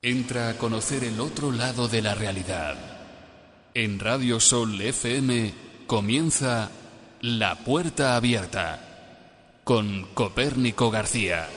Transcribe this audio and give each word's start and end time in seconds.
Entra 0.00 0.50
a 0.50 0.54
conocer 0.56 1.02
el 1.02 1.18
otro 1.18 1.50
lado 1.50 1.88
de 1.88 2.02
la 2.02 2.14
realidad. 2.14 2.76
En 3.74 3.98
Radio 3.98 4.38
Sol 4.38 4.80
FM 4.80 5.52
comienza 5.88 6.70
La 7.20 7.56
Puerta 7.56 8.14
Abierta 8.14 9.58
con 9.64 10.06
Copérnico 10.14 10.92
García. 10.92 11.48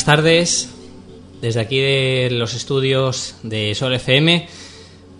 Buenas 0.00 0.16
tardes. 0.16 0.70
Desde 1.42 1.60
aquí 1.60 1.78
de 1.78 2.28
los 2.32 2.54
estudios 2.54 3.34
de 3.42 3.74
Sol 3.74 3.92
FM 3.92 4.48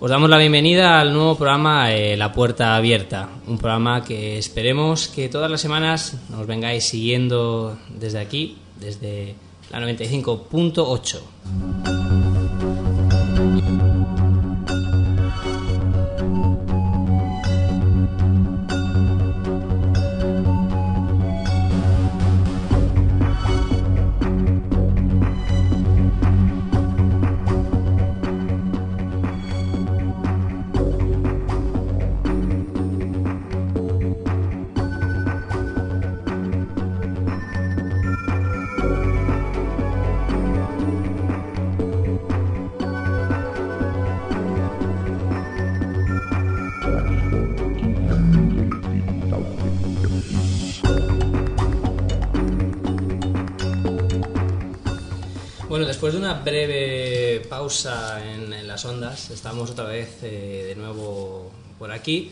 os 0.01 0.09
damos 0.11 0.31
la 0.31 0.39
bienvenida 0.39 1.03
al 1.03 1.13
nuevo 1.13 1.37
programa 1.37 1.93
eh, 1.93 2.17
La 2.17 2.33
Puerta 2.33 2.77
Abierta, 2.77 3.29
un 3.47 3.59
programa 3.59 4.03
que 4.03 4.39
esperemos 4.39 5.09
que 5.09 5.29
todas 5.29 5.51
las 5.51 5.61
semanas 5.61 6.17
nos 6.31 6.47
vengáis 6.47 6.85
siguiendo 6.85 7.79
desde 7.91 8.21
aquí, 8.21 8.57
desde 8.81 9.35
la 9.71 9.81
95.8. 9.81 11.21
ondas, 58.91 59.31
estamos 59.31 59.71
otra 59.71 59.85
vez 59.85 60.19
eh, 60.23 60.65
de 60.69 60.75
nuevo 60.77 61.51
por 61.79 61.93
aquí. 61.93 62.31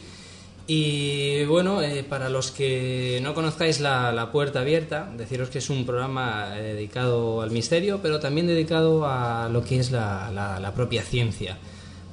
Y 0.67 1.45
bueno, 1.45 1.81
eh, 1.81 2.05
para 2.05 2.28
los 2.28 2.50
que 2.50 3.20
no 3.23 3.33
conozcáis 3.33 3.81
la, 3.81 4.12
la, 4.12 4.31
Puerta 4.31 4.61
Abierta, 4.61 5.11
deciros 5.17 5.48
que 5.48 5.59
es 5.59 5.70
un 5.70 5.87
programa 5.87 6.59
eh, 6.59 6.75
dedicado 6.75 7.41
al 7.41 7.50
misterio, 7.50 8.00
pero 8.03 8.20
también 8.20 8.47
dedicado 8.47 9.06
a 9.06 9.48
lo 9.48 9.65
que 9.65 9.78
es 9.78 9.91
la, 9.91 10.31
la, 10.31 10.61
la, 10.61 10.75
propia 10.75 11.03
ciencia. 11.03 11.56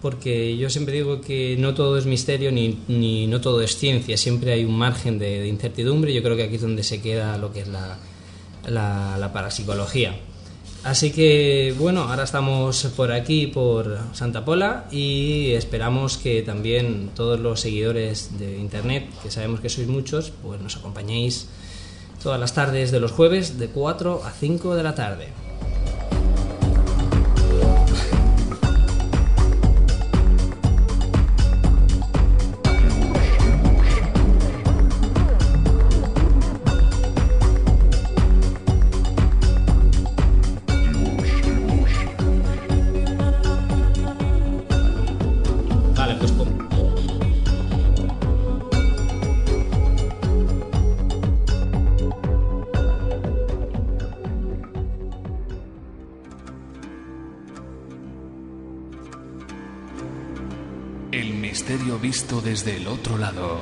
Porque 0.02 0.56
yo 0.56 0.70
siempre 0.70 0.96
digo 0.96 1.20
que 1.20 1.58
no 1.60 1.74
todo 1.74 1.98
es 1.98 2.06
misterio 2.06 2.52
ni, 2.52 2.80
ni 2.88 3.28
no 3.28 3.42
todo 3.42 3.62
es 3.62 3.76
ciencia, 3.76 4.16
siempre 4.16 4.54
hay 4.54 4.64
un 4.64 4.78
margen 4.78 5.20
de, 5.20 5.42
de, 5.42 5.48
incertidumbre. 5.48 6.14
Yo 6.14 6.24
creo 6.24 6.38
que 6.38 6.44
aquí 6.44 6.56
es 6.56 6.62
donde 6.62 6.84
se 6.84 7.02
queda 7.02 7.38
lo 7.38 7.52
que 7.52 7.62
es 7.62 7.68
la, 7.68 7.98
la 8.70 9.32
parapsicología. 9.34 10.16
Así 10.86 11.12
que 11.12 11.74
bueno, 11.80 12.04
ahora 12.04 12.26
estamos 12.26 12.84
por 12.96 13.12
aquí, 13.12 13.48
por 13.48 13.98
Santa 14.14 14.46
Pola, 14.46 14.86
y 14.92 15.54
esperamos 15.54 16.18
que 16.18 16.44
también 16.44 17.10
todos 17.16 17.40
los 17.40 17.62
seguidores 17.62 18.38
de 18.38 18.60
Internet, 18.60 19.10
que 19.24 19.32
sabemos 19.32 19.62
que 19.62 19.70
sois 19.70 19.88
muchos, 19.88 20.32
pues 20.44 20.62
nos 20.62 20.78
acompañéis 20.78 21.48
todas 22.22 22.40
las 22.40 22.54
tardes 22.54 22.92
de 22.92 23.00
los 23.00 23.12
jueves 23.12 23.58
de 23.58 23.70
4 23.70 24.22
a 24.26 24.32
5 24.32 24.76
de 24.76 24.84
la 24.84 24.94
tarde. 24.94 25.45
Desde 62.66 62.88
otro 62.88 63.18
lado. 63.20 63.62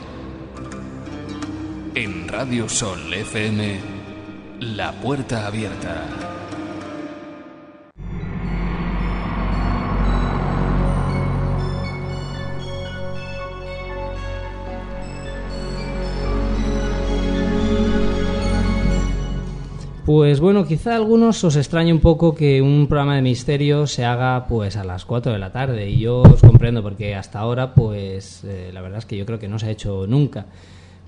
En 1.94 2.25
Radio 2.30 2.69
Sol 2.69 3.14
FM, 3.14 3.80
La 4.62 4.94
Puerta 4.94 5.46
Abierta. 5.46 6.32
Pues 20.06 20.41
bueno, 20.41 20.66
quizá 20.66 20.91
a 20.91 20.96
algunos 20.97 21.41
os 21.46 21.56
extrañe 21.56 21.94
un 21.94 22.02
poco 22.02 22.36
que 22.36 22.62
un 22.62 22.88
programa 22.88 23.16
de 23.16 23.22
misterio 23.22 23.88
se 23.88 24.03
haga 24.03 24.47
pues 24.47 24.75
a 24.75 24.84
las 24.84 25.06
4 25.06 25.31
de 25.31 25.40
la 25.40 25.53
tarde 25.53 25.90
y 25.90 26.00
yo 26.00 26.24
os 26.24 26.41
comprendo 26.41 26.84
porque 26.84 27.16
hasta 27.16 27.40
ahora 27.40 27.74
pues 27.74 28.44
eh, 28.44 28.72
la 28.74 28.81
verdad 28.81 29.00
es 29.00 29.06
que 29.06 29.16
yo 29.16 29.25
creo 29.25 29.40
que 29.40 29.47
no 29.47 29.59
se 29.59 29.68
ha 29.68 29.72
hecho 29.72 30.06
nunca. 30.06 30.46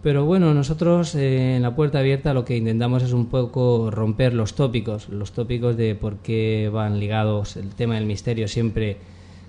Pero 0.01 0.23
bueno, 0.23 0.53
nosotros 0.53 1.13
eh, 1.16 1.57
en 1.57 1.63
la 1.63 1.75
puerta 1.75 2.00
abierta 2.00 2.34
lo 2.34 2.45
que 2.45 2.55
intentamos 2.55 3.03
es 3.03 3.11
un 3.11 3.25
poco 3.25 3.91
romper 3.91 4.34
los 4.34 4.53
tópicos, 4.53 5.09
los 5.09 5.34
tópicos 5.34 5.75
de 5.75 5.95
por 5.95 6.19
qué 6.19 6.69
van 6.72 6.97
ligados 6.97 7.57
el 7.57 7.75
tema 7.75 7.95
del 7.95 8.05
misterio 8.05 8.47
siempre 8.47 8.95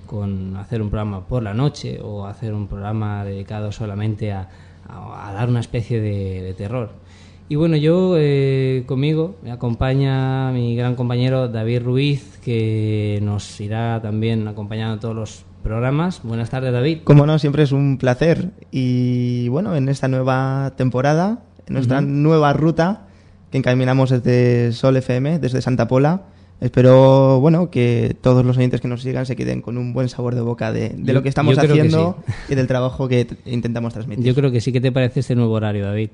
con 0.07 0.57
hacer 0.57 0.83
un 0.83 0.91
programa 0.91 1.25
por 1.25 1.45
la 1.45 1.55
noche 1.55 2.01
o 2.03 2.27
hacer 2.27 2.53
un 2.53 2.67
programa 2.67 3.25
dedicado 3.25 3.71
solamente 3.71 4.33
a, 4.33 4.49
dar 4.89 5.49
una 5.49 5.61
especie 5.61 6.01
de 6.01 6.53
terror. 6.59 7.06
Y 7.49 7.55
bueno, 7.55 7.77
yo 7.77 8.17
eh, 8.19 8.83
conmigo 8.87 9.37
me 9.45 9.53
acompaña 9.53 10.51
mi 10.51 10.75
gran 10.75 10.97
compañero 10.97 11.49
David 11.49 11.83
Ruiz, 11.83 12.39
que 12.45 13.21
nos 13.23 13.61
irá 13.61 14.01
también 14.03 14.49
acompañando 14.49 14.95
en 14.95 15.01
todos 15.01 15.15
los 15.15 15.45
programas. 15.63 16.23
Buenas 16.25 16.51
tardes, 16.51 16.73
David. 16.73 16.99
Como 17.05 17.25
no, 17.25 17.39
siempre 17.39 17.63
es 17.63 17.71
un 17.71 17.99
placer. 17.99 18.51
Y 18.73 19.49
bueno, 19.49 19.77
en 19.77 19.89
esta 19.89 20.09
nueva 20.09 20.73
temporada, 20.77 21.45
en 21.69 21.75
nuestra 21.75 22.01
uh 22.01 22.03
-huh. 22.03 22.07
nueva 22.07 22.53
ruta 22.53 23.07
que 23.53 23.59
encaminamos 23.59 24.11
desde 24.11 24.73
Sol 24.73 24.97
FM, 24.97 25.39
desde 25.39 25.63
Santa 25.63 25.87
Pola, 25.87 26.23
espero 26.61 27.39
bueno 27.39 27.71
que 27.71 28.17
todos 28.21 28.45
los 28.45 28.57
oyentes 28.57 28.81
que 28.81 28.89
nos 28.89 29.03
sigan 29.03 29.25
se 29.25 29.37
queden 29.37 29.63
con 29.63 29.79
un 29.79 29.93
buen 29.93 30.09
sabor 30.09 30.35
de 30.35 30.41
boca 30.41 30.73
de, 30.73 30.89
de 30.97 31.13
lo 31.13 31.23
que 31.23 31.29
estamos 31.29 31.57
haciendo 31.57 32.17
sí. 32.27 32.33
y 32.49 32.55
del 32.57 32.67
trabajo 32.67 33.07
que 33.07 33.29
intentamos 33.45 33.93
transmitir. 33.93 34.25
Yo 34.25 34.35
creo 34.35 34.51
que 34.51 34.61
sí. 34.61 34.73
¿Qué 34.73 34.81
te 34.81 34.91
parece 34.91 35.21
este 35.21 35.37
nuevo 35.37 35.53
horario, 35.53 35.85
David? 35.85 36.11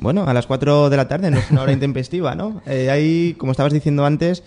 Bueno, 0.00 0.24
a 0.26 0.32
las 0.32 0.46
4 0.46 0.88
de 0.88 0.96
la 0.96 1.08
tarde 1.08 1.30
no 1.30 1.36
es 1.36 1.50
una 1.50 1.60
hora 1.60 1.72
intempestiva, 1.74 2.34
¿no? 2.34 2.62
Eh, 2.66 2.88
ahí, 2.90 3.34
como 3.36 3.52
estabas 3.52 3.74
diciendo 3.74 4.06
antes, 4.06 4.42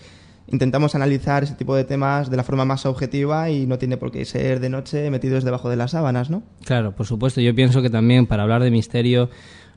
intentamos 0.47 0.95
analizar 0.95 1.44
ese 1.44 1.53
tipo 1.53 1.75
de 1.75 1.83
temas 1.83 2.31
de 2.31 2.38
la 2.38 2.44
forma 2.44 2.65
más 2.65 2.88
objetiva 2.88 3.51
y 3.51 3.67
no 3.67 3.77
tiene 3.77 3.97
por 3.97 4.11
qué 4.11 4.25
ser 4.25 4.59
de 4.59 4.69
noche 4.69 5.11
metidos 5.11 5.44
debajo 5.44 5.69
de 5.69 5.75
las 5.75 5.91
sábanas, 5.91 6.31
¿no? 6.31 6.41
Claro, 6.65 6.95
por 6.95 7.05
supuesto. 7.05 7.39
Yo 7.39 7.53
pienso 7.53 7.83
que 7.83 7.91
también 7.91 8.25
para 8.25 8.41
hablar 8.41 8.63
de 8.63 8.71
misterio 8.71 9.29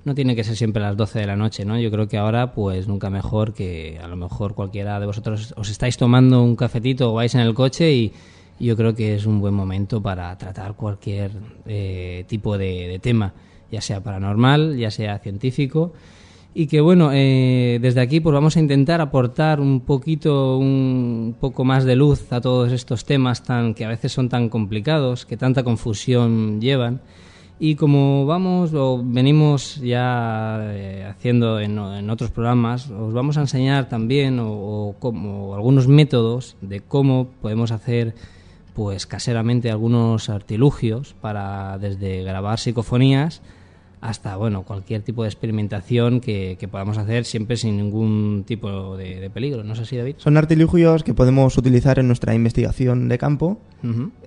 no 0.07 0.15
tiene 0.15 0.35
que 0.35 0.45
ser 0.45 0.57
siempre 0.57 0.83
a 0.83 0.87
las 0.87 0.97
12 0.97 1.19
de 1.19 1.27
la 1.27 1.37
noche, 1.37 1.67
¿no? 1.67 1.79
Yo 1.79 1.91
creo 1.91 2.09
que 2.09 2.17
ahora, 2.17 2.55
pues 2.55 2.89
nunca 2.89 3.11
mejor 3.11 3.53
que 3.53 4.01
a 4.03 4.09
lo 4.09 4.17
mejor 4.17 4.55
cualquiera 4.55 4.99
de 4.99 5.05
vosotros 5.05 5.53
os 5.59 5.69
estáis 5.69 5.99
tomando 5.99 6.43
un 6.43 6.57
cafetito 6.57 7.11
o 7.11 7.15
vais 7.15 7.35
en 7.35 7.43
el 7.43 7.53
coche 7.53 7.93
y 7.93 8.13
yo 8.59 8.79
creo 8.79 8.95
que 8.95 9.15
es 9.15 9.27
un 9.27 9.41
buen 9.41 9.53
momento 9.53 10.03
para 10.03 10.39
tratar 10.39 10.73
cualquier 10.73 11.33
eh, 11.67 12.25
tipo 12.29 12.57
de, 12.57 12.89
de 12.89 12.99
tema 12.99 13.35
ya 13.71 13.81
sea 13.81 14.03
paranormal, 14.03 14.77
ya 14.77 14.91
sea 14.91 15.19
científico, 15.19 15.93
y 16.59 16.69
que 16.69 16.81
bueno, 16.81 17.11
eh, 17.13 17.79
desde 17.83 18.01
aquí 18.01 18.21
pues 18.21 18.33
vamos 18.33 18.57
a 18.57 18.61
intentar 18.61 19.03
aportar 19.03 19.61
un 19.61 19.81
poquito, 19.81 20.57
un 20.57 21.37
poco 21.39 21.67
más 21.67 21.85
de 21.85 21.97
luz 21.97 22.33
a 22.33 22.41
todos 22.41 22.73
estos 22.73 23.05
temas 23.05 23.43
tan 23.43 23.75
que 23.75 23.85
a 23.85 23.89
veces 23.89 24.13
son 24.13 24.31
tan 24.31 24.49
complicados, 24.49 25.27
que 25.27 25.37
tanta 25.37 25.63
confusión 25.65 26.59
llevan, 26.59 27.03
Y 27.59 27.75
como 27.75 28.25
vamos 28.25 28.73
o 28.73 29.03
venimos 29.05 29.77
ya 29.83 30.59
eh, 30.63 31.05
haciendo 31.07 31.61
en, 31.61 31.79
otros 32.09 32.31
programas, 32.31 32.89
os 32.89 33.13
vamos 33.13 33.37
a 33.37 33.43
enseñar 33.43 33.91
también 33.91 34.39
o, 34.41 34.95
como, 34.99 35.55
algunos 35.55 35.89
métodos 35.89 36.57
de 36.63 36.81
cómo 36.81 37.29
podemos 37.43 37.71
hacer 37.71 38.15
pues 38.73 39.05
caseramente 39.07 39.71
algunos 39.71 40.31
artilugios 40.31 41.15
para 41.21 41.77
desde 41.77 42.23
grabar 42.23 42.59
psicofonías 42.59 43.43
hasta 44.01 44.37
bueno 44.37 44.63
cualquier 44.63 45.03
tipo 45.03 45.23
de 45.23 45.29
experimentación 45.29 46.21
que, 46.21 46.59
podamos 46.71 46.99
hacer 46.99 47.25
siempre 47.25 47.57
sin 47.57 47.77
ningún 47.77 48.45
tipo 48.47 48.97
de, 48.97 49.31
peligro. 49.33 49.65
¿No 49.65 49.73
es 49.73 49.81
así, 49.81 49.97
David? 49.97 50.17
Son 50.19 50.37
artilugios 50.37 51.03
que 51.03 51.15
podemos 51.15 51.57
utilizar 51.57 51.99
en 51.99 52.07
nuestra 52.07 52.35
investigación 52.35 53.09
de 53.09 53.19
campo. 53.19 53.59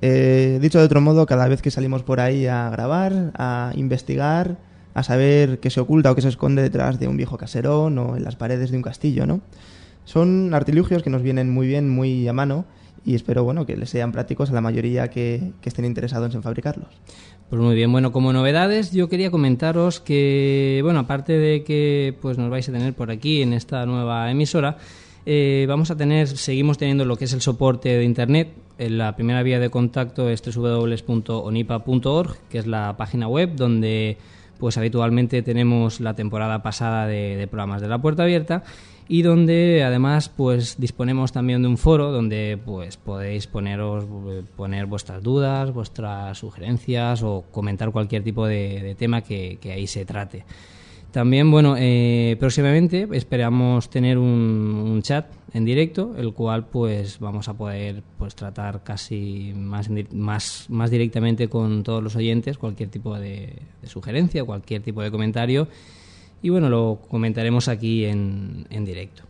Eh, 0.01 0.60
dicho 0.62 0.80
de 0.80 0.86
otro 0.86 1.01
modo, 1.01 1.25
cada 1.25 1.48
vez 1.48 1.62
que 1.62 1.71
salimos 1.71 2.04
por 2.04 2.19
ahí 2.19 2.48
a 2.48 2.69
grabar, 2.69 3.31
a 3.36 3.71
investigar, 3.75 4.57
a 4.94 5.04
saber 5.04 5.60
qué 5.60 5.69
se 5.69 5.80
oculta 5.80 6.12
o 6.12 6.16
qué 6.16 6.21
se 6.21 6.30
esconde 6.30 6.62
detrás 6.62 7.00
de 7.00 7.07
un 7.07 7.18
viejo 7.18 7.38
caserón 7.38 7.98
o 7.98 8.18
en 8.18 8.24
las 8.24 8.36
paredes 8.36 8.71
de 8.71 8.77
un 8.77 8.83
castillo, 8.83 9.25
¿no? 9.25 9.42
Son 10.06 10.54
artilugios 10.54 11.04
que 11.04 11.10
nos 11.10 11.21
vienen 11.21 11.50
muy 11.51 11.68
bien, 11.68 11.89
muy 11.89 12.27
a 12.27 12.33
mano 12.33 12.66
y 13.06 13.16
espero 13.16 13.44
bueno 13.44 13.66
que 13.66 13.77
les 13.77 13.89
sean 13.89 14.12
prácticos 14.12 14.50
a 14.50 14.54
la 14.54 14.62
mayoría 14.62 15.10
que, 15.10 15.54
que 15.62 15.69
estén 15.69 15.86
interesados 15.86 16.33
en 16.36 16.42
fabricarlos. 16.42 16.89
Pues 17.50 17.60
muy 17.60 17.74
bien, 17.74 17.92
bueno, 17.92 18.12
como 18.12 18.31
novedades 18.31 18.92
yo 18.92 19.10
quería 19.10 19.31
comentaros 19.31 20.00
que, 20.00 20.81
bueno, 20.84 21.00
aparte 21.00 21.34
de 21.34 21.63
que 21.63 22.16
pues 22.22 22.38
nos 22.38 22.51
vais 22.51 22.69
a 22.69 22.72
tener 22.72 22.94
por 22.94 23.10
aquí 23.10 23.42
en 23.42 23.54
esta 23.54 23.88
nueva 23.88 24.30
emisora, 24.30 24.78
eh, 25.25 25.66
vamos 25.68 25.90
a 25.90 25.98
tener, 25.98 26.28
seguimos 26.28 26.78
teniendo 26.78 27.06
lo 27.06 27.16
que 27.16 27.25
es 27.25 27.34
el 27.34 27.42
soporte 27.42 27.90
de 27.90 28.04
Internet. 28.04 28.50
La 28.78 29.16
primera 29.16 29.42
vía 29.42 29.60
de 29.60 29.72
contacto 29.72 30.30
es 30.30 30.44
www.onipa.org, 30.44 32.38
que 32.50 32.60
es 32.60 32.68
la 32.68 32.96
página 32.98 33.28
web 33.28 33.56
donde 33.56 34.18
pues 34.60 34.78
habitualmente 34.78 35.42
tenemos 35.42 36.02
la 36.02 36.13
temporada 36.13 36.62
pasada 36.62 37.07
de 37.07 37.48
programas 37.50 37.81
de 37.81 37.88
la 37.88 37.98
puerta 38.00 38.24
abierta 38.24 38.63
y 39.12 39.24
donde 39.24 39.84
además 39.84 40.30
pues 40.30 40.80
disponemos 40.80 41.32
también 41.32 41.64
de 41.64 41.68
un 41.68 41.80
foro 41.80 42.12
donde 42.12 42.60
pues 42.64 42.96
podéis 42.96 43.48
poneros 43.48 44.06
poner 44.56 44.86
vuestras 44.86 45.24
dudas, 45.24 45.74
vuestras 45.74 46.38
sugerencias 46.38 47.24
o 47.24 47.44
comentar 47.52 47.92
cualquier 47.92 48.24
tipo 48.24 48.46
de, 48.46 48.96
tema 49.00 49.22
que, 49.22 49.58
ahí 49.74 49.88
se 49.88 50.06
trate. 50.06 50.46
También, 51.12 51.50
bueno, 51.50 51.74
eh, 51.76 52.38
próximamente 52.40 53.08
esperamos 53.14 53.90
tener 53.90 54.20
un, 54.20 55.02
chat 55.02 55.26
en 55.54 55.66
directo, 55.66 56.14
el 56.16 56.34
cual 56.34 56.68
pues 56.68 57.18
vamos 57.18 57.50
a 57.50 57.56
poder 57.56 58.04
pues 58.20 58.36
tratar 58.36 58.84
casi 58.84 59.54
más, 59.56 59.90
más, 60.12 60.68
más 60.70 60.92
directamente 60.92 61.48
con 61.48 61.82
todos 61.82 62.04
los 62.04 62.16
oyentes, 62.16 62.60
cualquier 62.60 62.90
tipo 62.90 63.18
de 63.18 63.56
sugerencia, 63.86 64.44
cualquier 64.44 64.84
tipo 64.84 65.02
de 65.02 65.10
comentario 65.10 65.68
y 66.42 66.50
bueno, 66.50 66.70
lo 66.70 67.00
comentaremos 67.10 67.68
aquí 67.68 68.06
en, 68.06 68.66
en 68.70 68.86
directo. 68.86 69.29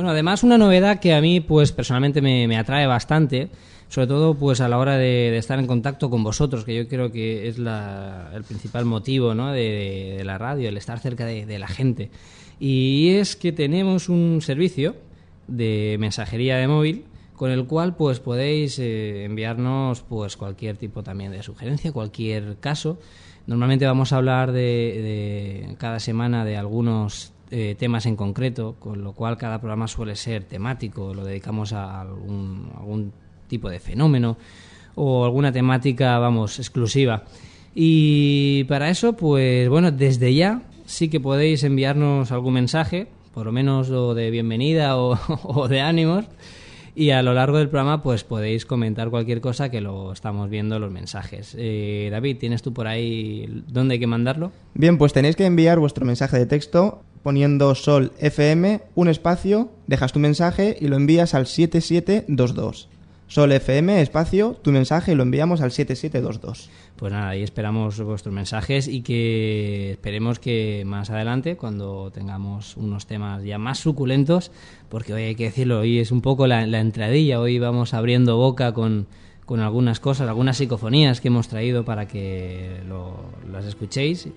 Bueno, 0.00 0.12
además 0.12 0.42
una 0.42 0.56
novedad 0.56 0.98
que 0.98 1.12
a 1.12 1.20
mí 1.20 1.40
pues 1.40 1.72
personalmente 1.72 2.22
me, 2.22 2.56
atrae 2.56 2.86
bastante, 2.86 3.50
sobre 3.90 4.06
todo 4.06 4.32
pues 4.32 4.62
a 4.62 4.68
la 4.70 4.78
hora 4.78 4.96
de, 4.96 5.36
estar 5.36 5.58
en 5.58 5.66
contacto 5.66 6.08
con 6.08 6.24
vosotros, 6.24 6.64
que 6.64 6.74
yo 6.74 6.88
creo 6.88 7.12
que 7.12 7.48
es 7.48 7.58
el 7.58 8.44
principal 8.44 8.86
motivo 8.86 9.34
¿no? 9.34 9.52
de, 9.52 10.22
la 10.24 10.38
radio, 10.38 10.70
el 10.70 10.78
estar 10.78 11.00
cerca 11.00 11.26
de, 11.26 11.58
la 11.58 11.68
gente. 11.68 12.08
Y 12.58 13.10
es 13.10 13.36
que 13.36 13.52
tenemos 13.52 14.08
un 14.08 14.40
servicio 14.40 14.96
de 15.48 15.98
mensajería 16.00 16.56
de 16.56 16.66
móvil 16.66 17.04
con 17.36 17.50
el 17.50 17.66
cual 17.66 17.94
pues 17.94 18.20
podéis 18.20 18.78
eh, 18.78 19.24
enviarnos 19.26 20.00
pues 20.00 20.38
cualquier 20.38 20.78
tipo 20.78 21.02
también 21.02 21.30
de 21.30 21.42
sugerencia, 21.42 21.92
cualquier 21.92 22.56
caso. 22.58 22.98
Normalmente 23.46 23.84
vamos 23.84 24.14
a 24.14 24.16
hablar 24.16 24.52
de 24.52 25.74
cada 25.78 26.00
semana 26.00 26.46
de 26.46 26.56
algunos 26.56 27.34
eh, 27.50 27.74
temas 27.78 28.06
en 28.06 28.16
concreto, 28.16 28.76
con 28.78 29.02
lo 29.02 29.12
cual 29.12 29.36
cada 29.36 29.58
programa 29.58 29.88
suele 29.88 30.16
ser 30.16 30.44
temático, 30.44 31.14
lo 31.14 31.24
dedicamos 31.24 31.72
a 31.72 32.00
algún, 32.00 32.70
algún 32.76 33.12
tipo 33.48 33.68
de 33.68 33.80
fenómeno 33.80 34.36
o 34.94 35.24
alguna 35.24 35.52
temática, 35.52 36.18
vamos, 36.18 36.58
exclusiva. 36.58 37.24
Y 37.74 38.64
para 38.64 38.90
eso, 38.90 39.16
pues 39.16 39.68
bueno, 39.68 39.90
desde 39.90 40.34
ya 40.34 40.62
sí 40.86 41.08
que 41.08 41.20
podéis 41.20 41.62
enviarnos 41.64 42.32
algún 42.32 42.54
mensaje, 42.54 43.08
por 43.32 43.46
lo 43.46 43.52
menos 43.52 43.90
o 43.90 44.14
de 44.14 44.30
bienvenida 44.30 44.96
o, 44.96 45.18
o 45.44 45.68
de 45.68 45.80
ánimos 45.80 46.26
y 46.94 47.10
a 47.10 47.22
lo 47.22 47.34
largo 47.34 47.58
del 47.58 47.68
programa 47.68 48.02
pues 48.02 48.24
podéis 48.24 48.66
comentar 48.66 49.10
cualquier 49.10 49.40
cosa 49.40 49.70
que 49.70 49.80
lo 49.80 50.12
estamos 50.12 50.50
viendo 50.50 50.78
los 50.78 50.90
mensajes. 50.90 51.54
Eh, 51.58 52.08
David, 52.10 52.38
¿tienes 52.38 52.62
tú 52.62 52.72
por 52.72 52.86
ahí 52.86 53.64
dónde 53.68 53.94
hay 53.94 54.00
que 54.00 54.06
mandarlo? 54.06 54.52
Bien, 54.74 54.98
pues 54.98 55.12
tenéis 55.12 55.36
que 55.36 55.46
enviar 55.46 55.78
vuestro 55.78 56.04
mensaje 56.04 56.38
de 56.38 56.46
texto 56.46 57.02
poniendo 57.22 57.74
Sol 57.74 58.12
FM, 58.18 58.80
un 58.94 59.08
espacio, 59.08 59.70
dejas 59.86 60.12
tu 60.12 60.18
mensaje 60.18 60.76
y 60.80 60.88
lo 60.88 60.96
envías 60.96 61.34
al 61.34 61.46
7722. 61.46 62.88
Sol 63.30 63.52
FM, 63.52 64.00
espacio, 64.02 64.56
tu 64.60 64.72
mensaje 64.72 65.12
y 65.12 65.14
lo 65.14 65.22
enviamos 65.22 65.60
al 65.60 65.70
7722. 65.70 66.68
Pues 66.96 67.12
nada, 67.12 67.28
ahí 67.28 67.44
esperamos 67.44 68.00
vuestros 68.00 68.34
mensajes 68.34 68.88
y 68.88 69.02
que 69.02 69.92
esperemos 69.92 70.40
que 70.40 70.82
más 70.84 71.10
adelante, 71.10 71.56
cuando 71.56 72.10
tengamos 72.10 72.76
unos 72.76 73.06
temas 73.06 73.44
ya 73.44 73.56
más 73.56 73.78
suculentos, 73.78 74.50
porque 74.88 75.14
hoy 75.14 75.22
hay 75.22 75.34
que 75.36 75.44
decirlo, 75.44 75.78
hoy 75.78 76.00
es 76.00 76.10
un 76.10 76.22
poco 76.22 76.48
la, 76.48 76.62
entradilla, 76.62 77.40
hoy 77.40 77.60
vamos 77.60 77.94
abriendo 77.94 78.36
boca 78.36 78.74
con, 78.74 79.06
con, 79.46 79.60
algunas 79.60 80.00
cosas, 80.00 80.28
algunas 80.28 80.56
psicofonías 80.56 81.20
que 81.20 81.28
hemos 81.28 81.46
traído 81.46 81.84
para 81.84 82.08
que 82.08 82.80
las 83.50 83.64
escuchéis. 83.64 84.28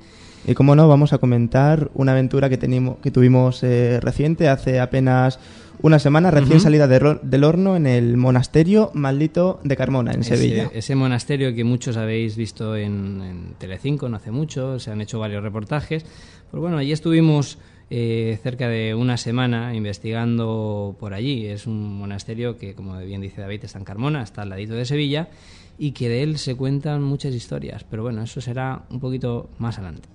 Y 0.46 0.54
como 0.56 0.76
no, 0.76 0.88
vamos 0.88 1.14
a 1.14 1.20
comentar 1.20 1.90
una 1.94 2.12
aventura 2.12 2.50
que, 2.50 2.58
tuvimos 2.58 3.64
eh, 3.64 4.00
reciente, 4.02 4.50
hace 4.50 4.80
apenas 4.80 5.40
una 5.82 6.00
semana 6.00 6.32
recién 6.32 6.60
salida 6.60 6.88
del 6.88 7.44
horno 7.44 7.76
en 7.76 7.88
el 7.88 8.18
monasterio 8.18 8.92
maldito 8.94 9.60
de 9.64 9.76
Carmona, 9.76 10.12
en 10.12 10.24
Sevilla. 10.24 10.70
Ese 10.74 10.96
monasterio 10.96 11.54
que 11.54 11.64
muchos 11.64 11.98
habéis 11.98 12.36
visto 12.36 12.76
en, 12.76 13.22
en, 13.22 13.54
Telecinco 13.58 14.08
no 14.10 14.18
hace 14.18 14.32
mucho, 14.32 14.80
se 14.80 14.92
han 14.92 15.02
hecho 15.02 15.20
varios 15.20 15.44
reportajes. 15.44 16.06
Pues 16.52 16.62
bueno, 16.62 16.78
allí 16.78 16.92
estuvimos 16.92 17.58
eh, 17.90 18.40
cerca 18.42 18.68
de 18.68 18.96
una 18.96 19.18
semana 19.18 19.76
investigando 19.76 20.96
por 21.00 21.14
allí. 21.14 21.48
Es 21.48 21.68
un 21.68 21.98
monasterio 21.98 22.58
que, 22.58 22.76
como 22.76 22.98
bien 23.00 23.22
dice 23.22 23.42
David, 23.42 23.66
está 23.66 23.80
en 23.80 23.86
Carmona, 23.86 24.24
está 24.24 24.44
al 24.44 24.50
ladito 24.50 24.74
de 24.74 24.86
Sevilla 24.86 25.30
y 25.78 25.92
que 25.92 26.10
de 26.10 26.24
él 26.24 26.38
se 26.38 26.56
cuentan 26.56 27.04
muchas 27.04 27.34
historias. 27.34 27.84
Pero 27.84 28.04
bueno, 28.04 28.22
eso 28.22 28.42
será 28.42 28.86
un 28.90 29.00
poquito 29.00 29.50
más 29.58 29.78
adelante. 29.78 30.10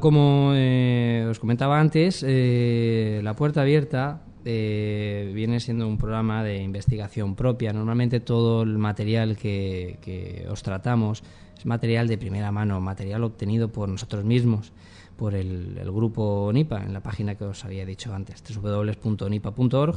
Como 0.00 0.52
eh, 0.54 1.26
os 1.30 1.38
comentaba 1.38 1.78
antes, 1.78 2.24
eh, 2.26 3.20
La 3.22 3.36
Puerta 3.36 3.60
Abierta 3.60 4.22
eh, 4.46 5.30
viene 5.34 5.60
siendo 5.60 5.86
un 5.86 5.98
programa 5.98 6.42
de 6.42 6.62
investigación 6.62 7.34
propia. 7.34 7.74
Normalmente 7.74 8.18
todo 8.20 8.62
el 8.62 8.78
material 8.78 9.36
que, 9.36 10.46
os 10.50 10.62
tratamos 10.62 11.22
es 11.56 11.66
material 11.66 12.08
de 12.08 12.16
primera 12.16 12.50
mano, 12.50 12.80
material 12.80 13.24
obtenido 13.24 13.68
por 13.68 13.90
nosotros 13.90 14.24
mismos, 14.24 14.72
por 15.16 15.34
el, 15.34 15.76
el 15.76 15.92
grupo 15.92 16.50
NIPA, 16.50 16.82
en 16.84 16.94
la 16.94 17.02
página 17.02 17.34
que 17.34 17.44
os 17.44 17.64
había 17.66 17.84
dicho 17.84 18.14
antes, 18.14 18.42
www.nipa.org 18.42 19.96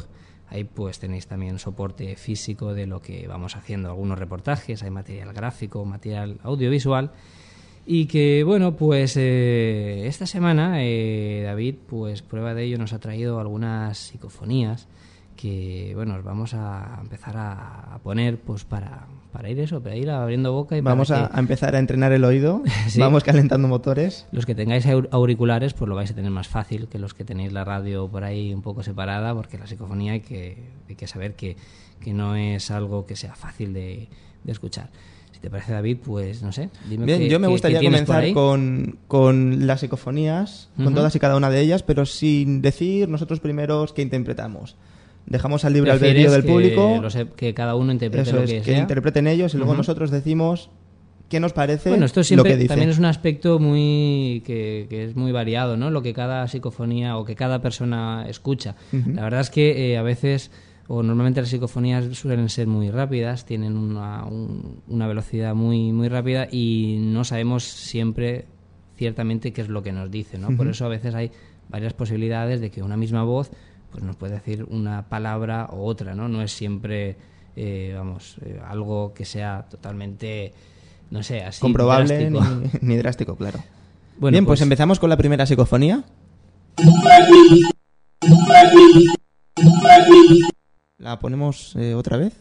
Ahí 0.49 0.65
pues 0.65 0.99
tenéis 0.99 1.25
también 1.25 1.57
soporte 1.57 2.15
físico 2.17 2.73
de 2.73 2.85
lo 2.85 3.01
que 3.01 3.25
vamos 3.27 3.55
haciendo, 3.55 3.89
algunos 3.89 4.19
reportajes, 4.19 4.83
hay 4.83 4.91
material 4.91 5.33
gráfico, 5.33 5.83
material 5.85 6.39
audiovisual 6.43 7.11
y 7.85 8.05
que 8.05 8.43
bueno 8.43 8.75
pues 8.75 9.17
eh, 9.17 10.07
esta 10.07 10.25
semana 10.25 10.83
eh, 10.83 11.41
David 11.45 11.75
pues 11.87 12.21
prueba 12.21 12.53
de 12.53 12.63
ello 12.63 12.77
nos 12.77 12.93
ha 12.93 12.99
traído 12.99 13.39
algunas 13.39 13.97
psicofonías 13.97 14.87
que 15.35 15.91
bueno 15.95 16.21
vamos 16.23 16.53
a 16.53 16.99
empezar 17.01 17.35
a, 17.35 17.99
poner 18.03 18.37
pues 18.37 18.63
para, 18.63 19.07
para 19.33 19.49
ir 19.49 19.59
eso 19.59 19.81
para 19.81 19.95
ir 19.95 20.09
abriendo 20.09 20.53
boca 20.53 20.77
y 20.77 20.81
vamos 20.81 21.11
a, 21.11 21.29
empezar 21.35 21.75
a 21.75 21.79
entrenar 21.79 22.11
el 22.11 22.23
oído. 22.23 22.61
Vamos 22.97 23.23
calentando 23.23 23.67
motores. 23.67 24.27
Los 24.31 24.45
que 24.45 24.55
tengáis 24.55 24.85
auriculares 25.11 25.73
pues 25.73 25.89
lo 25.89 25.95
vais 25.95 26.11
a 26.11 26.15
tener 26.15 26.31
más 26.31 26.47
fácil 26.47 26.87
que 26.87 26.99
los 26.99 27.13
que 27.13 27.23
tenéis 27.23 27.51
la 27.51 27.63
radio 27.63 28.07
por 28.07 28.23
ahí 28.23 28.53
un 28.53 28.61
poco 28.61 28.83
separada 28.83 29.33
porque 29.33 29.57
la 29.57 29.67
psicofonía 29.67 30.13
hay 30.13 30.21
que 30.21 30.57
hay 30.87 30.95
que 30.95 31.07
saber 31.07 31.35
que, 31.35 31.57
que 31.99 32.13
no 32.13 32.35
es 32.35 32.71
algo 32.71 33.05
que 33.05 33.15
sea 33.15 33.35
fácil 33.35 33.73
de, 33.73 34.07
de 34.43 34.51
escuchar 34.51 34.89
¿Te 35.43 35.49
parece, 35.49 35.73
David? 35.73 35.97
Pues 36.01 36.41
no 36.41 36.53
sé. 36.53 36.69
Dime 36.87 37.05
Bien, 37.05 37.23
yo 37.23 37.37
me 37.37 37.47
gustaría 37.47 37.81
comenzar 37.81 38.31
con, 38.31 38.97
con, 39.09 39.67
las 39.67 39.81
psicofonías, 39.81 40.69
con 40.77 40.95
todas 40.95 41.13
y 41.17 41.19
cada 41.19 41.35
una 41.35 41.49
de 41.49 41.59
ellas, 41.59 41.83
pero 41.83 42.05
sin 42.05 42.61
decir 42.61 43.09
nosotros 43.09 43.41
primeros 43.41 43.91
qué 43.91 44.03
interpretamos. 44.03 44.77
Dejamos 45.25 45.65
al 45.65 45.73
libre 45.73 45.91
albedrío 45.91 46.31
del 46.31 46.45
público. 46.45 47.01
que 47.35 47.53
cada 47.53 47.75
uno 47.75 47.91
interprete 47.91 48.31
lo 48.31 48.45
que, 48.45 48.61
que 48.61 48.77
interpreten 48.77 49.27
ellos 49.27 49.53
y 49.53 49.57
luego 49.57 49.75
nosotros 49.75 50.11
decimos 50.11 50.69
qué 51.27 51.41
nos 51.41 51.51
parece 51.51 51.89
bueno, 51.89 52.05
esto 52.05 52.23
siempre 52.23 52.51
lo 52.51 52.55
que 52.55 52.61
dice. 52.61 52.69
también 52.69 52.89
es 52.89 52.97
un 52.97 53.05
aspecto 53.05 53.59
muy 53.59 54.43
que, 54.45 54.87
es 54.89 55.17
muy 55.17 55.33
variado, 55.33 55.75
¿no? 55.75 55.91
Lo 55.91 56.01
que 56.01 56.13
cada 56.13 56.47
psicofonía 56.47 57.17
o 57.17 57.25
que 57.25 57.35
cada 57.35 57.61
persona 57.61 58.27
escucha. 58.29 58.77
La 58.93 59.23
verdad 59.23 59.41
es 59.41 59.49
que 59.49 59.91
eh, 59.91 59.97
a 59.97 60.03
veces 60.03 60.51
o 60.87 61.01
normalmente 61.01 61.41
las 61.41 61.49
psicofonías 61.49 62.17
suelen 62.17 62.49
ser 62.49 62.67
muy 62.67 62.89
rápidas, 62.89 63.45
tienen 63.45 63.77
una, 63.77 64.25
una 64.25 65.07
velocidad 65.07 65.55
muy, 65.55 65.93
muy 65.93 66.09
rápida 66.09 66.47
y 66.51 66.97
no 66.99 67.23
sabemos 67.23 67.63
siempre 67.63 68.45
ciertamente 68.97 69.53
qué 69.53 69.61
es 69.61 69.69
lo 69.69 69.81
que 69.81 69.91
nos 69.91 70.11
dice, 70.11 70.37
¿no? 70.37 70.55
Por 70.55 70.67
eso 70.67 70.85
a 70.85 70.89
veces 70.89 71.15
hay 71.15 71.31
varias 71.69 71.93
posibilidades 71.93 72.61
de 72.61 72.69
que 72.69 72.83
una 72.83 72.97
misma 72.97 73.23
voz 73.23 73.51
pues 73.91 74.03
nos 74.03 74.15
puede 74.15 74.33
decir 74.33 74.65
una 74.69 75.07
palabra 75.07 75.69
u 75.71 75.83
otra, 75.83 76.15
¿no? 76.15 76.27
No 76.27 76.41
es 76.41 76.51
siempre, 76.51 77.15
eh, 77.55 77.93
vamos, 77.95 78.37
eh, 78.43 78.59
algo 78.65 79.13
que 79.13 79.23
sea 79.23 79.65
totalmente, 79.69 80.51
no 81.11 81.21
sé, 81.21 81.41
así 81.41 81.61
comprobable 81.61 82.31
Ni, 82.81 82.97
drástico, 82.97 83.35
claro. 83.37 83.59
Bueno, 84.17 84.35
Bien, 84.35 84.45
pues, 84.45 84.59
pues 84.59 84.61
empezamos 84.61 84.99
con 84.99 85.09
la 85.09 85.17
primera 85.17 85.45
psicofonía. 85.45 86.03
¿La 90.99 91.19
ponemos 91.19 91.75
eh, 91.75 91.95
otra 91.95 92.17
vez? 92.17 92.33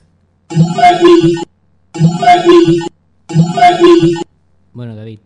Bueno, 4.74 4.94
David, 4.94 5.20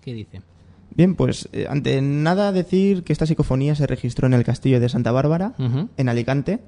¿qué 0.00 0.14
dice? 0.14 0.42
Bien, 0.94 1.14
pues 1.16 1.48
eh, 1.52 1.66
ante 1.68 2.00
nada 2.00 2.52
decir 2.52 3.02
que 3.02 3.12
esta 3.12 3.26
psicofonía 3.26 3.74
se 3.74 3.86
registró 3.86 4.26
en 4.26 4.34
el 4.34 4.44
castillo 4.44 4.80
de 4.80 4.88
Santa 4.88 5.12
Bárbara, 5.12 5.54
en 5.96 6.08
Alicante. 6.08 6.60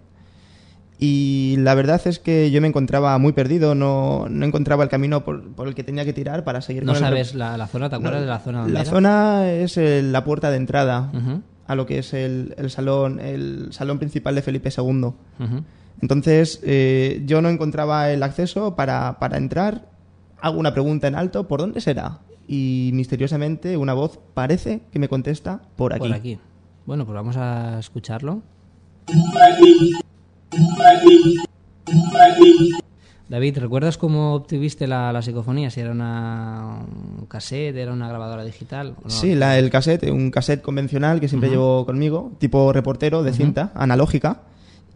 Y 0.99 1.57
la 1.59 1.75
verdad 1.75 2.01
es 2.05 2.19
que 2.19 2.51
yo 2.51 2.61
me 2.61 2.69
encontraba 2.69 3.17
muy 3.19 3.33
perdido, 3.33 3.75
no, 3.75 4.27
no 4.29 4.45
encontraba 4.45 4.83
el 4.83 4.91
camino 4.91 5.25
por, 5.25 5.43
el 5.67 5.75
que 5.75 5.85
tenía 5.85 6.05
que 6.05 6.13
tirar 6.13 6.45
para 6.45 6.61
seguir 6.61 6.85
¿No 6.85 6.95
sabes 6.95 7.35
la, 7.35 7.67
zona? 7.69 7.89
¿Te 7.89 7.97
acuerdas 7.97 8.21
de 8.21 8.27
la 8.27 8.41
zona? 8.41 8.69
la 8.69 8.85
zona 8.85 9.51
es 9.51 9.77
la 9.79 10.25
puerta 10.25 10.51
de 10.51 10.59
entrada 10.59 11.11
a 11.67 11.75
lo 11.75 11.87
que 11.87 11.99
es 11.99 12.13
el, 12.13 12.55
el, 12.59 12.71
salón, 12.71 13.21
el 13.21 13.69
salón 13.73 13.99
principal 13.99 14.35
de 14.35 14.43
Felipe 14.43 14.71
II. 14.77 15.13
Entonces, 16.03 16.61
eh, 16.65 17.23
yo 17.27 17.43
no 17.43 17.49
encontraba 17.49 18.11
el 18.11 18.23
acceso 18.23 18.75
para, 18.77 19.19
para 19.19 19.37
entrar. 19.37 19.89
Hago 20.41 20.59
una 20.59 20.73
pregunta 20.73 21.09
en 21.09 21.15
alto, 21.15 21.47
¿por 21.47 21.61
dónde 21.61 21.81
será? 21.81 22.21
Y 22.49 22.91
misteriosamente 22.95 23.77
una 23.77 23.95
voz 23.95 24.19
parece 24.35 24.81
que 24.91 24.99
me 24.99 25.09
contesta 25.09 25.63
por 25.77 25.93
aquí. 25.93 26.01
Por 26.01 26.13
aquí. 26.13 26.39
Bueno, 26.87 27.05
pues 27.05 27.15
vamos 27.15 27.37
a 27.37 27.79
escucharlo. 27.79 28.43
David, 33.29 33.59
¿recuerdas 33.59 33.97
cómo 33.97 34.35
obtuviste 34.35 34.89
la, 34.89 35.13
la, 35.13 35.23
psicofonía? 35.23 35.71
Si 35.71 35.81
era 35.81 35.93
una 35.93 36.85
un 37.21 37.27
cassette, 37.27 37.77
era 37.77 37.93
una 37.93 38.09
grabadora 38.09 38.45
digital. 38.45 38.97
Sí, 39.07 39.37
la, 39.37 39.57
el 39.57 39.71
cassette, 39.71 40.11
un 40.11 40.33
cassette 40.33 40.63
convencional 40.63 41.21
que 41.21 41.29
siempre 41.29 41.49
llevo 41.49 41.87
conmigo, 41.87 42.33
tipo 42.39 42.73
reportero 42.73 43.23
de 43.23 43.33
cinta, 43.33 43.71
analógica. 43.77 44.41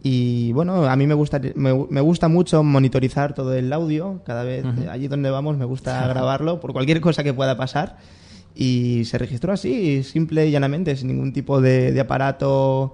Y 0.07 0.51
bueno, 0.51 0.85
a 0.85 0.95
mí 0.95 1.07
me 1.07 1.15
gusta, 1.15 1.41
me, 1.55 1.71
gusta 1.71 2.27
mucho 2.27 2.61
monitorizar 2.61 3.33
todo 3.33 3.55
el 3.55 3.73
audio. 3.73 4.21
Cada 4.23 4.43
vez, 4.43 4.63
allí 4.87 5.07
donde 5.07 5.31
vamos, 5.31 5.57
me 5.57 5.65
gusta 5.65 6.07
grabarlo 6.07 6.59
por 6.59 6.73
cualquier 6.73 7.01
cosa 7.01 7.23
que 7.23 7.33
pueda 7.33 7.57
pasar. 7.57 7.97
Y 8.53 9.05
se 9.05 9.17
registró 9.17 9.51
así, 9.51 10.03
simple 10.03 10.45
y 10.45 10.51
llanamente, 10.51 10.95
sin 10.95 11.07
ningún 11.07 11.33
tipo 11.33 11.59
de, 11.59 11.99
aparato 11.99 12.93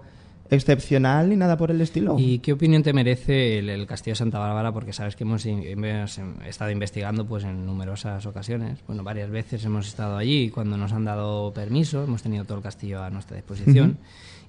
excepcional 0.50 1.28
ni 1.28 1.36
nada 1.36 1.58
por 1.58 1.70
el 1.70 1.82
estilo. 1.82 2.16
¿Y 2.18 2.40
qué 2.40 2.54
opinión 2.54 2.82
te 2.82 2.94
merece 2.94 3.60
el, 3.60 3.86
Castillo 3.88 4.14
de 4.14 4.20
Santa 4.20 4.40
Bárbara? 4.40 4.72
Porque 4.72 4.94
sabes 4.94 5.18
que 5.18 5.26
hemos, 5.26 5.46
estado 5.46 6.72
investigando 6.72 7.28
pues 7.28 7.44
en 7.44 7.66
numerosas 7.66 8.26
ocasiones. 8.26 8.80
Bueno, 8.88 9.04
varias 9.04 9.30
veces 9.30 9.66
hemos 9.66 9.86
estado 9.86 10.16
allí 10.16 10.50
cuando 10.50 10.78
nos 10.78 10.94
han 10.94 11.04
dado 11.04 11.54
permiso, 11.54 12.06
hemos 12.06 12.24
tenido 12.24 12.46
todo 12.46 12.60
el 12.60 12.64
castillo 12.64 13.04
a 13.04 13.10
nuestra 13.10 13.36
disposición. 13.36 13.98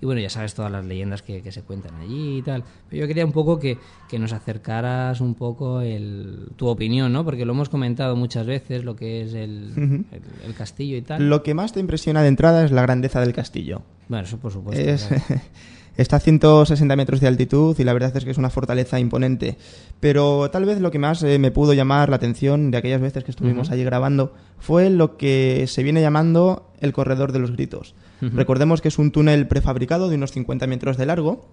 Y 0.03 0.05
bueno, 0.05 0.21
ya 0.21 0.31
sabes 0.31 0.53
todas 0.53 0.73
las 0.73 0.85
leyendas 0.85 1.23
que, 1.23 1.53
se 1.53 1.63
cuentan 1.63 1.95
allí 2.01 2.39
y 2.39 2.43
tal. 2.43 2.65
Pero 2.91 3.03
yo 3.03 3.07
quería 3.07 3.25
un 3.25 3.31
poco 3.31 3.61
que, 3.61 3.79
nos 4.19 4.33
acercaras 4.33 5.21
un 5.21 5.37
poco 5.37 5.81
el, 5.81 6.49
tu 6.57 6.67
opinión, 6.67 7.13
¿no? 7.13 7.25
Porque 7.25 7.45
lo 7.45 7.53
hemos 7.53 7.69
comentado 7.69 8.17
muchas 8.17 8.45
veces, 8.45 8.83
lo 8.83 8.97
que 8.97 9.23
es 9.23 9.33
el, 9.33 10.05
el, 10.45 10.55
castillo 10.55 10.97
y 10.97 11.03
tal. 11.03 11.31
Lo 11.31 11.45
que 11.45 11.55
más 11.55 11.73
te 11.73 11.79
impresiona 11.79 12.21
de 12.21 12.29
entrada 12.29 12.65
es 12.65 12.73
la 12.73 12.83
grandeza 12.83 13.21
del 13.21 13.33
castillo. 13.33 13.83
Bueno, 14.09 14.27
eso 14.27 14.39
por 14.39 14.51
supuesto. 14.51 15.15
Está 15.97 16.17
a 16.17 16.21
160 16.21 16.97
metros 16.97 17.21
de 17.21 17.29
altitud 17.29 17.79
y 17.79 17.85
la 17.85 17.93
verdad 17.93 18.17
es 18.17 18.25
que 18.25 18.31
es 18.31 18.39
una 18.39 18.51
fortaleza 18.51 18.99
imponente. 18.99 19.59
Pero 20.01 20.51
tal 20.51 20.65
vez 20.65 20.81
lo 20.81 20.91
que 20.91 20.99
más 20.99 21.23
eh, 21.23 21.39
me 21.39 21.51
pudo 21.51 21.75
llamar 21.75 22.09
la 22.09 22.17
atención 22.17 22.71
de 22.71 22.79
aquellas 22.79 23.01
veces 23.01 23.25
que 23.25 23.31
estuvimos 23.31 23.71
allí 23.71 23.85
grabando 23.85 24.33
fue 24.59 24.89
lo 24.91 25.17
que 25.17 25.67
se 25.69 25.83
viene 25.83 26.01
llamando 26.01 26.71
el 26.81 26.93
corredor 26.93 27.33
de 27.33 27.39
los 27.39 27.53
gritos. 27.53 27.95
Recordemos 28.21 28.81
que 28.81 28.89
es 28.89 28.99
un 28.99 29.11
túnel 29.11 29.49
prefabricado 29.49 30.09
de 30.09 30.15
unos 30.15 30.31
50 30.31 30.67
metros 30.69 30.97
de 30.97 31.07
largo. 31.07 31.49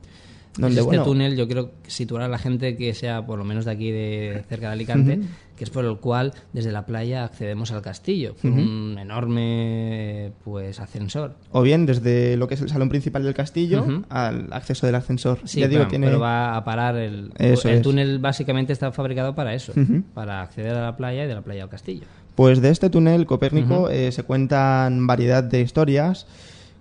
Donde, 0.58 0.82
este 0.82 1.00
túnel 1.00 1.38
yo 1.38 1.46
quiero 1.46 1.72
situar 1.88 2.24
a 2.24 2.27
la 2.27 2.38
gente 2.38 2.75
que 2.75 2.94
sea 2.94 3.25
por 3.25 3.38
lo 3.38 3.46
menos 3.46 3.65
de 3.65 3.72
aquí 3.72 3.91
de 3.91 4.44
cerca 4.50 4.68
de 4.68 4.74
Alicante, 4.74 5.20
que 5.56 5.63
es 5.63 5.70
por 5.70 5.86
el 5.86 5.98
cual 5.98 6.34
desde 6.53 6.72
la 6.72 6.86
playa 6.86 7.24
accedemos 7.24 7.72
al 7.72 7.82
castillo, 7.82 8.36
un 8.44 8.98
enorme 9.00 10.32
pues 10.44 10.79
ascensor. 10.79 11.36
O 11.51 11.62
bien 11.62 11.86
desde 11.86 12.36
lo 12.36 12.48
que 12.48 12.56
es 12.56 12.62
el 12.62 12.70
salón 12.70 12.89
principal 12.89 13.24
del 13.24 13.34
castillo 13.34 14.03
al 14.10 14.51
acceso 14.51 14.86
del 14.86 14.96
ascensor. 14.96 15.39
Sí, 15.46 15.63
pero 15.89 16.20
va 16.20 16.58
a 16.58 16.63
parar 16.65 16.98
el, 16.98 17.32
el 17.38 17.82
túnel 17.82 18.20
básicamente 18.20 18.74
está 18.74 18.91
fabricado 18.91 19.36
para 19.36 19.53
eso, 19.53 19.74
para 20.13 20.41
acceder 20.41 20.75
a 20.75 20.82
la 20.82 20.98
playa 20.98 21.24
y 21.24 21.27
de 21.27 21.36
la 21.36 21.41
playa 21.41 21.63
al 21.63 21.70
castillo. 21.70 22.03
Pues 22.36 22.62
de 22.62 22.70
este 22.70 22.89
túnel 22.89 23.25
Copérnico 23.25 23.89
eh, 23.89 24.12
se 24.12 24.24
cuentan 24.24 25.08
variedad 25.08 25.44
de 25.44 25.62
historias 25.62 26.25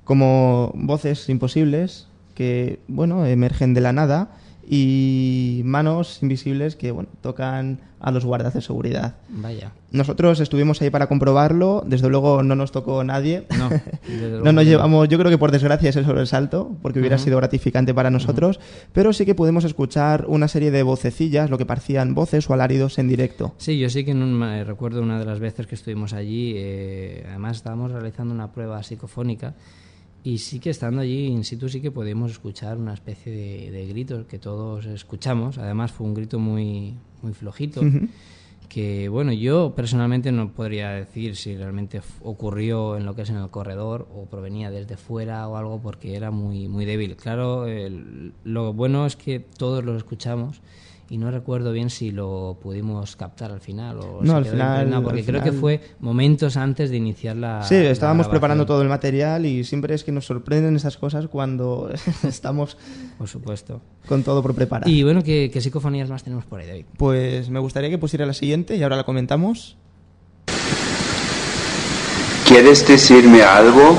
como 0.04 0.72
voces 0.74 1.28
imposibles 1.28 2.07
que, 2.38 2.78
bueno, 2.86 3.26
emergen 3.26 3.74
de 3.74 3.80
la 3.80 3.92
nada 3.92 4.30
y 4.70 5.62
manos 5.64 6.22
invisibles 6.22 6.76
que, 6.76 6.92
bueno, 6.92 7.08
tocan 7.20 7.80
a 7.98 8.12
los 8.12 8.24
guardas 8.24 8.54
de 8.54 8.60
seguridad. 8.60 9.16
Vaya. 9.28 9.72
Nosotros 9.90 10.38
estuvimos 10.38 10.80
ahí 10.80 10.90
para 10.90 11.08
comprobarlo, 11.08 11.82
desde 11.84 12.08
luego 12.08 12.44
no 12.44 12.54
nos 12.54 12.70
tocó 12.70 13.02
nadie. 13.02 13.44
No, 13.58 13.70
no 14.44 14.52
nos 14.52 14.64
llevamos, 14.66 15.08
yo 15.08 15.18
creo 15.18 15.32
que 15.32 15.38
por 15.38 15.50
desgracia 15.50 15.90
es 15.90 15.96
el 15.96 16.04
sobresalto, 16.04 16.76
porque 16.80 17.00
hubiera 17.00 17.18
sido 17.18 17.38
gratificante 17.38 17.92
para 17.92 18.10
nosotros, 18.10 18.60
pero 18.92 19.12
sí 19.12 19.26
que 19.26 19.34
pudimos 19.34 19.64
escuchar 19.64 20.26
una 20.28 20.46
serie 20.46 20.70
de 20.70 20.84
vocecillas, 20.84 21.50
lo 21.50 21.58
que 21.58 21.66
parecían 21.66 22.14
voces 22.14 22.48
o 22.48 22.54
alaridos 22.54 23.00
en 23.00 23.08
directo. 23.08 23.56
Sí, 23.58 23.80
yo 23.80 23.90
sí 23.90 24.04
que 24.04 24.14
no 24.14 24.64
recuerdo 24.64 25.02
una 25.02 25.18
de 25.18 25.24
las 25.24 25.40
veces 25.40 25.66
que 25.66 25.74
estuvimos 25.74 26.12
allí, 26.12 26.54
eh, 26.56 27.24
además 27.28 27.56
estábamos 27.56 27.90
realizando 27.90 28.32
una 28.32 28.52
prueba 28.52 28.80
psicofónica 28.84 29.54
y 30.24 30.38
sí 30.38 30.58
que 30.58 30.70
estando 30.70 31.00
allí 31.00 31.26
in 31.26 31.44
situ 31.44 31.68
sí 31.68 31.80
que 31.80 31.90
podíamos 31.90 32.32
escuchar 32.32 32.76
una 32.76 32.94
especie 32.94 33.32
de, 33.32 33.86
gritos 33.86 34.26
que 34.26 34.38
todos 34.38 34.86
escuchamos. 34.86 35.58
Además 35.58 35.92
fue 35.92 36.06
un 36.06 36.14
grito 36.14 36.38
muy, 36.38 36.94
muy 37.22 37.32
flojito. 37.32 37.80
Que 38.68 39.08
bueno, 39.08 39.32
yo 39.32 39.72
personalmente 39.74 40.30
no 40.30 40.52
podría 40.52 40.90
decir 40.90 41.36
si 41.36 41.56
realmente 41.56 42.02
ocurrió 42.22 42.98
en 42.98 43.06
lo 43.06 43.14
que 43.14 43.22
es 43.22 43.30
en 43.30 43.36
el 43.36 43.48
corredor 43.48 44.06
o 44.14 44.26
provenía 44.26 44.70
desde 44.70 44.98
fuera 44.98 45.48
o 45.48 45.56
algo 45.56 45.80
porque 45.80 46.16
era 46.16 46.30
muy, 46.30 46.68
muy 46.68 46.84
débil. 46.84 47.16
Claro, 47.16 47.64
lo 48.44 48.72
bueno 48.74 49.06
es 49.06 49.16
que 49.16 49.40
todos 49.40 49.84
lo 49.84 49.96
escuchamos 49.96 50.60
y 51.10 51.16
no 51.18 51.30
recuerdo 51.30 51.72
bien 51.72 51.88
si 51.90 52.10
lo 52.10 52.58
pudimos 52.62 53.16
captar 53.16 53.50
al 53.50 53.60
final 53.60 53.98
o 53.98 54.20
No, 54.22 54.36
al 54.36 54.44
final- 54.44 54.74
impregnado, 54.76 55.02
porque 55.04 55.20
al 55.20 55.26
creo 55.26 55.42
que 55.42 55.52
fue 55.52 55.80
momentos 56.00 56.56
antes 56.56 56.90
de 56.90 56.96
iniciar 56.98 57.36
la 57.36 57.62
Sí, 57.62 57.74
la 57.76 57.90
estábamos 57.90 58.26
grabación. 58.26 58.30
preparando 58.30 58.66
todo 58.66 58.82
el 58.82 58.88
material 58.88 59.46
y 59.46 59.64
siempre 59.64 59.94
es 59.94 60.04
que 60.04 60.12
nos 60.12 60.26
sorprenden 60.26 60.76
esas 60.76 60.96
cosas 60.98 61.26
cuando 61.28 61.90
estamos 62.28 62.76
por 63.16 63.26
supuesto 63.28 63.80
con 64.06 64.22
todo 64.22 64.42
por 64.42 64.54
preparar. 64.54 64.88
y 64.88 65.02
bueno 65.02 65.22
¿qué, 65.22 65.50
qué 65.52 65.60
psicofonías 65.60 66.10
más 66.10 66.24
tenemos 66.24 66.44
por 66.44 66.60
ahí 66.60 66.66
David 66.66 66.84
Pues 66.96 67.48
me 67.48 67.58
gustaría 67.58 67.88
que 67.90 67.98
pusiera 67.98 68.26
la 68.26 68.34
siguiente 68.34 68.76
y 68.76 68.82
ahora 68.82 68.96
la 68.96 69.04
comentamos. 69.04 69.76
¿Quieres 72.46 72.86
decirme 72.88 73.42
algo? 73.42 73.96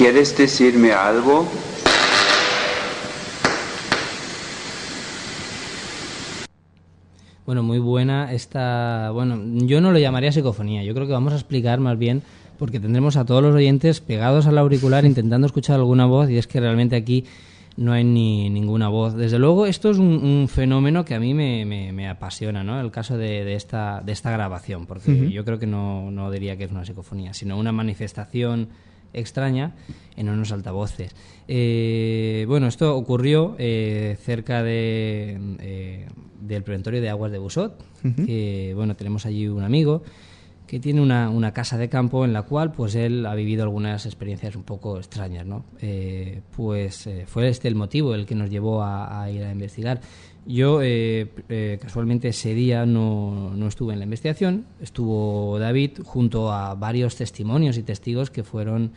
¿Quieres 0.00 0.34
decirme 0.34 0.92
algo? 0.92 1.46
Bueno, 7.46 7.62
muy 7.62 7.78
buena 7.78 8.32
esta. 8.32 9.10
Bueno, 9.12 9.38
yo 9.66 9.80
no 9.80 9.92
lo 9.92 9.98
llamaría 9.98 10.30
psicofonía. 10.32 10.84
Yo 10.84 10.94
creo 10.94 11.06
que 11.06 11.12
vamos 11.12 11.32
a 11.32 11.36
explicar 11.36 11.80
más 11.80 11.98
bien, 11.98 12.22
porque 12.58 12.78
tendremos 12.78 13.16
a 13.16 13.24
todos 13.24 13.42
los 13.42 13.54
oyentes 13.54 14.00
pegados 14.00 14.46
al 14.46 14.58
auricular 14.58 15.04
intentando 15.04 15.46
escuchar 15.46 15.76
alguna 15.76 16.06
voz, 16.06 16.30
y 16.30 16.38
es 16.38 16.46
que 16.46 16.60
realmente 16.60 16.96
aquí 16.96 17.24
no 17.76 17.92
hay 17.92 18.04
ni 18.04 18.50
ninguna 18.50 18.88
voz. 18.88 19.14
Desde 19.16 19.38
luego, 19.38 19.66
esto 19.66 19.90
es 19.90 19.98
un, 19.98 20.06
un 20.24 20.48
fenómeno 20.48 21.04
que 21.04 21.14
a 21.14 21.20
mí 21.20 21.34
me, 21.34 21.64
me- 21.64 21.92
me 21.92 22.08
apasiona, 22.08 22.62
¿no? 22.62 22.80
El 22.80 22.90
caso 22.90 23.16
de, 23.16 23.44
de 23.44 23.54
esta, 23.54 24.00
de 24.04 24.12
esta 24.12 24.30
grabación, 24.30 24.86
porque 24.86 25.30
yo 25.30 25.44
creo 25.44 25.58
que 25.58 25.66
no, 25.66 26.10
no 26.10 26.30
diría 26.30 26.56
que 26.56 26.64
es 26.64 26.70
una 26.70 26.84
psicofonía, 26.84 27.32
sino 27.34 27.58
una 27.58 27.72
manifestación 27.72 28.68
extraña 29.12 29.74
en 30.16 30.28
unos 30.28 30.52
altavoces. 30.52 31.14
Eh, 31.48 32.44
bueno, 32.46 32.66
esto 32.66 32.96
ocurrió 32.96 33.56
eh, 33.58 34.16
cerca 34.20 34.62
de, 34.62 35.38
eh, 35.58 36.06
del 36.40 36.62
preventorio 36.62 37.00
de 37.00 37.08
aguas 37.08 37.32
de 37.32 37.38
Busot, 37.38 37.82
que 38.26 38.72
bueno, 38.74 38.94
tenemos 38.96 39.26
allí 39.26 39.48
un 39.48 39.62
amigo 39.62 40.02
que 40.66 40.78
tiene 40.78 41.00
una, 41.00 41.28
una 41.30 41.52
casa 41.52 41.76
de 41.76 41.88
campo 41.88 42.24
en 42.24 42.32
la 42.32 42.42
cual 42.42 42.70
pues 42.70 42.94
él 42.94 43.26
ha 43.26 43.34
vivido 43.34 43.64
algunas 43.64 44.06
experiencias 44.06 44.54
un 44.54 44.62
poco 44.62 44.98
extrañas, 44.98 45.44
¿no? 45.44 45.64
Pues 46.54 47.08
fue 47.26 47.48
este 47.48 47.66
el 47.66 47.74
motivo 47.74 48.14
el 48.14 48.24
que 48.24 48.36
nos 48.36 48.48
llevó 48.48 48.82
a, 48.82 49.22
a 49.22 49.30
ir 49.30 49.42
a 49.42 49.50
investigar. 49.50 50.00
Yo 50.46 50.82
eh, 50.82 51.30
eh, 51.48 51.78
casualmente 51.80 52.28
ese 52.28 52.54
día 52.54 52.86
no, 52.86 53.52
no 53.54 53.66
estuve 53.68 53.92
en 53.92 53.98
la 53.98 54.04
investigación, 54.04 54.66
estuvo 54.80 55.58
David 55.58 55.98
junto 56.02 56.52
a 56.52 56.74
varios 56.74 57.16
testimonios 57.16 57.76
y 57.78 57.82
testigos 57.82 58.30
que 58.30 58.42
fueron 58.42 58.92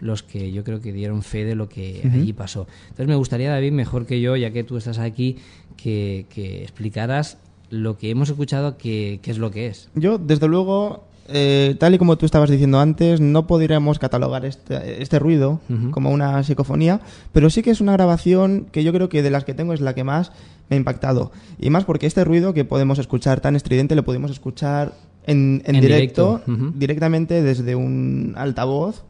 los 0.00 0.22
que 0.22 0.52
yo 0.52 0.64
creo 0.64 0.80
que 0.80 0.92
dieron 0.92 1.22
fe 1.22 1.44
de 1.44 1.54
lo 1.54 1.68
que 1.68 2.08
allí 2.12 2.32
pasó. 2.32 2.68
Entonces 2.84 3.08
me 3.08 3.16
gustaría, 3.16 3.50
David, 3.50 3.72
mejor 3.72 4.06
que 4.06 4.20
yo, 4.20 4.36
ya 4.36 4.52
que 4.52 4.64
tú 4.64 4.76
estás 4.76 4.98
aquí, 4.98 5.38
que, 5.76 6.26
que 6.30 6.62
explicaras 6.62 7.38
lo 7.70 7.98
que 7.98 8.10
hemos 8.10 8.30
escuchado, 8.30 8.78
que, 8.78 9.20
qué 9.22 9.30
es 9.30 9.38
lo 9.38 9.50
que 9.50 9.66
es. 9.66 9.90
Yo, 9.94 10.18
desde 10.18 10.46
luego, 10.48 11.07
eh, 11.28 11.76
tal 11.78 11.94
y 11.94 11.98
como 11.98 12.16
tú 12.16 12.26
estabas 12.26 12.50
diciendo 12.50 12.80
antes, 12.80 13.20
no 13.20 13.46
podríamos 13.46 13.98
catalogar 13.98 14.44
este, 14.44 15.02
este 15.02 15.18
ruido 15.18 15.60
como 15.90 16.10
una 16.10 16.42
psicofonía, 16.42 17.00
pero 17.32 17.50
sí 17.50 17.62
que 17.62 17.70
es 17.70 17.80
una 17.80 17.92
grabación 17.92 18.66
que 18.72 18.82
yo 18.82 18.92
creo 18.92 19.08
que 19.08 19.22
de 19.22 19.30
las 19.30 19.44
que 19.44 19.54
tengo 19.54 19.74
es 19.74 19.80
la 19.80 19.94
que 19.94 20.04
más 20.04 20.32
me 20.70 20.76
ha 20.76 20.78
impactado. 20.78 21.30
Y 21.58 21.70
más 21.70 21.84
porque 21.84 22.06
este 22.06 22.24
ruido 22.24 22.54
que 22.54 22.64
podemos 22.64 22.98
escuchar 22.98 23.40
tan 23.40 23.56
estridente 23.56 23.94
lo 23.94 24.04
podemos 24.04 24.30
escuchar 24.30 24.94
en, 25.26 25.62
en 25.66 25.76
En 25.76 25.82
directo, 25.82 26.40
directamente 26.74 27.42
desde 27.42 27.76
un 27.76 28.32
altavoz 28.36 29.04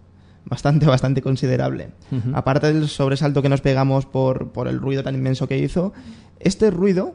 bastante, 0.44 0.86
bastante 0.86 1.22
considerable. 1.22 1.90
Aparte 2.32 2.72
del 2.72 2.88
sobresalto 2.88 3.42
que 3.42 3.48
nos 3.48 3.60
pegamos 3.60 4.06
por, 4.06 4.48
por 4.48 4.66
el 4.66 4.80
ruido 4.80 5.04
tan 5.04 5.14
inmenso 5.14 5.46
que 5.46 5.58
hizo, 5.58 5.92
este 6.40 6.70
ruido 6.72 7.14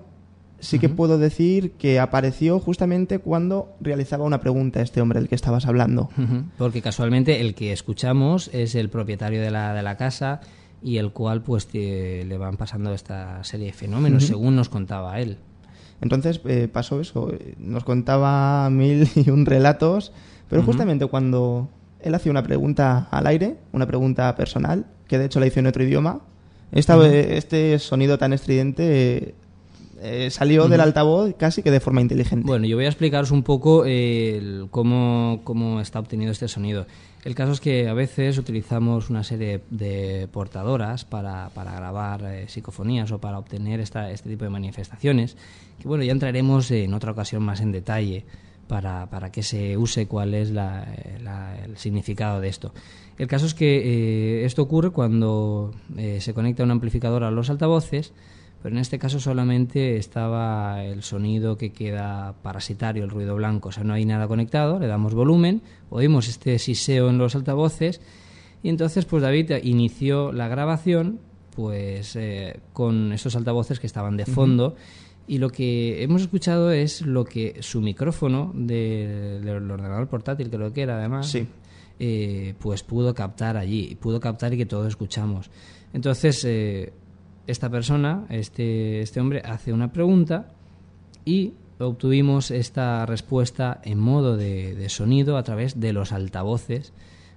sí 0.64 0.80
que 0.80 0.90
puedo 0.90 1.18
decir 1.18 1.72
que 1.74 2.00
apareció 2.00 2.60
justamente 2.60 3.20
cuando 3.20 3.74
realizaba 3.82 4.24
una 4.24 4.40
pregunta 4.40 4.80
a 4.80 4.84
este 4.84 5.02
hombre 5.02 5.20
del 5.20 5.30
que 5.30 5.36
estabas 5.36 5.66
hablando. 5.66 6.10
Porque 6.58 6.82
casualmente 6.82 7.42
el 7.42 7.54
que 7.56 7.72
escuchamos 7.74 8.50
es 8.54 8.76
el 8.76 8.90
propietario 8.90 9.42
de 9.42 9.52
la, 9.52 9.74
de 9.74 9.84
la 9.84 9.98
casa 9.98 10.42
y 10.82 10.98
el 10.98 11.12
cual 11.12 11.42
pues 11.44 11.68
te- 11.68 12.26
le 12.26 12.38
van 12.38 12.58
pasando 12.58 12.94
esta 12.94 13.44
serie 13.44 13.68
de 13.68 13.74
fenómenos, 13.74 14.24
según 14.26 14.56
nos 14.56 14.70
contaba 14.70 15.20
él. 15.20 15.38
Entonces 16.02 16.42
eh, 16.46 16.68
pasó 16.72 17.00
eso, 17.00 17.32
eh, 17.32 17.56
nos 17.60 17.84
contaba 17.84 18.70
mil 18.70 19.08
y 19.16 19.30
un 19.30 19.46
relatos, 19.46 20.12
pero 20.50 20.62
justamente 20.66 21.06
cuando 21.06 21.70
él 22.02 22.14
hacía 22.16 22.32
una 22.32 22.44
pregunta 22.44 23.08
al 23.12 23.28
aire, 23.28 23.56
una 23.72 23.88
pregunta 23.88 24.36
personal, 24.36 24.86
que 25.08 25.18
de 25.18 25.26
hecho 25.26 25.40
la 25.40 25.48
hizo 25.48 25.60
en 25.62 25.68
otro 25.68 25.84
idioma, 25.84 26.20
esta, 26.74 26.96
este 27.38 27.78
sonido 27.80 28.18
tan 28.18 28.34
estridente 28.34 28.84
eh, 29.18 29.36
eh, 30.04 30.30
salió 30.30 30.68
del 30.68 30.82
altavoz 30.82 31.34
casi 31.38 31.64
que 31.64 31.72
de 31.72 31.80
forma 31.80 32.02
inteligente. 32.02 32.46
Bueno, 32.46 32.66
yo 32.68 32.76
voy 32.76 32.86
a 32.86 32.90
explicaros 32.90 33.32
un 33.32 33.42
poco 33.44 33.86
eh, 33.86 34.38
el- 34.38 34.68
cómo, 34.70 35.42
cómo 35.44 35.80
está 35.82 36.00
obtenido 36.00 36.32
este 36.32 36.48
sonido. 36.48 36.86
El 37.24 37.36
caso 37.36 37.54
es 37.54 37.62
que 37.62 37.88
a 37.88 37.94
veces 37.94 38.38
utilizamos 38.38 39.10
una 39.10 39.24
serie 39.24 39.62
de 39.70 40.28
portadoras 40.32 41.06
para, 41.06 41.50
para 41.56 41.74
grabar 41.74 42.22
eh, 42.26 42.50
psicofonías 42.50 43.12
o 43.14 43.20
para 43.20 43.40
obtener 43.40 43.80
esta, 43.80 44.12
este 44.12 44.30
tipo 44.30 44.44
de 44.44 44.50
manifestaciones, 44.50 45.38
que 45.82 45.88
bueno, 45.88 46.04
ya 46.04 46.12
entraremos 46.12 46.70
en 46.72 46.94
otra 46.94 47.12
ocasión 47.14 47.42
más 47.42 47.62
en 47.62 47.72
detalle 47.72 48.26
para, 48.68 49.10
para 49.10 49.32
que 49.32 49.42
se 49.44 49.78
use 49.78 50.06
cuál 50.08 50.34
es 50.34 50.52
la- 50.52 50.84
eh, 50.84 51.18
la- 51.24 51.56
el 51.64 51.78
significado 51.78 52.42
de 52.42 52.50
esto. 52.50 52.74
El 53.18 53.28
caso 53.28 53.46
es 53.46 53.54
que 53.54 54.42
eh, 54.42 54.46
esto 54.46 54.62
ocurre 54.64 54.90
cuando 54.90 55.72
eh, 55.98 56.18
se 56.20 56.34
conecta 56.34 56.64
un 56.64 56.72
amplificador 56.72 57.24
a 57.24 57.32
los 57.32 57.50
altavoces, 57.50 58.12
pero 58.64 58.74
en 58.76 58.80
este 58.82 58.98
caso 58.98 59.20
solamente 59.20 59.98
estaba 59.98 60.84
el 60.84 61.04
sonido 61.04 61.58
que 61.58 61.72
queda 61.74 62.34
parasitario, 62.42 63.04
el 63.04 63.10
ruido 63.12 63.36
blanco, 63.36 63.70
o 63.70 63.72
sea, 63.72 63.84
no 63.84 63.94
hay 63.94 64.06
nada 64.06 64.28
conectado, 64.28 64.80
le 64.80 64.88
damos 64.88 65.14
volumen, 65.14 65.62
oímos 65.92 66.28
este 66.30 66.58
siseo 66.58 67.10
en 67.10 67.18
los 67.20 67.36
altavoces 67.36 68.02
y 68.64 68.70
entonces 68.70 69.06
pues 69.06 69.22
David 69.22 69.52
inició 69.64 70.32
la 70.32 70.48
grabación 70.48 71.20
pues 71.56 72.16
eh, 72.16 72.62
con 72.74 73.12
esos 73.14 73.36
altavoces 73.36 73.80
que 73.80 73.86
estaban 73.88 74.18
de 74.18 74.26
fondo 74.26 74.76
y 75.28 75.38
lo 75.38 75.50
que 75.50 76.02
hemos 76.02 76.22
escuchado 76.24 76.72
es 76.72 77.02
lo 77.02 77.26
que 77.26 77.58
su 77.62 77.80
micrófono 77.82 78.52
de- 78.56 79.40
del 79.44 79.70
ordenador 79.70 80.08
portátil, 80.08 80.50
creo 80.50 80.74
que 80.74 80.82
era 80.82 80.98
además, 80.98 81.28
Sí. 81.30 81.46
eh, 82.00 82.56
pues 82.60 82.82
pudo 82.84 83.14
captar 83.14 83.56
allí, 83.56 83.96
pudo 84.02 84.20
captar 84.20 84.54
y 84.54 84.58
que 84.58 84.66
todos 84.66 84.88
escuchamos. 84.88 85.52
Entonces, 85.94 86.44
eh, 86.44 86.92
esta 87.48 87.70
persona, 87.70 88.26
este, 88.30 89.02
este 89.02 89.20
hombre, 89.20 89.42
hace 89.46 89.74
una 89.74 89.92
pregunta 89.92 90.52
y 91.26 91.54
obtuvimos 91.80 92.52
esta 92.52 93.06
respuesta 93.06 93.82
en 93.84 94.00
modo 94.00 94.38
de, 94.38 94.76
de 94.76 94.90
sonido 94.90 95.38
a 95.38 95.44
través 95.44 95.80
de 95.80 95.94
los 95.94 96.12
altavoces, 96.12 96.94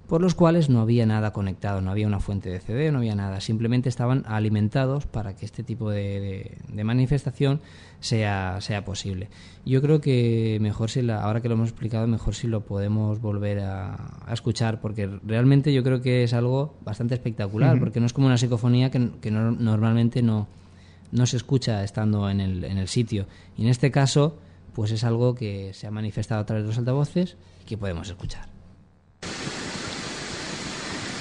por 0.08 0.20
los 0.20 0.34
cuales 0.34 0.68
no 0.70 0.80
había 0.80 1.04
nada 1.06 1.32
conectado, 1.32 1.80
no 1.80 1.90
había 1.90 2.06
una 2.06 2.20
fuente 2.20 2.48
de 2.48 2.60
CD, 2.60 2.92
no 2.92 2.98
había 2.98 3.14
nada, 3.14 3.40
simplemente 3.40 3.88
estaban 3.88 4.22
alimentados 4.26 5.06
para 5.06 5.34
que 5.34 5.44
este 5.44 5.62
tipo 5.64 5.90
de, 5.90 6.20
de- 6.20 6.58
de 6.72 6.84
manifestación 6.84 7.60
sea, 8.00 8.60
sea 8.60 8.84
posible. 8.84 9.28
Yo 9.64 9.82
creo 9.82 10.00
que 10.00 10.58
mejor 10.60 10.90
si 10.90 11.02
la, 11.02 11.22
ahora 11.22 11.40
que 11.40 11.48
lo 11.48 11.54
hemos 11.54 11.70
explicado, 11.70 12.06
mejor 12.06 12.34
si 12.34 12.46
lo 12.46 12.60
podemos 12.60 13.20
volver 13.20 13.60
a, 13.60 13.94
a 14.24 14.32
escuchar, 14.32 14.80
porque 14.80 15.08
realmente 15.26 15.72
yo 15.74 15.82
creo 15.82 16.00
que 16.00 16.22
es 16.22 16.32
algo 16.34 16.74
bastante 16.84 17.14
espectacular, 17.14 17.72
porque 17.80 17.98
no 18.00 18.06
es 18.06 18.12
como 18.12 18.26
una 18.28 18.38
psicofonía 18.38 18.90
que, 18.90 19.10
que 19.20 19.30
no- 19.32 19.50
normalmente 19.50 20.22
no, 20.22 20.46
no 21.10 21.26
se 21.26 21.36
escucha 21.36 21.82
estando 21.82 22.30
en 22.30 22.40
el, 22.40 22.62
en 22.64 22.78
el 22.78 22.86
sitio. 22.88 23.26
Y 23.56 23.62
en 23.62 23.68
este 23.68 23.90
caso, 23.90 24.38
pues 24.72 24.92
es 24.92 25.02
algo 25.02 25.34
que 25.34 25.72
se 25.74 25.86
ha 25.86 25.90
manifestado 25.90 26.42
a 26.42 26.46
través 26.46 26.62
de 26.64 26.68
los 26.68 26.78
altavoces 26.78 27.36
y 27.62 27.64
que 27.64 27.76
podemos 27.76 28.08
escuchar. 28.08 28.46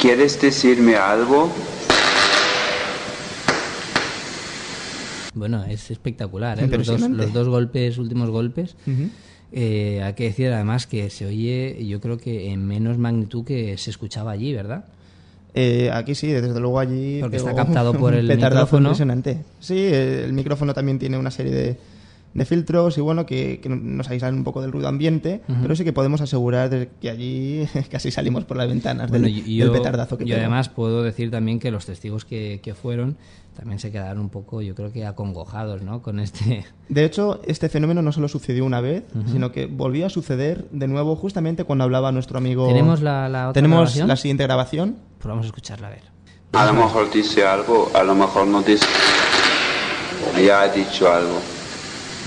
¿Quieres 0.06 0.40
decirme 0.40 0.98
algo? 0.98 1.52
Bueno, 5.34 5.64
es 5.64 5.90
espectacular, 5.90 6.60
¿eh? 6.60 6.68
Los 6.68 6.70
dos, 6.70 6.80
Impresionante. 6.90 7.24
los 7.24 7.34
dos 7.34 7.50
golpes, 7.50 7.98
últimos 7.98 8.30
golpes. 8.30 8.76
Ujú. 8.86 9.10
Eh, 9.52 10.04
hay 10.04 10.14
que 10.14 10.26
decir 10.26 10.54
además 10.54 10.86
que 10.86 11.10
se 11.10 11.26
oye, 11.26 11.84
yo 11.88 12.00
creo 12.02 12.20
que 12.20 12.52
en 12.52 12.68
menos 12.68 13.00
magnitud 13.00 13.44
que 13.46 13.80
se 13.80 13.90
escuchaba 13.90 14.30
allí, 14.30 14.54
¿verdad? 14.54 14.86
Eh, 15.56 15.90
aquí 15.92 16.14
sí, 16.14 16.28
desde 16.28 16.60
luego 16.60 16.80
allí. 16.80 17.18
Porque 17.22 17.38
está 17.38 17.56
captado 17.56 17.94
por 17.98 18.14
el 18.14 18.28
micrófono. 18.28 18.90
Impresionante. 18.90 19.40
Sí, 19.60 19.88
el 19.88 20.34
micrófono 20.34 20.76
también 20.76 21.00
tiene 21.00 21.18
una 21.18 21.32
serie 21.32 21.52
de, 21.52 21.78
de 22.36 22.46
filtros 22.46 22.98
y 22.98 23.02
bueno, 23.02 23.26
que, 23.26 23.60
que 23.62 23.70
nos 23.70 24.10
aíslan 24.10 24.36
un 24.36 24.44
poco 24.44 24.62
del 24.62 24.72
ruido 24.72 24.88
ambiente, 24.90 25.42
pero 25.62 25.76
sí 25.76 25.84
que 25.84 25.94
podemos 25.94 26.20
asegurar 26.22 26.70
de 26.70 26.90
que 27.02 27.10
allí 27.10 27.66
casi 27.90 28.12
salimos 28.12 28.44
por 28.44 28.58
las 28.58 28.68
ventanas 28.68 29.10
Bueno, 29.10 29.26
del, 29.26 29.38
y 29.48 29.56
yo, 29.56 29.66
del 29.66 29.74
petardazo 29.74 30.18
que 30.18 30.26
pegó. 30.26 30.38
además 30.38 30.70
puedo 30.70 31.02
decir 31.02 31.32
también 31.32 31.60
que 31.60 31.72
los 31.72 31.86
testigos 31.86 32.26
que, 32.26 32.60
que 32.62 32.76
fueron 32.76 33.18
también 33.56 33.80
se 33.80 33.90
quedaron 33.90 34.20
un 34.20 34.30
poco, 34.30 34.62
yo 34.62 34.76
creo 34.76 34.92
que 34.92 35.06
acongojados, 35.06 35.82
¿no? 35.82 36.02
Con 36.02 36.20
este... 36.20 36.66
De 36.90 37.06
hecho, 37.06 37.40
este 37.48 37.70
fenómeno 37.70 38.02
no 38.02 38.12
solo 38.12 38.28
sucedió 38.28 38.66
una 38.66 38.82
vez, 38.82 39.06
sino 39.32 39.54
que 39.54 39.66
volvió 39.66 40.06
a 40.06 40.10
suceder 40.10 40.68
de 40.72 40.90
nuevo 40.90 41.16
justamente 41.16 41.64
cuando 41.64 41.86
hablaba 41.86 42.12
nuestro 42.12 42.38
amigo... 42.38 42.68
¿Tenemos 42.68 43.02
la, 43.02 43.30
la 43.30 43.44
otra 43.50 43.54
Tenemos 43.54 43.80
grabación? 43.80 44.08
la 44.10 44.16
siguiente 44.18 44.44
grabación. 44.44 44.98
Pues 45.20 45.28
vamos 45.30 45.46
a 45.46 45.48
escucharla, 45.48 45.88
a 45.88 45.92
ver. 45.92 46.04
A 46.52 46.66
lo 46.66 46.74
mejor 46.74 47.10
dice 47.10 47.46
algo, 47.46 47.90
a 47.96 48.04
lo 48.04 48.14
mejor 48.14 48.46
no 48.46 48.62
dice. 48.62 48.86
Ya 50.46 50.62
ha 50.64 50.68
dicho 50.68 51.10
algo. 51.10 51.40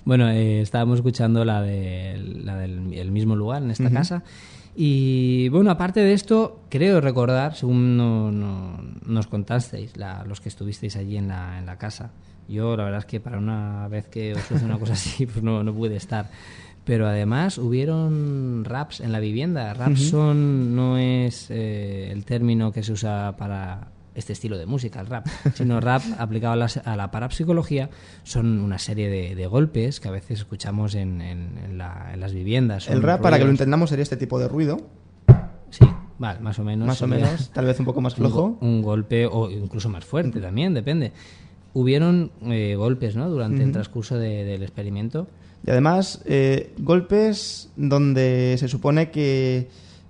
Bueno, 0.05 0.29
eh, 0.31 0.61
estábamos 0.61 0.97
escuchando 0.99 1.45
la, 1.45 1.61
de, 1.63 2.17
la 2.43 2.57
del 2.57 2.93
el 2.95 3.11
mismo 3.11 3.37
lugar, 3.37 3.63
en 3.63 3.71
esta 3.71 3.91
casa. 3.91 4.23
Y 4.75 5.49
bueno, 5.49 5.71
aparte 5.71 6.01
de 6.01 6.13
esto, 6.13 6.61
creo 6.69 7.01
recordar, 7.01 7.57
según 7.57 7.97
no- 7.97 8.31
no- 8.31 8.81
nos 9.07 9.27
contasteis, 9.27 9.97
la- 9.97 10.25
los 10.25 10.41
que 10.41 10.49
estuvisteis 10.49 10.97
allí 10.97 11.17
en 11.17 11.29
la, 11.29 11.59
en 11.59 11.67
la 11.67 11.77
casa, 11.79 12.11
yo 12.49 12.77
la 12.77 12.85
verdad 12.85 13.01
es 13.01 13.05
que 13.07 13.21
para 13.21 13.39
una 13.39 13.89
vez 13.89 14.07
que 14.09 14.35
os 14.35 14.41
sucede 14.43 14.65
una 14.65 14.79
cosa 14.79 14.93
así, 14.95 15.27
pues 15.27 15.43
no, 15.43 15.63
no 15.65 15.75
pude 15.75 15.97
estar. 15.97 16.31
Pero 16.85 17.07
además 17.07 17.59
hubieron 17.59 18.65
raps 18.65 19.01
en 19.01 19.13
la 19.13 19.21
vivienda. 19.21 19.75
Raps 19.75 20.09
son, 20.09 20.75
no 20.75 20.97
es 20.97 21.51
eh, 21.51 22.11
el 22.11 22.25
término 22.25 22.73
que 22.73 22.83
se 22.83 22.93
usa 22.93 23.35
para 23.37 23.89
este 24.19 24.33
estilo 24.35 24.59
de 24.59 24.67
música, 24.67 25.01
el 25.01 25.07
rap, 25.07 25.27
sino 25.55 25.81
rap 25.81 26.03
aplicado 26.19 26.53
a 26.53 26.57
la, 26.57 26.69
a 26.85 26.97
la 26.97 27.11
parapsicología, 27.11 27.89
son 28.25 28.61
una 28.61 28.79
serie 28.79 29.09
de, 29.09 29.35
de 29.35 29.47
golpes 29.47 30.01
que 30.01 30.09
a 30.09 30.11
veces 30.11 30.39
escuchamos 30.41 30.95
en, 30.95 31.21
en- 31.21 31.59
en 31.65 31.79
la- 31.79 32.11
en 32.13 32.21
las 32.21 32.33
viviendas. 32.33 32.89
El 32.91 33.03
rap, 33.03 33.21
para 33.23 33.37
que 33.37 33.41
lo 33.45 33.47
ruidos. 33.47 33.61
entendamos, 33.61 33.91
sería 33.91 34.03
este 34.03 34.17
tipo 34.17 34.39
de 34.39 34.49
ruido, 34.49 34.79
Sí, 35.71 35.85
vale, 36.19 36.41
más 36.41 36.59
o 36.59 36.65
menos. 36.65 36.87
más 36.87 37.03
o 37.03 37.07
menos, 37.07 37.51
tal 37.51 37.67
vez 37.67 37.79
un 37.79 37.85
poco 37.87 38.01
más 38.01 38.15
un 38.15 38.19
flojo. 38.19 38.59
Un, 38.61 38.81
golpe 38.83 39.27
o 39.27 39.51
incluso 39.51 39.89
más 39.91 40.05
fuerte 40.05 40.41
también, 40.41 40.73
depende. 40.75 41.13
Hubieron 41.75 42.33
eh, 42.47 42.75
golpes, 42.77 43.15
¿no? 43.17 43.29
Durante 43.29 43.63
el 43.63 43.73
transcurso 43.73 44.17
de- 44.17 44.45
del 44.45 44.63
experimento. 44.63 45.29
Y 45.67 45.71
además, 45.71 46.23
eh, 46.25 46.73
golpes 46.79 47.71
donde 47.77 48.57
se 48.59 48.69
supone 48.69 49.11
que 49.11 49.69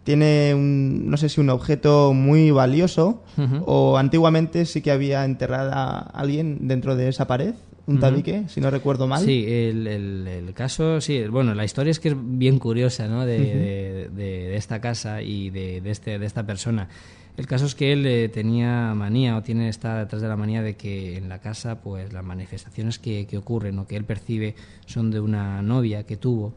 tiene 0.09 0.55
un, 0.55 1.11
no 1.11 1.18
sé 1.18 1.29
si 1.29 1.38
un 1.38 1.51
objeto 1.51 2.14
muy 2.14 2.51
valioso 2.51 3.23
o 3.66 3.99
antiguamente 3.99 4.64
sí 4.64 4.81
que 4.81 4.90
había 4.90 5.23
enterrada 5.27 5.99
a 5.99 5.99
alguien 6.18 6.66
dentro 6.66 6.97
de 6.97 7.11
esa 7.11 7.27
pared, 7.27 7.53
un 7.87 8.01
tabique, 8.01 8.44
si 8.49 8.62
no 8.62 8.71
recuerdo 8.71 9.07
mal. 9.07 9.23
Sí, 9.23 9.44
el, 9.47 9.87
el- 9.87 10.27
el 10.27 10.55
caso, 10.55 11.03
sí, 11.03 11.23
bueno, 11.29 11.55
la 11.55 11.66
historia 11.66 11.90
es 11.90 12.01
que 12.01 12.09
es 12.09 12.16
bien 12.18 12.59
curiosa, 12.59 13.07
¿no? 13.07 13.27
De, 13.27 13.37
de- 13.38 14.09
de- 14.09 14.49
de 14.49 14.57
esta 14.57 14.81
casa 14.81 15.21
y 15.21 15.51
de, 15.51 15.83
de 15.83 15.90
este, 15.90 16.18
de 16.18 16.25
esta 16.25 16.47
persona. 16.47 16.88
El 17.37 17.47
caso 17.47 17.66
es 17.66 17.75
que 17.75 17.92
él 17.92 18.07
eh, 18.07 18.31
tenía 18.31 18.94
manía 18.94 19.37
o 19.37 19.42
tiene 19.42 19.68
está 19.68 19.99
detrás 19.99 20.23
de 20.23 20.29
la 20.29 20.37
manía 20.37 20.62
de 20.62 20.75
que 20.77 21.18
en 21.18 21.29
la 21.29 21.38
casa, 21.40 21.83
pues 21.83 22.14
las 22.14 22.25
manifestaciones 22.25 22.99
que, 22.99 23.27
que 23.27 23.37
ocurren 23.37 23.79
o 23.79 23.87
que 23.87 23.97
él 23.97 24.05
percibe 24.05 24.55
son 24.87 25.11
de 25.11 25.21
una 25.21 25.61
novia 25.61 26.05
que 26.05 26.16
tuvo 26.16 26.55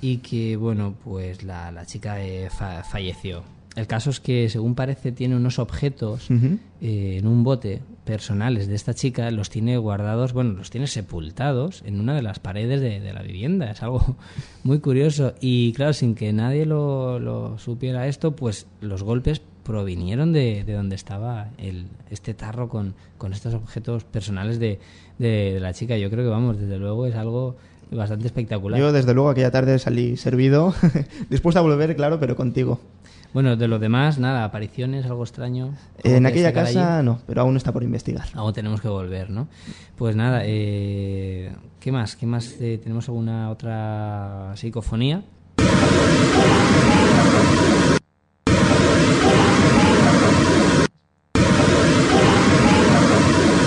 y 0.00 0.18
que, 0.18 0.56
bueno, 0.56 0.94
pues 1.04 1.42
la, 1.42 1.70
la 1.72 1.84
chica 1.86 2.22
eh, 2.24 2.48
fa- 2.50 2.82
falleció. 2.84 3.42
El 3.76 3.86
caso 3.86 4.10
es 4.10 4.18
que, 4.18 4.48
según 4.48 4.74
parece, 4.74 5.12
tiene 5.12 5.36
unos 5.36 5.58
objetos 5.60 6.28
eh, 6.80 7.16
en 7.18 7.26
un 7.26 7.44
bote 7.44 7.80
personales 8.04 8.66
de 8.66 8.74
esta 8.74 8.94
chica, 8.94 9.30
los 9.30 9.48
tiene 9.48 9.76
guardados, 9.78 10.32
bueno, 10.32 10.54
los 10.54 10.70
tiene 10.70 10.88
sepultados 10.88 11.82
en 11.86 12.00
una 12.00 12.14
de 12.14 12.22
las 12.22 12.40
paredes 12.40 12.80
de, 12.80 12.98
de 12.98 13.12
la 13.12 13.22
vivienda. 13.22 13.70
Es 13.70 13.82
algo 13.82 14.16
muy 14.64 14.80
curioso. 14.80 15.34
Y 15.40 15.72
claro, 15.74 15.92
sin 15.92 16.16
que 16.16 16.32
nadie 16.32 16.66
lo, 16.66 17.20
lo 17.20 17.58
supiera 17.58 18.08
esto, 18.08 18.34
pues 18.34 18.66
los 18.80 19.04
golpes 19.04 19.40
provinieron 19.62 20.32
de, 20.32 20.64
de 20.64 20.72
donde 20.72 20.96
estaba 20.96 21.50
el, 21.56 21.86
este 22.10 22.34
tarro 22.34 22.68
con, 22.68 22.94
con 23.18 23.32
estos 23.32 23.54
objetos 23.54 24.02
personales 24.02 24.58
de- 24.58 24.80
de 25.18 25.60
la 25.60 25.72
chica. 25.74 25.96
Yo 25.96 26.10
creo 26.10 26.24
que, 26.24 26.30
vamos, 26.30 26.58
desde 26.58 26.78
luego 26.78 27.06
es 27.06 27.14
algo 27.14 27.56
bastante 27.90 28.26
espectacular. 28.26 28.78
Yo, 28.78 28.92
desde 28.92 29.14
luego, 29.14 29.30
aquella 29.30 29.50
tarde 29.50 29.78
salí 29.78 30.16
servido, 30.16 30.74
dispuesto 31.30 31.58
a 31.58 31.62
volver, 31.62 31.94
claro, 31.96 32.18
pero 32.20 32.36
contigo. 32.36 32.80
Bueno, 33.32 33.56
de 33.56 33.68
lo 33.68 33.78
demás, 33.78 34.18
nada, 34.18 34.42
apariciones, 34.44 35.06
algo 35.06 35.22
extraño. 35.22 35.66
¿Algo 36.04 36.16
En 36.16 36.22
que 36.24 36.28
aquella 36.28 36.48
allí? 36.48 36.74
casa 36.74 37.02
no, 37.04 37.20
pero 37.28 37.42
aún 37.42 37.56
está 37.56 37.70
por 37.72 37.84
investigar. 37.84 38.26
Aún 38.34 38.52
tenemos 38.52 38.80
que 38.80 38.88
volver, 38.88 39.30
¿no? 39.30 39.46
Pues 39.96 40.16
nada, 40.16 40.42
eh, 40.44 41.52
¿qué 41.78 41.92
más? 41.92 42.16
¿Qué 42.16 42.26
más? 42.26 42.56
eh, 42.60 42.80
¿Tenemos 42.82 43.08
alguna 43.08 43.50
otra 43.50 44.52
psicofonía? 44.56 45.22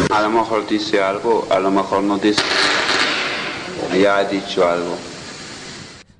A 0.09 0.21
lo 0.21 0.29
mejor 0.29 0.67
dice 0.67 1.01
algo, 1.01 1.47
a 1.49 1.59
lo 1.59 1.71
mejor 1.71 2.03
no 2.03 2.17
dice. 2.17 2.41
Ya 4.01 4.17
ha 4.17 4.23
dicho 4.25 4.67
algo. 4.67 4.95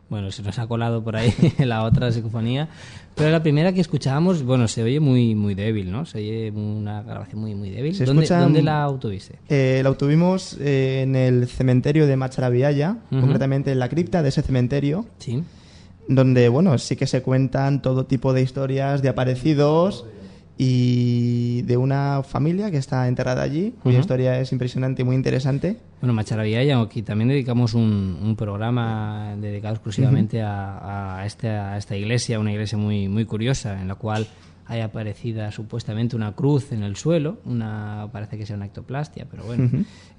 Bueno, 0.10 0.32
se 0.32 0.44
nos 0.44 0.60
ha 0.60 0.68
colado 0.68 1.04
por 1.04 1.16
ahí 1.16 1.34
la 1.60 1.84
otra 1.84 2.12
psicofonía. 2.12 2.70
Pero 3.16 3.30
la 3.32 3.42
primera 3.44 3.74
que 3.74 3.82
escuchábamos, 3.82 4.44
bueno, 4.44 4.68
se 4.68 4.84
oye 4.84 5.00
muy 5.00 5.34
muy 5.36 5.54
débil, 5.56 5.92
¿no? 5.92 6.06
Se 6.06 6.18
oye 6.20 6.52
una 6.52 7.02
grabación 7.04 7.42
muy 7.42 7.56
muy 7.56 7.70
débil. 7.70 7.96
Se 7.96 8.06
¿Dónde, 8.06 8.24
escuchan- 8.24 8.42
dónde 8.44 8.62
la 8.64 8.88
obtuviste? 8.90 9.36
Eh, 9.50 9.82
la 9.84 9.90
obtuvimos 9.90 10.58
eh, 10.60 11.02
en 11.04 11.16
el 11.16 11.48
cementerio 11.48 12.06
de 12.08 12.16
Macharavillaya, 12.16 12.98
Ujú. 13.12 13.22
concretamente 13.22 13.72
en 13.72 13.80
la 13.80 13.90
cripta 13.90 14.22
de 14.24 14.30
ese 14.30 14.42
cementerio, 14.42 15.06
Sí. 15.20 15.44
donde, 16.08 16.50
bueno, 16.50 16.78
sí 16.80 16.96
que 16.96 17.08
se 17.08 17.22
cuentan 17.22 17.82
todo 17.82 18.06
tipo 18.06 18.34
de 18.34 18.42
historias 18.42 19.02
de 19.02 19.10
aparecidos 19.10 20.06
y 20.66 21.62
de 21.64 21.78
una 21.78 22.24
familia 22.24 22.72
que 22.72 22.78
está 22.78 23.08
enterrada 23.08 23.42
allí, 23.44 23.74
cuya 23.84 23.98
Ujú. 23.98 24.02
historia 24.02 24.40
es 24.40 24.52
impresionante 24.52 25.02
y 25.02 25.06
muy 25.06 25.16
interesante. 25.16 25.78
Bueno, 26.02 26.14
Macharavillaya, 26.14 26.80
aquí 26.80 27.02
también 27.02 27.30
dedicamos 27.30 27.74
un, 27.74 28.18
un 28.22 28.36
programa 28.36 29.36
dedicado 29.40 29.76
exclusivamente 29.76 30.42
a, 30.42 31.18
a 31.20 31.26
este- 31.26 31.50
a 31.50 31.78
esta 31.78 31.96
iglesia, 31.96 32.40
una 32.40 32.52
iglesia 32.52 32.78
muy, 32.78 33.08
muy 33.08 33.26
curiosa, 33.26 33.82
en 33.82 33.88
la 33.88 33.96
cual 33.96 34.26
hay 34.66 34.80
aparecida 34.82 35.52
supuestamente 35.52 36.16
una 36.16 36.34
cruz 36.34 36.72
en 36.72 36.84
el 36.84 36.96
suelo, 36.96 37.40
una 37.46 38.08
parece 38.12 38.38
que 38.38 38.46
sea 38.46 38.56
una 38.56 38.66
ectoplastia, 38.66 39.28
pero 39.30 39.44
bueno, 39.44 39.70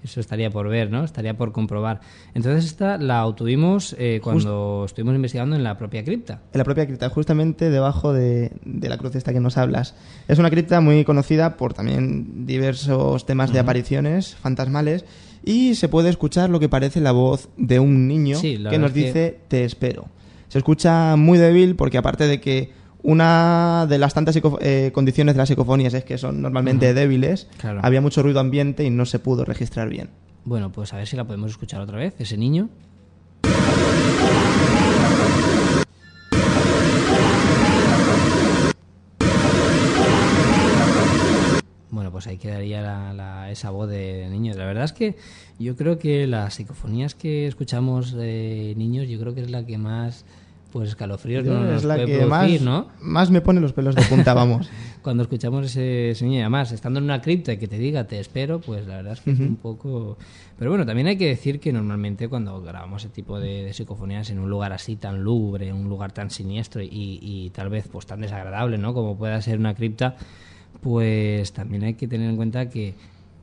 eso 0.03 0.21
estaría 0.21 0.51
por 0.51 0.69
ver, 0.69 0.91
¿no? 0.91 1.03
Estaría 1.03 1.37
por 1.37 1.53
comprobar. 1.53 2.01
Entonces 2.35 2.67
esta 2.67 2.99
la 2.99 3.25
obtuvimos 3.27 3.97
eh, 3.99 4.21
cuando 4.23 4.83
estuvimos 4.85 5.15
investigando 5.15 5.57
en 5.57 5.65
la 5.65 5.79
propia 5.79 6.05
cripta. 6.05 6.43
En 6.53 6.59
la 6.59 6.65
propia 6.65 6.87
cripta, 6.87 7.09
justamente 7.09 7.71
debajo 7.71 8.13
de, 8.13 8.53
de 8.65 8.89
la 8.89 8.99
cruz 8.99 9.15
esta 9.17 9.33
que 9.33 9.41
nos 9.41 9.57
hablas. 9.57 9.95
Es 10.29 10.39
una 10.39 10.51
cripta 10.51 10.81
muy 10.81 11.05
conocida 11.05 11.57
por 11.57 11.73
también 11.73 12.47
diversos 12.47 13.25
temas 13.27 13.53
de 13.53 13.61
apariciones 13.61 14.35
fantasmales 14.37 15.05
y 15.43 15.75
se 15.75 15.89
puede 15.89 16.11
escuchar 16.11 16.51
lo 16.51 16.61
que 16.61 16.69
parece 16.69 17.01
la 17.01 17.13
voz 17.13 17.49
de 17.57 17.79
un 17.81 18.07
niño 18.09 18.39
Sí, 18.39 18.59
que 18.69 18.79
nos 18.79 18.93
que- 18.93 19.01
dice 19.05 19.41
te 19.49 19.65
espero. 19.65 20.07
Se 20.49 20.59
escucha 20.59 21.17
muy 21.17 21.39
débil 21.39 21.75
porque 21.77 21.99
aparte 21.99 22.27
de 22.27 22.41
que 22.41 22.71
una 23.05 23.87
de 23.89 23.99
las 23.99 24.15
tantas 24.15 24.35
eh, 24.61 24.91
condiciones 24.93 25.35
de 25.35 25.39
las 25.39 25.49
psicofonías 25.49 25.93
es 25.95 26.05
que 26.05 26.19
son 26.19 26.41
normalmente 26.43 26.95
débiles, 26.95 27.49
Claro. 27.59 27.81
había 27.83 28.01
mucho 28.01 28.23
ruido 28.23 28.41
ambiente 28.41 28.83
y 28.83 28.91
no 28.91 29.05
se 29.05 29.19
pudo 29.19 29.45
registrar 29.45 29.89
bien. 29.91 30.09
Bueno, 30.45 30.73
pues 30.73 30.93
a 30.93 30.97
ver 30.97 31.07
si 31.07 31.15
la 31.17 31.25
podemos 31.25 31.51
escuchar 31.51 31.81
otra 31.83 31.99
vez, 31.99 32.15
ese 32.19 32.37
niño. 32.37 32.69
Bueno, 41.91 42.11
pues 42.11 42.27
ahí 42.27 42.39
quedaría 42.39 42.83
la- 42.83 43.13
la- 43.15 43.51
esa 43.53 43.71
voz 43.71 43.89
de 43.89 44.27
niño. 44.29 44.53
La 44.55 44.65
verdad 44.67 44.85
es 44.85 44.93
que 44.93 45.15
yo 45.61 45.77
creo 45.77 45.99
que 45.99 46.27
las 46.27 46.55
psicofonías 46.55 47.15
que 47.15 47.47
escuchamos 47.47 48.13
de 48.13 48.75
niños, 48.77 49.09
yo 49.09 49.21
creo 49.21 49.33
que 49.35 49.43
es 49.43 49.51
la 49.51 49.65
que 49.65 49.79
más 49.79 50.25
pues 50.75 50.89
escalofríos 50.89 51.45
no 51.45 51.61
nos 51.61 51.77
es 51.77 51.85
la 51.85 51.95
puede 51.95 52.19
que 52.19 52.27
más, 52.27 52.61
¿no? 52.61 52.89
más 53.01 53.31
me 53.31 53.41
pone 53.41 53.61
los 53.61 53.73
pelos 53.73 53.95
de 53.95 54.03
punta, 54.03 54.35
vamos. 54.35 54.69
Cuando 55.03 55.23
escuchamos 55.23 55.65
ese, 55.77 56.27
y 56.27 56.41
además, 56.41 56.73
estando 56.73 56.99
en 56.99 57.05
una 57.05 57.21
cripta 57.21 57.53
y 57.53 57.59
que 57.59 57.69
te 57.69 57.79
diga 57.79 58.09
te 58.09 58.19
espero, 58.19 58.61
pues 58.61 58.85
la 58.89 58.97
verdad 58.97 59.13
es 59.13 59.21
que 59.21 59.31
es 59.31 59.39
un 59.39 59.55
poco... 59.55 60.19
Pero 60.59 60.73
bueno, 60.73 60.85
también 60.85 61.07
hay 61.07 61.17
que 61.17 61.29
decir 61.29 61.61
que 61.61 61.73
normalmente 61.73 62.29
cuando 62.29 62.61
grabamos 62.61 63.05
ese 63.05 63.15
tipo 63.15 63.39
de, 63.39 63.63
de 63.63 63.73
psicofonías 63.73 64.31
en 64.31 64.41
un 64.41 64.51
lugar 64.51 64.73
así 64.73 64.97
tan 64.97 65.23
lúgubre, 65.23 65.73
un 65.73 65.89
lugar 65.89 66.11
tan 66.11 66.31
siniestro 66.31 66.83
y, 66.83 66.89
y 66.91 67.51
tal 67.51 67.69
vez 67.69 67.87
pues 67.87 68.07
tan 68.07 68.21
desagradable, 68.21 68.77
¿no? 68.77 68.95
Como 68.95 69.17
pueda 69.17 69.41
ser 69.43 69.61
una 69.61 69.77
cripta, 69.77 70.17
pues 70.83 71.53
también 71.53 71.85
hay 71.85 71.95
que 71.95 72.09
tener 72.09 72.29
en 72.29 72.35
cuenta 72.35 72.69
que, 72.69 72.95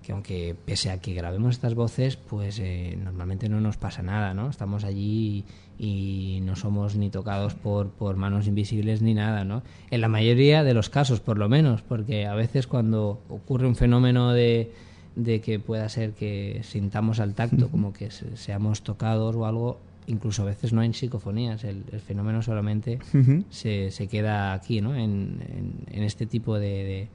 que 0.04 0.12
aunque 0.12 0.54
pese 0.66 0.90
a 0.90 1.00
que 1.00 1.14
grabemos 1.14 1.56
estas 1.56 1.76
voces, 1.76 2.18
pues 2.18 2.60
eh, 2.60 2.98
normalmente 3.02 3.48
no 3.48 3.62
nos 3.62 3.78
pasa 3.78 4.02
nada, 4.02 4.34
¿no? 4.34 4.50
Estamos 4.50 4.84
allí 4.84 5.46
y 5.84 6.42
no 6.44 6.56
somos 6.56 6.96
ni 6.96 7.10
tocados 7.10 7.56
por, 7.56 7.90
por 7.90 8.16
manos 8.16 8.46
invisibles 8.46 9.02
ni 9.02 9.16
nada, 9.16 9.44
¿no? 9.44 9.64
En 9.90 10.02
la 10.02 10.08
mayoría 10.08 10.64
de 10.64 10.76
los 10.76 10.90
casos, 10.90 11.22
por 11.22 11.40
lo 11.40 11.50
menos, 11.50 11.82
porque 11.82 12.28
a 12.28 12.36
veces 12.36 12.68
cuando 12.68 13.20
ocurre 13.30 13.66
un 13.68 13.76
fenómeno 13.76 14.32
de 14.32 14.72
de 15.16 15.42
que 15.42 15.60
pueda 15.60 15.90
ser 15.90 16.14
que 16.14 16.62
sintamos 16.64 17.20
al 17.20 17.34
tacto, 17.34 17.70
como 17.70 17.94
que 17.94 18.12
seamos 18.12 18.82
tocados 18.82 19.36
o 19.36 19.46
algo, 19.46 19.80
incluso 20.08 20.44
a 20.44 20.46
veces 20.46 20.74
no 20.74 20.84
en 20.84 20.94
psicofonías, 20.94 21.64
el, 21.64 21.84
fenómeno 22.06 22.42
solamente 22.42 23.00
se, 23.50 23.92
se, 23.92 24.08
queda 24.08 24.54
aquí, 24.54 24.82
¿no? 24.82 24.96
en, 24.96 25.40
en, 25.92 26.04
este 26.04 26.26
tipo 26.26 26.58
de 26.58 26.70
de 26.70 27.08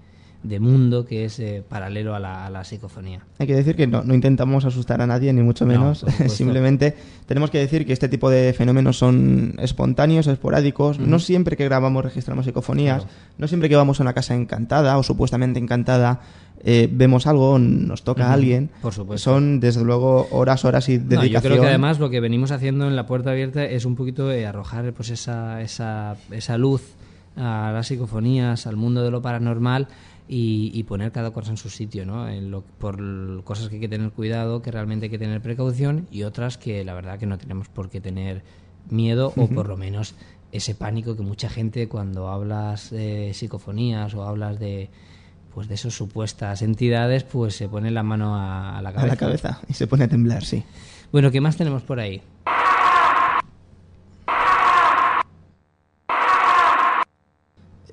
mundo 0.60 1.04
que 1.04 1.24
es 1.24 1.38
eh, 1.38 1.62
paralelo 1.68 2.14
a 2.14 2.20
la, 2.20 2.64
psicofonía. 2.64 3.20
Hay 3.38 3.46
que 3.46 3.54
decir 3.54 3.76
que 3.76 3.86
no, 3.86 4.02
no, 4.02 4.14
intentamos 4.14 4.64
asustar 4.64 5.00
a 5.02 5.06
nadie, 5.06 5.32
ni 5.32 5.42
mucho 5.42 5.66
menos. 5.66 6.04
Simplemente 6.28 6.96
tenemos 7.26 7.50
que 7.50 7.58
decir 7.58 7.86
que 7.86 7.92
este 7.92 8.08
tipo 8.08 8.30
de 8.30 8.52
fenómenos 8.52 8.98
son 8.98 9.54
espontáneos, 9.58 10.26
esporádicos. 10.26 10.98
No 10.98 11.18
siempre 11.18 11.56
que 11.56 11.64
grabamos 11.64 12.04
registramos 12.04 12.46
psicofonías. 12.46 13.06
No 13.38 13.48
siempre 13.48 13.68
que 13.68 13.76
vamos 13.76 14.00
a 14.00 14.02
una 14.02 14.14
casa 14.14 14.34
encantada 14.34 14.96
o 14.98 15.02
supuestamente 15.02 15.58
encantada 15.58 16.20
eh, 16.68 16.88
vemos 16.90 17.26
algo, 17.26 17.58
nos 17.58 18.02
toca 18.02 18.28
a 18.28 18.32
alguien. 18.32 18.70
Por 18.82 18.92
supuesto. 18.92 19.30
Son, 19.30 19.60
desde 19.60 19.84
luego, 19.84 20.26
horas, 20.30 20.64
horas 20.64 20.88
y 20.88 20.98
dedicación. 20.98 21.32
yo 21.32 21.40
creo 21.40 21.60
que 21.60 21.68
además 21.68 21.98
lo 21.98 22.10
que 22.10 22.20
venimos 22.20 22.50
haciendo 22.50 22.88
en 22.88 22.96
la 22.96 23.06
puerta 23.06 23.30
abierta 23.30 23.64
es 23.64 23.84
un 23.84 23.94
poquito 23.94 24.32
eh, 24.32 24.46
arrojar 24.46 24.92
pues 24.92 25.10
esa, 25.10 25.60
esa, 25.62 26.16
esa 26.30 26.58
luz 26.58 26.82
a 27.36 27.70
las 27.72 27.86
psicofonías, 27.86 28.66
al 28.66 28.76
mundo 28.76 29.02
de 29.02 29.10
lo 29.10 29.20
paranormal 29.22 29.88
y, 30.28 30.82
poner 30.84 31.12
cada 31.12 31.30
cosa 31.30 31.50
en 31.50 31.56
su 31.56 31.70
sitio, 31.70 32.04
¿no? 32.04 32.26
por 32.78 33.44
cosas 33.44 33.68
que 33.68 33.76
hay 33.76 33.80
que 33.80 33.88
tener 33.88 34.10
cuidado, 34.10 34.62
que 34.62 34.70
realmente 34.70 35.06
hay 35.06 35.10
que 35.10 35.18
tener 35.18 35.40
precaución 35.40 36.08
y 36.10 36.24
otras 36.24 36.58
que 36.58 36.84
la 36.84 36.94
verdad 36.94 37.18
que 37.18 37.26
no 37.26 37.38
tenemos 37.38 37.68
por 37.68 37.90
qué 37.90 38.00
tener 38.00 38.42
miedo 38.90 39.32
o 39.36 39.46
por 39.48 39.68
lo 39.68 39.76
menos 39.76 40.14
ese 40.52 40.74
pánico 40.74 41.16
que 41.16 41.22
mucha 41.22 41.48
gente 41.48 41.88
cuando 41.88 42.28
hablas 42.28 42.90
de 42.90 43.32
psicofonías 43.34 44.14
o 44.14 44.24
hablas 44.24 44.58
de 44.58 44.90
pues 45.54 45.68
de 45.68 45.74
esas 45.74 45.94
supuestas 45.94 46.60
entidades 46.62 47.24
pues 47.24 47.56
se 47.56 47.68
pone 47.68 47.90
la 47.90 48.02
mano 48.02 48.36
a, 48.36 48.80
la 48.82 48.92
cabeza. 48.92 49.06
A 49.06 49.14
la 49.14 49.16
cabeza 49.16 49.60
y 49.68 49.74
se 49.74 49.86
pone 49.86 50.04
a 50.04 50.08
temblar, 50.08 50.44
sí. 50.44 50.64
Bueno, 51.12 51.30
¿qué 51.30 51.40
más 51.40 51.56
tenemos 51.56 51.82
por 51.82 51.98
ahí? 52.00 52.20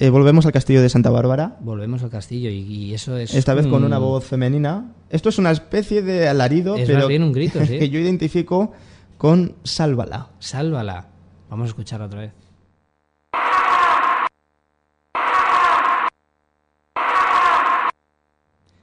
Eh, 0.03 0.09
volvemos 0.09 0.45
al 0.45 0.51
castillo 0.51 0.81
de 0.81 0.89
Santa 0.89 1.09
Bárbara. 1.11 1.55
Volvemos 1.61 2.03
al 2.03 2.09
castillo 2.09 2.49
y, 2.49 2.93
eso 2.93 3.15
es. 3.15 3.33
Esta 3.33 3.53
vez 3.53 3.67
con 3.67 3.85
una 3.85 3.99
voz 3.99 4.25
femenina. 4.25 4.91
Esto 5.09 5.29
es 5.29 5.37
una 5.37 5.49
especie 5.49 6.01
de 6.01 6.27
alarido, 6.27 6.75
es 6.75 6.89
pero 6.89 7.07
bien 7.07 7.23
un 7.23 7.31
grito, 7.31 7.59
que 7.65 7.87
yo 7.87 7.99
identifico 7.99 8.73
con 9.17 9.55
Sálvala. 9.63 10.27
Sálvala. 10.39 11.07
Vamos 11.49 11.63
a 11.63 11.67
escuchar 11.69 12.01
otra 12.01 12.19
vez. 12.19 12.33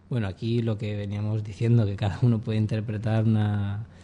Bueno, 0.08 0.26
aquí 0.26 0.62
lo 0.62 0.78
que 0.78 0.96
veníamos 0.96 1.44
diciendo, 1.44 1.84
que 1.84 1.96
cada 1.96 2.18
uno 2.22 2.38
puede 2.38 2.56
interpretar 2.56 3.24
una, 3.24 3.84
un 3.84 3.99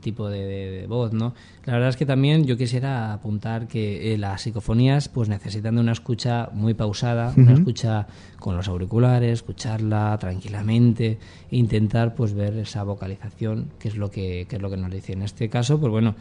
tipo 0.00 0.28
de, 0.28 0.86
voz, 0.88 1.12
¿no? 1.12 1.34
La 1.64 1.74
verdad 1.74 1.88
es 1.88 1.96
que 1.96 2.06
también 2.06 2.44
yo 2.44 2.56
quisiera 2.56 3.12
apuntar 3.12 3.66
que 3.66 4.12
eh, 4.12 4.18
las 4.18 4.42
psicofonías 4.42 5.08
pues 5.08 5.28
necesitan 5.28 5.74
de 5.74 5.80
una 5.80 5.92
escucha 5.92 6.50
muy 6.52 6.74
pausada, 6.74 7.32
una 7.36 7.52
escucha 7.52 8.06
con 8.38 8.56
los 8.56 8.68
auriculares, 8.68 9.32
escucharla 9.32 10.16
tranquilamente 10.18 11.18
e 11.50 11.56
intentar 11.56 12.14
pues 12.14 12.34
ver 12.34 12.56
esa 12.58 12.82
vocalización, 12.82 13.70
que 13.78 13.88
es 13.88 13.96
lo 13.96 14.10
que, 14.10 14.46
es 14.50 14.60
lo 14.60 14.70
que 14.70 14.76
nos 14.76 14.90
dice. 14.90 15.12
En 15.12 15.22
este 15.22 15.48
caso, 15.48 15.80
pues 15.80 15.90
bueno, 15.90 16.14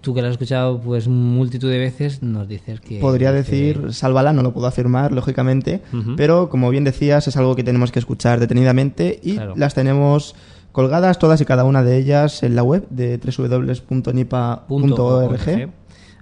tú 0.00 0.14
que 0.14 0.22
la 0.22 0.28
has 0.28 0.32
escuchado 0.32 0.80
pues 0.80 1.08
multitud 1.08 1.70
de 1.70 1.78
veces, 1.78 2.22
nos 2.22 2.48
dices 2.48 2.80
que... 2.80 2.98
Podría 2.98 3.32
decir, 3.32 3.92
sálvala, 3.92 4.32
no 4.32 4.42
lo 4.42 4.52
puedo 4.52 4.66
afirmar, 4.66 5.12
lógicamente, 5.12 5.82
pero 6.16 6.48
como 6.48 6.70
bien 6.70 6.84
decías, 6.84 7.28
es 7.28 7.36
algo 7.36 7.56
que 7.56 7.64
tenemos 7.64 7.92
que 7.92 7.98
escuchar 7.98 8.40
detenidamente 8.40 9.18
y 9.22 9.38
las 9.56 9.74
tenemos 9.74 10.34
colgadas 10.78 11.18
todas 11.18 11.40
y 11.40 11.44
cada 11.44 11.64
una 11.64 11.82
de 11.82 11.96
ellas 11.96 12.44
en 12.44 12.54
la 12.54 12.62
web 12.62 12.86
de 12.88 13.18
www.nipa.org. 13.18 14.30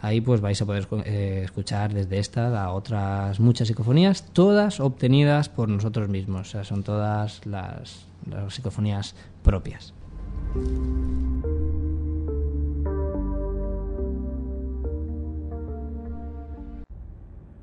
Ahí 0.00 0.22
pues 0.22 0.40
vais 0.40 0.62
a 0.62 0.64
poder 0.64 0.88
eh, 1.04 1.42
escuchar 1.44 1.92
desde 1.92 2.18
esta 2.18 2.62
a 2.62 2.70
otras 2.72 3.38
muchas 3.38 3.68
psicofonías, 3.68 4.24
todas 4.32 4.80
obtenidas 4.80 5.50
por 5.50 5.68
nosotros 5.68 6.08
mismos. 6.08 6.48
O 6.48 6.50
sea, 6.52 6.64
son 6.64 6.84
todas 6.84 7.44
las, 7.44 8.06
las 8.30 8.54
psicofonías 8.54 9.14
propias. 9.42 9.92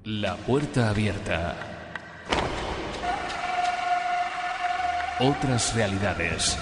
La 0.03 0.35
puerta 0.35 0.91
abierta. 0.91 1.55
Otras 5.19 5.75
realidades. 5.75 6.55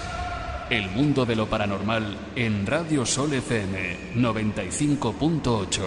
El 0.72 0.88
mundo 0.88 1.26
de 1.26 1.36
lo 1.36 1.46
paranormal 1.50 2.16
en 2.34 2.66
Radio 2.66 3.04
Sol 3.04 3.34
FM 3.34 4.14
95.8. 4.16 5.82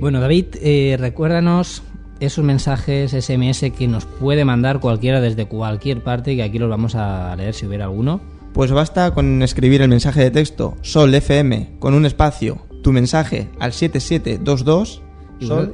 Bueno, 0.00 0.20
David, 0.20 0.46
eh, 0.62 0.96
recuérdanos 0.98 1.82
esos 2.20 2.42
mensajes 2.42 3.12
SMS 3.12 3.70
que 3.76 3.86
nos 3.86 4.06
puede 4.06 4.46
mandar 4.46 4.80
cualquiera 4.80 5.20
desde 5.20 5.44
cualquier 5.46 6.02
parte, 6.02 6.34
que 6.36 6.42
aquí 6.42 6.58
los 6.58 6.70
vamos 6.70 6.94
a 6.94 7.36
leer 7.36 7.52
si 7.52 7.66
hubiera 7.66 7.84
alguno. 7.84 8.31
Pues 8.52 8.70
basta 8.70 9.12
con 9.14 9.42
escribir 9.42 9.80
el 9.80 9.88
mensaje 9.88 10.20
de 10.20 10.30
texto 10.30 10.76
Sol 10.82 11.14
FM 11.14 11.76
con 11.78 11.94
un 11.94 12.04
espacio, 12.04 12.58
tu 12.82 12.92
mensaje 12.92 13.48
al 13.58 13.72
7722 13.72 15.02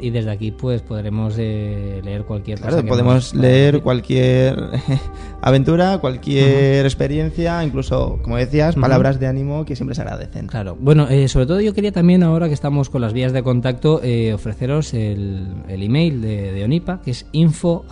y, 0.01 0.11
desde 0.11 0.31
aquí 0.31 0.53
pues 0.53 0.81
podremos 0.83 1.35
eh, 1.39 2.01
leer 2.05 2.25
cualquier 2.25 2.61
cosa. 2.61 2.83
podemos 2.85 3.35
leer 3.35 3.83
cualquier 3.83 4.57
aventura, 5.43 5.99
cualquier 5.99 6.87
experiencia, 6.87 7.63
incluso, 7.65 8.21
como 8.23 8.37
decías, 8.37 8.77
palabras 8.77 9.21
de 9.21 9.27
ánimo 9.27 9.65
que 9.65 9.75
siempre 9.77 9.95
se 9.95 10.03
agradecen. 10.03 10.47
Claro. 10.47 10.77
Bueno, 10.81 11.09
eh, 11.09 11.27
sobre 11.29 11.47
todo 11.47 11.61
yo 11.61 11.75
quería 11.75 11.93
también, 11.93 12.23
ahora 12.23 12.49
que 12.49 12.55
estamos 12.55 12.89
con 12.91 13.03
las 13.03 13.13
vías 13.13 13.33
de 13.33 13.43
contacto, 13.43 14.01
eh, 14.03 14.33
ofreceros 14.33 14.95
el, 14.95 15.49
el, 15.69 15.83
email 15.83 16.23
de, 16.23 16.53
de 16.53 16.65
Onipa, 16.65 17.03
que 17.03 17.11
es 17.11 17.27
info.onipa.org 17.33 17.89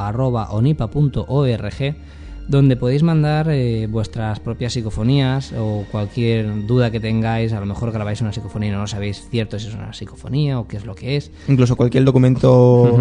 donde 2.49 2.77
podéis 2.77 3.03
mandar 3.03 3.49
eh, 3.51 3.87
vuestras 3.89 4.41
propias 4.41 4.73
psicofonías 4.73 5.53
o 5.59 5.85
cualquier 5.91 6.67
duda 6.67 6.91
que 6.91 7.01
tengáis. 7.01 7.53
A 7.53 7.61
lo 7.61 7.67
mejor 7.67 7.93
grabáis 7.93 8.21
una 8.21 8.33
psicofonía 8.33 8.71
y 8.71 8.73
no 8.73 8.87
sabéis 8.87 9.29
cierto 9.31 9.59
si 9.59 9.69
es 9.69 9.75
una 9.75 9.93
psicofonía 9.93 10.61
o 10.61 10.69
qué 10.69 10.77
es 10.77 10.85
lo 10.85 10.95
que 10.95 11.17
es. 11.17 11.31
Incluso 11.49 11.77
cualquier 11.77 12.05
documento 12.05 12.99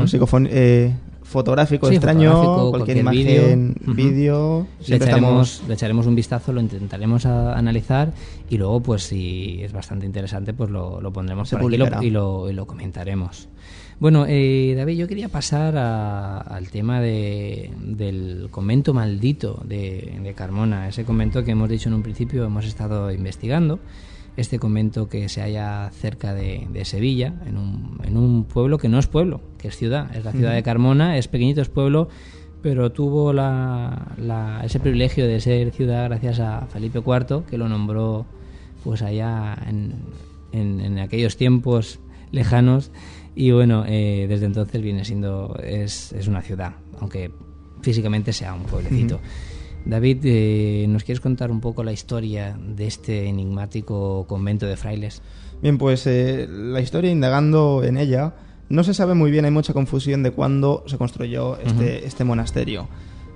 eh, 0.49 0.93
fotográfico 1.23 1.89
extraño, 1.89 2.71
cualquier, 2.71 2.97
imagen, 2.97 3.75
vídeo. 3.85 4.67
Le, 4.87 4.95
echaremos, 4.95 5.63
le 5.67 5.73
echaremos 5.73 6.07
un 6.07 6.15
vistazo, 6.15 6.53
lo 6.53 6.61
intentaremos 6.61 7.25
analizar 7.25 8.13
y 8.49 8.57
luego, 8.57 8.79
pues 8.81 9.03
si 9.03 9.59
es 9.61 9.73
bastante 9.73 10.05
interesante, 10.05 10.53
pues 10.53 10.69
lo, 10.69 11.11
pondremos 11.11 11.49
por 11.49 11.61
aquí 11.61 12.07
y 12.07 12.09
lo, 12.09 12.49
y 12.49 12.53
lo 12.53 12.65
comentaremos. 12.65 13.49
Bueno, 13.97 14.25
eh, 14.27 14.73
David, 14.75 14.97
yo 14.97 15.07
quería 15.07 15.29
pasar 15.29 15.77
al 15.77 16.69
tema 16.69 16.99
de, 16.99 17.71
del 17.79 18.49
convento 18.51 18.93
maldito 18.93 19.61
de, 19.65 20.33
Carmona, 20.35 20.89
ese 20.89 21.05
convento 21.05 21.45
que 21.45 21.51
hemos 21.51 21.69
dicho 21.69 21.87
en 21.87 21.95
un 21.95 22.03
principio, 22.03 22.43
hemos 22.43 22.65
estado 22.65 23.09
investigando, 23.11 23.79
este 24.35 24.59
convento 24.59 25.07
que 25.07 25.29
se 25.29 25.41
halla 25.41 25.89
cerca 25.93 26.33
de, 26.33 26.83
Sevilla, 26.83 27.35
en 27.45 27.55
un, 27.55 28.01
en 28.03 28.17
un, 28.17 28.43
pueblo 28.43 28.77
que 28.77 28.89
no 28.89 28.99
es 28.99 29.07
pueblo, 29.07 29.39
que 29.57 29.69
es 29.69 29.77
ciudad, 29.77 30.13
es 30.13 30.25
la 30.25 30.33
ciudad 30.33 30.53
de 30.53 30.61
Carmona, 30.61 31.17
es 31.17 31.29
pequeñito, 31.29 31.61
es 31.61 31.69
pueblo, 31.69 32.09
pero 32.61 32.91
tuvo 32.91 33.31
la, 33.31 34.61
ese 34.65 34.81
privilegio 34.81 35.25
de 35.25 35.39
ser 35.39 35.71
ciudad 35.71 36.09
gracias 36.09 36.41
a 36.41 36.67
Felipe 36.67 36.99
IV, 36.99 37.45
que 37.49 37.57
lo 37.57 37.69
nombró 37.69 38.25
pues 38.83 39.01
allá 39.01 39.57
en, 39.65 39.93
en 40.51 40.99
aquellos 40.99 41.37
tiempos 41.37 41.99
lejanos 42.31 42.91
y 43.35 43.51
bueno, 43.51 43.83
eh, 43.85 44.25
desde 44.29 44.45
entonces 44.45 44.81
viene 44.81 45.03
siendo, 45.03 45.57
es, 45.61 46.13
es, 46.13 46.27
una 46.27 46.41
ciudad, 46.41 46.73
aunque 46.99 47.31
físicamente 47.81 48.31
sea 48.31 48.53
un 48.53 48.63
pueblecito. 48.63 49.19
David, 49.85 50.17
eh, 50.23 50.85
¿nos 50.89 51.03
quieres 51.03 51.19
contar 51.19 51.51
un 51.51 51.61
poco 51.61 51.83
la 51.83 51.91
historia 51.91 52.57
de 52.57 52.87
este 52.87 53.27
enigmático 53.27 54.25
convento 54.27 54.65
de 54.65 54.77
frailes? 54.77 55.21
Bien, 55.61 55.77
pues 55.77 56.07
eh, 56.07 56.47
la 56.49 56.79
historia, 56.79 57.11
indagando 57.11 57.83
en 57.83 57.97
ella, 57.97 58.33
no 58.69 58.83
se 58.83 58.93
sabe 58.93 59.13
muy 59.13 59.31
bien, 59.31 59.45
hay 59.45 59.51
mucha 59.51 59.73
confusión 59.73 60.23
de 60.23 60.31
cuándo 60.31 60.83
se 60.87 60.97
construyó 60.97 61.59
este, 61.59 62.05
este 62.05 62.23
monasterio. 62.23 62.87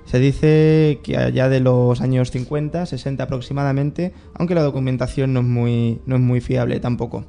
Se 0.06 0.18
dice 0.18 0.98
que 1.04 1.16
allá 1.18 1.48
de 1.48 1.60
los 1.60 2.00
años 2.00 2.32
50, 2.32 2.84
60 2.84 3.22
aproximadamente, 3.22 4.12
aunque 4.34 4.56
la 4.56 4.62
documentación 4.62 5.32
no 5.32 5.40
es 5.40 5.46
muy, 5.46 6.00
no 6.06 6.16
es 6.16 6.22
muy 6.22 6.40
fiable 6.40 6.80
tampoco. 6.80 7.26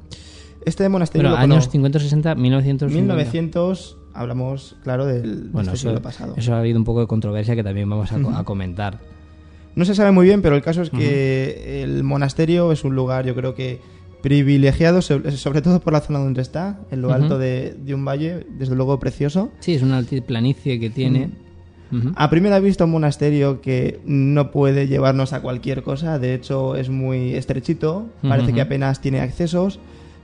Este 0.64 0.88
monasterio. 0.88 1.30
Bueno, 1.30 1.42
años 1.42 1.68
50, 1.68 1.98
60, 1.98 2.34
1900. 2.34 2.92
1900, 2.92 3.98
hablamos, 4.14 4.76
claro, 4.82 5.06
del, 5.06 5.48
bueno, 5.52 5.74
siglo 5.76 6.00
pasado. 6.02 6.34
Eso 6.36 6.54
ha 6.54 6.60
habido 6.60 6.78
un 6.78 6.84
poco 6.84 7.00
de 7.00 7.06
controversia 7.06 7.54
que 7.54 7.64
también 7.64 7.88
vamos 7.88 8.10
a, 8.12 8.44
comentar. 8.44 9.00
No 9.74 9.84
se 9.84 9.94
sabe 9.94 10.10
muy 10.12 10.26
bien, 10.26 10.42
pero 10.42 10.54
el 10.54 10.62
caso 10.62 10.82
es 10.82 10.90
que 10.90 11.82
el 11.82 12.04
monasterio 12.04 12.72
es 12.72 12.84
un 12.84 12.94
lugar, 12.94 13.24
yo 13.24 13.34
creo 13.34 13.54
que 13.54 13.80
privilegiado, 14.22 15.02
sobre 15.02 15.62
todo 15.62 15.80
por 15.80 15.92
la 15.92 16.00
zona 16.00 16.20
donde 16.20 16.42
está, 16.42 16.78
en 16.90 17.02
lo 17.02 17.12
alto 17.12 17.38
de, 17.38 17.76
un 17.92 18.04
valle, 18.04 18.46
desde 18.50 18.74
luego 18.74 18.98
precioso. 18.98 19.50
Sí, 19.60 19.74
es 19.74 19.82
una 19.82 19.98
altiplanicie 19.98 20.78
que 20.78 20.90
tiene. 20.90 21.30
A 22.14 22.30
primera 22.30 22.58
vista 22.58 22.84
un 22.84 22.90
monasterio 22.90 23.60
que 23.60 24.00
no 24.06 24.50
puede 24.50 24.88
llevarnos 24.88 25.34
a 25.34 25.42
cualquier 25.42 25.82
cosa, 25.82 26.18
de 26.18 26.34
hecho 26.34 26.74
es 26.74 26.88
muy 26.88 27.34
estrechito, 27.34 28.06
parece 28.22 28.54
que 28.54 28.62
apenas 28.62 29.00
tiene 29.02 29.20
accesos, 29.20 29.78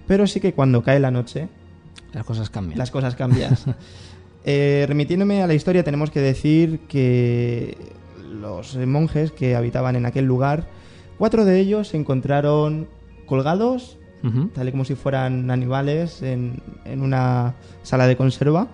pero 0.08 0.26
sí 0.26 0.40
que 0.40 0.52
cuando 0.52 0.82
cae 0.82 0.98
la 0.98 1.12
noche... 1.12 1.48
Las 2.12 2.24
cosas 2.24 2.50
cambian. 2.50 2.78
Las 2.78 2.90
cosas 2.90 3.14
cambian. 3.14 3.56
Eh, 4.50 4.86
remitiéndome 4.88 5.42
a 5.42 5.46
la 5.46 5.52
historia, 5.52 5.84
tenemos 5.84 6.10
que 6.10 6.20
decir 6.20 6.80
que 6.88 7.76
los 8.32 8.76
monjes 8.76 9.30
que 9.30 9.54
habitaban 9.54 9.94
en 9.94 10.06
aquel 10.06 10.24
lugar, 10.24 10.64
cuatro 11.18 11.44
de 11.44 11.60
ellos 11.60 11.88
se 11.88 11.98
encontraron 11.98 12.88
colgados, 13.26 13.98
tal 14.54 14.68
y 14.68 14.70
como 14.70 14.86
si 14.86 14.94
fueran 14.94 15.50
animales, 15.50 16.22
en, 16.22 16.62
en, 16.86 17.10
sala 17.82 18.06
de 18.06 18.16
conserva 18.16 18.68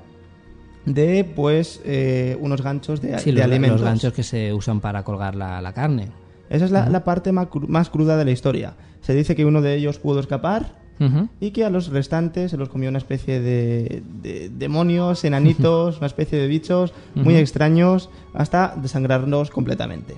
de 0.87 1.25
pues 1.25 1.81
eh, 1.85 2.37
unos 2.40 2.62
ganchos 2.62 3.01
de, 3.01 3.18
sí, 3.18 3.31
de 3.31 3.38
los, 3.38 3.44
alimentos. 3.44 3.81
Los 3.81 3.88
ganchos 3.88 4.12
que 4.12 4.23
se 4.23 4.53
usan 4.53 4.81
para 4.81 5.03
colgar 5.03 5.35
la, 5.35 5.73
carne. 5.73 6.11
Esa 6.51 6.66
es 6.66 6.70
la, 6.70 7.05
parte 7.05 7.33
más, 7.33 7.90
cruda 7.90 8.16
de 8.16 8.25
la 8.25 8.31
historia. 8.31 8.75
Se 9.01 9.14
dice 9.14 9.35
que 9.35 9.44
uno 9.44 9.61
de 9.62 9.75
ellos 9.75 9.99
pudo 9.99 10.20
escapar 10.20 10.84
y 11.40 11.50
que 11.50 11.64
a 11.64 11.70
los 11.70 11.88
restantes 11.88 12.50
se 12.50 12.57
los 12.57 12.68
comió 12.68 12.88
una 12.88 12.98
especie 12.98 13.40
de, 13.40 14.02
demonios, 14.52 15.24
enanitos, 15.24 15.98
una 15.98 16.07
especie 16.07 16.38
de 16.38 16.46
bichos 16.46 16.92
muy 17.14 17.37
extraños 17.37 18.11
hasta 18.33 18.74
desangrarlos 18.76 19.50
completamente. 19.50 20.16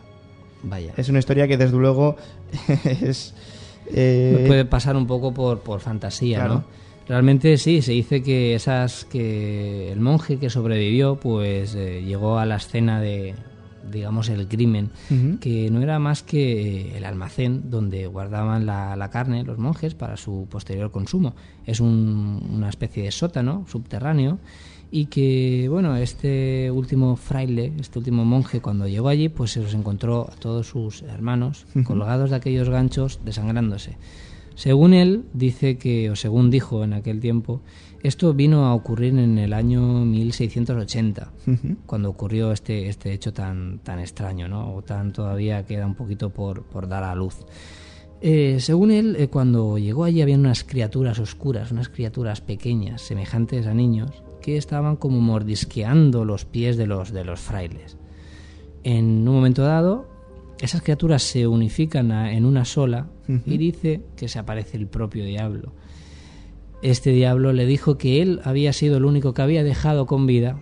Vaya. 0.62 0.92
Es 0.96 1.08
una 1.08 1.18
historia 1.18 1.48
que 1.48 1.56
desde 1.56 1.76
luego 1.76 2.16
es... 3.00 3.34
Eh, 3.88 4.44
puede 4.48 4.64
pasar 4.64 4.96
un 4.96 5.06
poco 5.06 5.32
por, 5.32 5.60
por 5.60 5.80
fantasía, 5.80 6.48
¿no? 6.48 6.64
Realmente 7.08 7.56
sí, 7.56 7.82
se 7.82 7.92
dice 7.92 8.22
que 8.22 8.54
esas 8.54 9.04
que 9.04 9.92
el 9.92 10.00
monje 10.00 10.38
que 10.38 10.50
sobrevivió 10.50 11.16
pues 11.16 11.76
eh, 11.76 12.02
llegó 12.04 12.38
a 12.38 12.46
la 12.46 12.56
escena 12.56 13.00
de 13.00 13.36
digamos 13.90 14.28
el 14.28 14.48
crimen 14.48 14.90
que 15.40 15.70
no 15.70 15.82
era 15.82 15.98
más 15.98 16.22
que 16.22 16.96
el 16.96 17.04
almacén 17.04 17.70
donde 17.70 18.06
guardaban 18.06 18.66
la, 18.66 19.08
carne 19.12 19.44
los 19.44 19.58
monjes 19.58 19.94
para 19.94 20.16
su 20.16 20.46
posterior 20.50 20.90
consumo. 20.90 21.34
Es 21.64 21.80
una 21.80 22.68
especie 22.68 23.04
de 23.04 23.10
sótano 23.10 23.64
subterráneo 23.68 24.38
y 24.90 25.06
que 25.06 25.66
bueno 25.68 25.96
este 25.96 26.70
último 26.70 27.16
fraile 27.16 27.72
este 27.80 27.98
último 27.98 28.24
monje 28.24 28.60
cuando 28.60 28.86
llegó 28.86 29.08
allí 29.08 29.28
pues 29.28 29.50
se 29.50 29.60
los 29.60 29.74
encontró 29.74 30.30
a 30.30 30.36
todos 30.36 30.68
sus 30.68 31.02
hermanos 31.02 31.66
colgados 31.84 32.30
de 32.30 32.36
aquellos 32.36 32.68
ganchos 32.68 33.20
desangrándose. 33.24 33.96
Según 34.56 34.94
él, 34.94 35.26
dice 35.34 35.76
que, 35.76 36.10
o 36.10 36.16
según 36.16 36.50
dijo 36.50 36.82
en 36.82 36.94
aquel 36.94 37.20
tiempo, 37.20 37.60
esto 38.02 38.32
vino 38.34 38.66
a 38.66 38.74
ocurrir 38.74 39.18
en 39.18 39.38
el 39.38 39.52
año 39.52 39.80
1680, 40.04 41.32
cuando 41.86 42.10
ocurrió 42.10 42.52
este, 42.52 42.88
este 42.88 43.12
hecho 43.12 43.32
tan, 43.32 43.78
tan 43.80 43.98
extraño, 43.98 44.48
¿no? 44.48 44.74
O 44.74 44.82
tan 44.82 45.12
todavía 45.12 45.64
queda 45.64 45.86
un 45.86 45.94
poquito 45.94 46.30
por, 46.30 46.62
por 46.64 46.88
dar 46.88 47.04
a 47.04 47.14
luz. 47.14 47.36
Eh, 48.20 48.58
según 48.60 48.90
él, 48.90 49.16
eh, 49.18 49.28
cuando 49.28 49.78
llegó 49.78 50.04
allí 50.04 50.22
había 50.22 50.36
unas 50.36 50.64
criaturas 50.64 51.18
oscuras, 51.18 51.70
unas 51.70 51.88
criaturas 51.88 52.40
pequeñas, 52.40 53.02
semejantes 53.02 53.66
a 53.66 53.74
niños, 53.74 54.10
que 54.40 54.56
estaban 54.56 54.96
como 54.96 55.20
mordisqueando 55.20 56.24
los 56.24 56.44
pies 56.44 56.76
de 56.76 56.86
los, 56.86 57.12
de 57.12 57.24
los 57.24 57.40
frailes. 57.40 57.96
En 58.84 59.26
un 59.28 59.34
momento 59.34 59.62
dado, 59.62 60.08
esas 60.60 60.82
criaturas 60.82 61.22
se 61.22 61.46
unifican 61.46 62.10
en 62.10 62.44
una 62.44 62.64
sola 62.64 63.08
y 63.28 63.58
dice 63.58 64.02
que 64.16 64.28
se 64.28 64.38
aparece 64.38 64.76
el 64.76 64.86
propio 64.86 65.24
diablo. 65.24 65.72
Este 66.82 67.10
diablo 67.10 67.52
le 67.52 67.66
dijo 67.66 67.98
que 67.98 68.22
él 68.22 68.40
había 68.44 68.72
sido 68.72 68.98
el 68.98 69.04
único 69.04 69.34
que 69.34 69.42
había 69.42 69.64
dejado 69.64 70.06
con 70.06 70.26
vida 70.26 70.60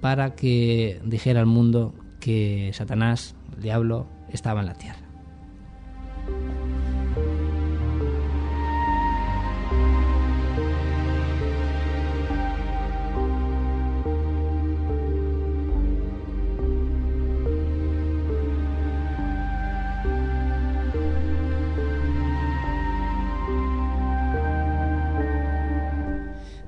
para 0.00 0.34
que 0.34 1.00
dijera 1.04 1.40
al 1.40 1.46
mundo 1.46 1.94
que 2.20 2.70
Satanás, 2.72 3.36
el 3.56 3.62
diablo, 3.62 4.08
estaba 4.30 4.60
en 4.60 4.66
la 4.66 4.74
tierra. 4.74 5.01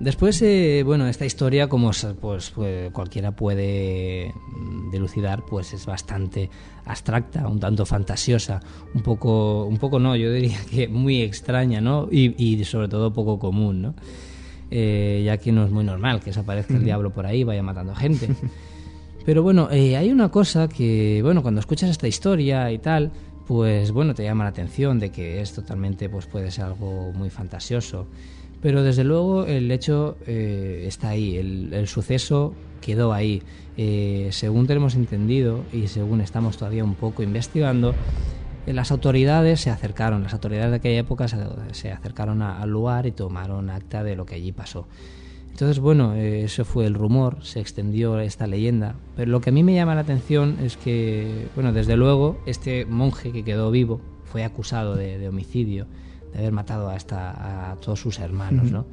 Después, 0.05 0.43
eh, 0.43 0.83
bueno, 0.85 1.07
esta 1.07 1.25
historia, 1.25 1.67
como 1.67 1.91
pues, 2.21 2.53
pues, 2.55 2.91
cualquiera 2.93 3.35
puede 3.35 4.35
dilucidar, 4.93 5.47
pues 5.47 5.73
es 5.73 5.87
bastante 5.87 6.51
abstracta, 6.85 7.49
un 7.49 7.59
tanto 7.59 7.87
fantasiosa, 7.87 8.61
un 8.93 9.01
poco, 9.01 9.65
un 9.65 9.79
poco 9.79 9.99
no, 9.99 10.15
yo 10.15 10.31
diría 10.31 10.59
que 10.71 10.89
muy 10.89 11.23
extraña, 11.23 11.81
¿no? 11.81 12.07
Y, 12.11 12.63
sobre 12.65 12.89
todo 12.89 13.15
poco 13.15 13.39
común, 13.39 13.81
¿no? 13.81 13.95
Eh, 14.71 15.23
ya 15.25 15.39
que 15.39 15.53
no 15.53 15.65
es 15.65 15.71
muy 15.71 15.85
normal 15.85 16.21
que 16.21 16.35
se 16.35 16.41
aparezca 16.41 16.75
el 16.75 16.85
diablo 16.85 17.09
por 17.09 17.25
ahí 17.25 17.41
y 17.41 17.45
vaya 17.45 17.63
matando 17.63 17.95
gente. 17.95 18.29
Pero 19.25 19.43
bueno, 19.43 19.71
eh, 19.71 19.97
hay 19.97 20.13
una 20.13 20.29
cosa 20.29 20.69
que, 20.69 21.21
bueno, 21.23 21.41
cuando 21.41 21.61
escuchas 21.61 21.89
esta 21.89 22.07
historia 22.07 22.71
y 22.71 22.79
tal, 22.79 23.11
pues 23.47 23.91
bueno, 23.91 24.15
te 24.15 24.23
llama 24.23 24.45
la 24.45 24.51
atención 24.51 24.99
de 24.99 25.11
que 25.11 25.41
es 25.41 25.55
totalmente, 25.55 26.11
pues 26.11 26.27
puede 26.27 26.51
ser 26.51 26.67
algo 26.67 27.11
muy 27.15 27.31
fantasioso. 27.31 28.07
Pero 28.65 28.83
desde 28.83 29.05
luego 29.05 29.45
el 29.45 29.71
hecho 29.71 30.17
eh, 30.27 30.85
está 30.87 31.11
ahí, 31.11 31.37
el, 31.37 31.87
suceso 31.87 32.55
quedó 32.81 33.13
ahí. 33.13 33.43
Eh, 33.77 34.31
según 34.33 34.67
tenemos 34.67 34.95
entendido 34.95 35.67
y 35.71 35.89
según 35.89 36.23
estamos 36.23 36.57
todavía 36.57 36.83
un 36.83 36.95
poco 36.95 37.23
investigando, 37.23 37.95
eh, 38.67 38.73
las 38.73 38.91
autoridades 38.91 39.61
se 39.61 39.69
acercaron, 39.69 40.23
las 40.23 40.33
autoridades 40.33 40.71
de 40.71 40.77
aquella 40.77 41.01
época 41.01 41.29
se, 41.29 41.93
acercaron 41.93 42.41
al 42.41 42.71
lugar 42.71 43.05
y 43.05 43.13
tomaron 43.13 43.69
acta 43.69 44.03
de 44.03 44.17
lo 44.17 44.25
que 44.25 44.37
allí 44.37 44.53
pasó. 44.53 44.89
Entonces, 45.51 45.79
bueno, 45.79 46.15
eso 46.15 46.65
fue 46.65 46.87
el 46.87 46.95
rumor, 46.95 47.45
se 47.45 47.61
extendió 47.61 48.19
esta 48.19 48.47
leyenda. 48.47 48.95
Pero 49.15 49.31
lo 49.31 49.43
que 49.43 49.51
a 49.51 49.53
mí 49.53 49.63
me 49.63 49.75
llama 49.75 49.95
la 49.95 50.01
atención 50.01 50.57
es 50.63 50.79
que, 50.79 51.49
bueno, 51.55 51.75
desde 51.75 51.99
luego, 51.99 52.39
este 52.47 52.87
monje 52.87 53.31
que 53.31 53.45
quedó 53.45 53.71
vivo 53.71 54.01
fue 54.25 54.43
acusado 54.43 54.97
de 54.97 55.29
homicidio 55.29 55.87
de 56.35 56.41
haber 56.41 56.53
matado 56.53 56.91
a, 56.91 56.97
esta, 56.97 57.71
a 57.71 57.77
todos 57.77 58.01
sus 58.01 58.19
hermanos, 58.19 58.71
¿no? 58.71 58.87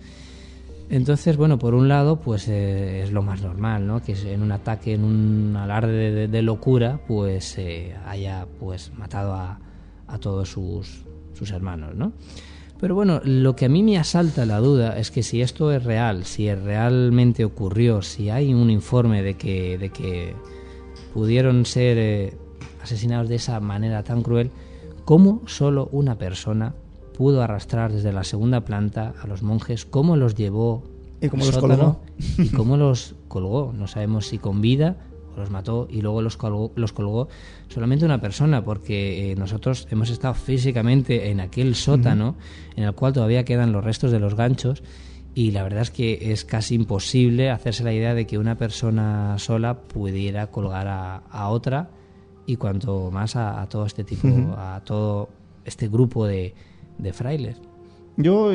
Entonces, 0.89 1.37
bueno, 1.37 1.57
por 1.57 1.73
un 1.73 1.87
lado, 1.87 2.17
pues 2.19 2.49
eh, 2.49 3.01
es 3.01 3.13
lo 3.13 3.21
más 3.21 3.41
normal, 3.41 3.87
¿no? 3.87 4.03
Que 4.03 4.11
en 4.11 4.41
un 4.41 4.51
ataque, 4.51 4.93
en 4.93 5.05
un 5.05 5.55
alarde 5.55 6.27
de, 6.27 6.41
locura, 6.41 6.99
pues 7.07 7.57
eh, 7.57 7.95
haya 8.05 8.45
pues 8.59 8.91
matado 8.97 9.33
a, 9.33 9.57
a 10.07 10.17
todos 10.17 10.49
sus, 10.49 11.05
sus, 11.33 11.51
hermanos, 11.51 11.95
¿no? 11.95 12.11
Pero 12.77 12.93
bueno, 12.93 13.21
lo 13.23 13.55
que 13.55 13.65
a 13.65 13.69
mí 13.69 13.83
me 13.83 13.97
asalta 13.97 14.45
la 14.45 14.59
duda 14.59 14.97
es 14.97 15.11
que 15.11 15.23
si 15.23 15.41
esto 15.41 15.71
es 15.71 15.81
real, 15.83 16.25
si 16.25 16.53
realmente 16.53 17.45
ocurrió, 17.45 18.01
si 18.01 18.29
hay 18.29 18.53
un 18.53 18.69
informe 18.69 19.23
de 19.23 19.35
que, 19.35 19.77
de 19.77 19.91
que 19.91 20.35
pudieron 21.13 21.65
ser 21.65 21.97
eh, 21.97 22.33
asesinados 22.83 23.29
de 23.29 23.35
esa 23.35 23.61
manera 23.61 24.03
tan 24.03 24.23
cruel, 24.23 24.51
¿cómo 25.05 25.41
solo 25.45 25.87
una 25.93 26.17
persona 26.17 26.73
pudo 27.21 27.43
arrastrar 27.43 27.93
desde 27.93 28.11
la 28.11 28.23
segunda 28.23 28.61
planta 28.61 29.13
a 29.21 29.27
los 29.27 29.43
monjes, 29.43 29.85
cómo 29.85 30.17
los 30.17 30.33
llevó 30.33 30.81
y 31.21 31.29
cómo 31.29 31.45
los 31.45 31.55
colgó 31.55 31.99
y 32.39 32.49
cómo 32.49 32.77
los 32.77 33.13
colgó. 33.27 33.75
No 33.77 33.85
sabemos 33.85 34.25
si 34.25 34.39
con 34.39 34.59
vida 34.59 34.97
o 35.35 35.39
los 35.39 35.51
mató 35.51 35.87
y 35.87 36.01
luego 36.01 36.23
los 36.23 36.35
colgó, 36.35 36.71
los 36.73 36.93
colgó 36.93 37.27
solamente 37.67 38.05
una 38.05 38.19
persona, 38.19 38.65
porque 38.65 39.31
eh, 39.31 39.35
nosotros 39.35 39.87
hemos 39.91 40.09
estado 40.09 40.33
físicamente 40.33 41.29
en 41.29 41.41
aquel 41.41 41.75
sótano 41.75 42.37
en 42.75 42.85
el 42.85 42.93
cual 42.95 43.13
todavía 43.13 43.45
quedan 43.45 43.71
los 43.71 43.83
restos 43.83 44.11
de 44.11 44.19
los 44.19 44.33
ganchos 44.33 44.81
y 45.35 45.51
la 45.51 45.61
verdad 45.61 45.83
es 45.83 45.91
que 45.91 46.31
es 46.31 46.43
casi 46.43 46.73
imposible 46.73 47.51
hacerse 47.51 47.83
la 47.83 47.93
idea 47.93 48.15
de 48.15 48.25
que 48.25 48.39
una 48.39 48.57
persona 48.57 49.37
sola 49.37 49.83
pudiera 49.83 50.47
colgar 50.47 50.87
a, 50.87 51.49
otra 51.49 51.91
y 52.47 52.55
cuanto 52.55 53.11
más 53.11 53.35
a, 53.35 53.63
todo 53.69 53.85
este 53.85 54.03
tipo, 54.03 54.27
a 54.57 54.81
todo 54.83 55.29
este 55.65 55.87
grupo 55.87 56.25
de, 56.25 56.55
de 57.01 57.13
frailes. 57.13 57.57
Yo 58.17 58.51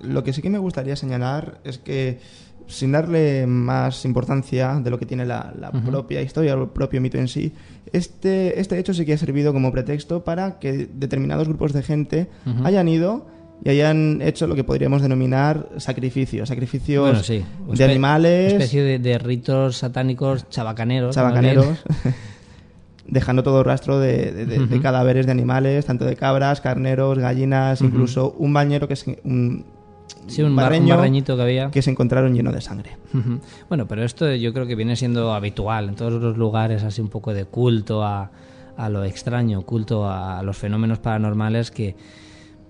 lo 0.00 0.24
que 0.24 0.32
sí 0.32 0.42
que 0.42 0.50
me 0.50 0.58
gustaría 0.58 0.96
señalar 0.96 1.60
es 1.64 1.78
que 1.78 2.18
sin 2.66 2.92
darle 2.92 3.46
más 3.46 4.04
importancia 4.04 4.78
de 4.82 4.90
lo 4.90 4.98
que 4.98 5.06
tiene 5.06 5.24
la, 5.24 5.72
propia 5.86 6.20
historia 6.20 6.54
o 6.54 6.62
el 6.62 6.68
propio 6.68 7.00
mito 7.00 7.18
en 7.18 7.28
sí, 7.28 7.52
este, 7.92 8.60
este 8.60 8.78
hecho 8.78 8.92
sí 8.92 9.06
que 9.06 9.14
ha 9.14 9.18
servido 9.18 9.52
como 9.52 9.72
pretexto 9.72 10.22
para 10.22 10.58
que 10.58 10.88
determinados 10.92 11.48
grupos 11.48 11.72
de 11.72 11.82
gente 11.82 12.28
hayan 12.64 12.88
ido 12.88 13.26
y 13.64 13.70
hayan 13.70 14.20
hecho 14.22 14.46
lo 14.46 14.54
que 14.54 14.64
podríamos 14.64 15.02
denominar 15.02 15.68
sacrificios, 15.78 16.48
sacrificios 16.48 17.26
de 17.26 17.84
animales. 17.84 18.52
Especie 18.52 18.98
de, 18.98 19.18
ritos 19.18 19.78
satánicos 19.78 20.48
chabacaneros. 20.48 21.14
Chabacaneros. 21.14 21.78
dejando 23.08 23.42
todo 23.42 23.62
rastro 23.64 23.98
de, 23.98 24.32
de- 24.32 24.46
de- 24.46 24.58
de 24.58 24.74
Ujú. 24.74 24.82
cadáveres 24.82 25.26
de 25.26 25.32
animales, 25.32 25.86
tanto 25.86 26.04
de 26.04 26.14
cabras, 26.16 26.60
carneros, 26.60 27.18
gallinas, 27.18 27.80
incluso 27.82 28.32
un 28.38 28.52
bañero 28.52 28.86
que 28.86 28.94
es 28.94 29.06
un, 29.24 29.64
Sí, 30.26 30.42
un, 30.42 30.54
bar- 30.54 30.66
un 30.66 30.70
barreño 30.70 30.96
barreñito 30.96 31.36
que 31.36 31.42
había. 31.42 31.70
que 31.70 31.80
se 31.82 31.90
encontraron 31.90 32.34
lleno 32.34 32.52
de 32.52 32.60
sangre. 32.60 32.96
Bueno, 33.68 33.86
pero 33.88 34.04
esto 34.04 34.32
yo 34.34 34.52
creo 34.52 34.66
que 34.66 34.74
viene 34.74 34.94
siendo 34.96 35.32
habitual 35.32 35.88
en 35.88 35.94
todos 35.94 36.12
los 36.22 36.36
lugares, 36.36 36.82
así 36.84 37.00
un 37.00 37.08
poco 37.08 37.32
de 37.32 37.46
culto 37.46 38.04
a, 38.04 38.30
a 38.76 38.88
lo 38.90 39.04
extraño, 39.04 39.62
culto 39.62 40.08
a, 40.08 40.42
los 40.42 40.56
fenómenos 40.56 40.98
paranormales 40.98 41.70
que 41.70 41.96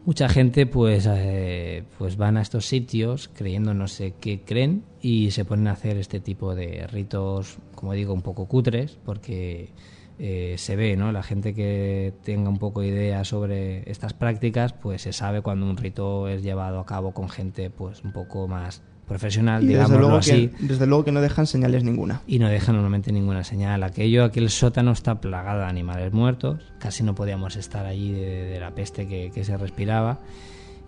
mucha 0.07 0.29
gente 0.29 0.67
pues, 0.67 1.09
eh, 1.11 1.83
pues 1.99 2.17
van 2.17 2.37
a 2.37 2.43
estos 2.43 2.65
sitios 2.67 3.29
creyendo 3.35 3.75
no 3.75 3.89
sé 3.89 4.15
qué 4.21 4.41
creen 4.45 4.85
y 5.03 5.33
se 5.33 5.45
ponen 5.45 5.67
a 5.69 5.73
hacer 5.73 5.97
este 5.97 6.21
tipo 6.21 6.55
de 6.55 6.87
ritos, 6.87 7.59
como 7.75 7.93
digo, 7.93 8.15
un 8.15 8.23
poco 8.23 8.47
cutres, 8.47 8.99
porque 9.05 9.71
eh, 10.19 10.55
se 10.59 10.77
ve, 10.77 10.97
¿no? 10.97 11.13
La 11.13 11.23
gente 11.23 11.55
que 11.55 12.13
tenga 12.25 12.49
un 12.49 12.59
poco 12.59 12.83
idea 12.83 13.25
sobre 13.25 13.89
estas 13.91 14.15
prácticas, 14.15 14.73
pues 14.73 15.03
se 15.03 15.13
sabe 15.13 15.43
cuando 15.43 15.67
un 15.67 15.77
rito 15.77 16.29
es 16.29 16.43
llevado 16.43 16.81
a 16.81 16.87
cabo 16.87 17.13
con 17.13 17.29
gente 17.29 17.71
pues 17.71 18.03
un 18.03 18.13
poco 18.13 18.49
más 18.49 18.83
profesional, 19.07 19.65
Y 19.65 19.69
desde 19.69 19.97
luego, 19.99 20.17
así, 20.17 20.49
que, 20.49 20.67
desde 20.67 20.87
luego 20.87 21.05
que 21.05 21.13
no 21.13 21.21
dejan 21.23 21.47
señales 21.47 21.83
ninguna. 21.83 22.21
y 22.27 22.39
no 22.39 22.49
deja 22.49 22.73
normalmente 22.73 23.11
ninguna 23.11 23.43
señal. 23.43 23.83
Aquello, 23.83 24.23
aquel 24.25 24.51
sótano 24.51 24.93
está 24.93 25.21
plagado 25.21 25.61
de 25.61 25.67
animales 25.67 26.13
muertos, 26.13 26.61
casi 26.79 27.03
no 27.03 27.15
podíamos 27.15 27.57
estar 27.57 27.87
allí 27.87 28.13
de, 28.13 28.45
de 28.45 28.61
la 28.61 28.75
peste 28.75 29.09
que, 29.09 29.31
que 29.35 29.45
se 29.45 29.57
respiraba. 29.57 30.19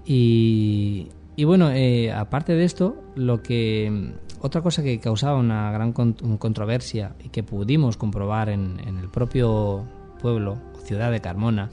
Y, 0.05 1.09
y 1.37 1.45
bueno, 1.45 1.71
eh, 1.71 2.13
aparte 2.13 2.55
de 2.55 2.65
esto, 2.65 3.03
lo 3.15 3.43
que 3.43 4.13
otra 4.41 4.63
cosa 4.63 4.83
que 4.83 4.99
causaba 5.01 5.39
una 5.39 5.71
gran 5.73 5.93
con- 5.93 6.15
controversia 6.39 7.15
y 7.25 7.29
que 7.29 7.43
pudimos 7.43 7.97
comprobar 7.97 8.49
en, 8.49 8.81
en 8.87 8.99
el 8.99 9.09
propio 9.09 9.87
pueblo, 10.21 10.59
ciudad 10.85 11.11
de 11.11 11.21
Carmona, 11.21 11.71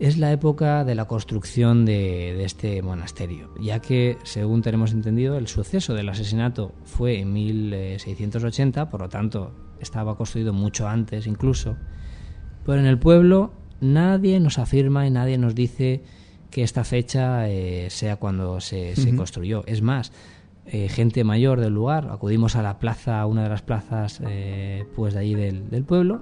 es 0.00 0.16
la 0.16 0.30
época 0.32 0.84
de 0.84 0.94
la 0.94 1.06
construcción 1.06 1.84
de, 1.84 2.34
de 2.36 2.44
este 2.44 2.82
monasterio, 2.82 3.50
ya 3.60 3.80
que, 3.80 4.16
según 4.22 4.62
tenemos 4.62 4.92
entendido, 4.92 5.36
el 5.36 5.48
suceso 5.48 5.94
del 5.94 6.08
asesinato 6.08 6.72
fue 6.84 7.18
en 7.20 7.32
1680, 7.32 8.90
por 8.90 9.00
lo 9.00 9.08
tanto 9.08 9.52
estaba 9.80 10.16
construido 10.16 10.52
mucho 10.52 10.88
antes 10.88 11.26
incluso, 11.26 11.76
pero 12.64 12.80
en 12.80 12.86
el 12.86 12.98
pueblo 12.98 13.52
nadie 13.80 14.40
nos 14.40 14.58
afirma 14.58 15.06
y 15.06 15.10
nadie 15.10 15.38
nos 15.38 15.54
dice 15.54 16.02
que 16.50 16.62
esta 16.62 16.84
fecha 16.84 17.48
eh, 17.48 17.88
sea 17.90 18.16
cuando 18.16 18.60
se, 18.60 18.94
construyó. 19.16 19.64
Es 19.66 19.82
más, 19.82 20.12
eh, 20.70 20.88
gente 20.88 21.24
mayor 21.24 21.60
del 21.60 21.72
lugar, 21.74 22.08
acudimos 22.12 22.54
a 22.56 22.62
la 22.62 22.78
plaza, 22.78 23.20
a 23.20 23.26
una 23.26 23.42
de 23.44 23.48
las 23.48 23.62
plazas 23.62 24.20
eh, 24.26 24.84
pues 24.94 25.14
de 25.14 25.20
allí 25.20 25.34
del, 25.34 25.70
del 25.70 25.84
pueblo, 25.84 26.20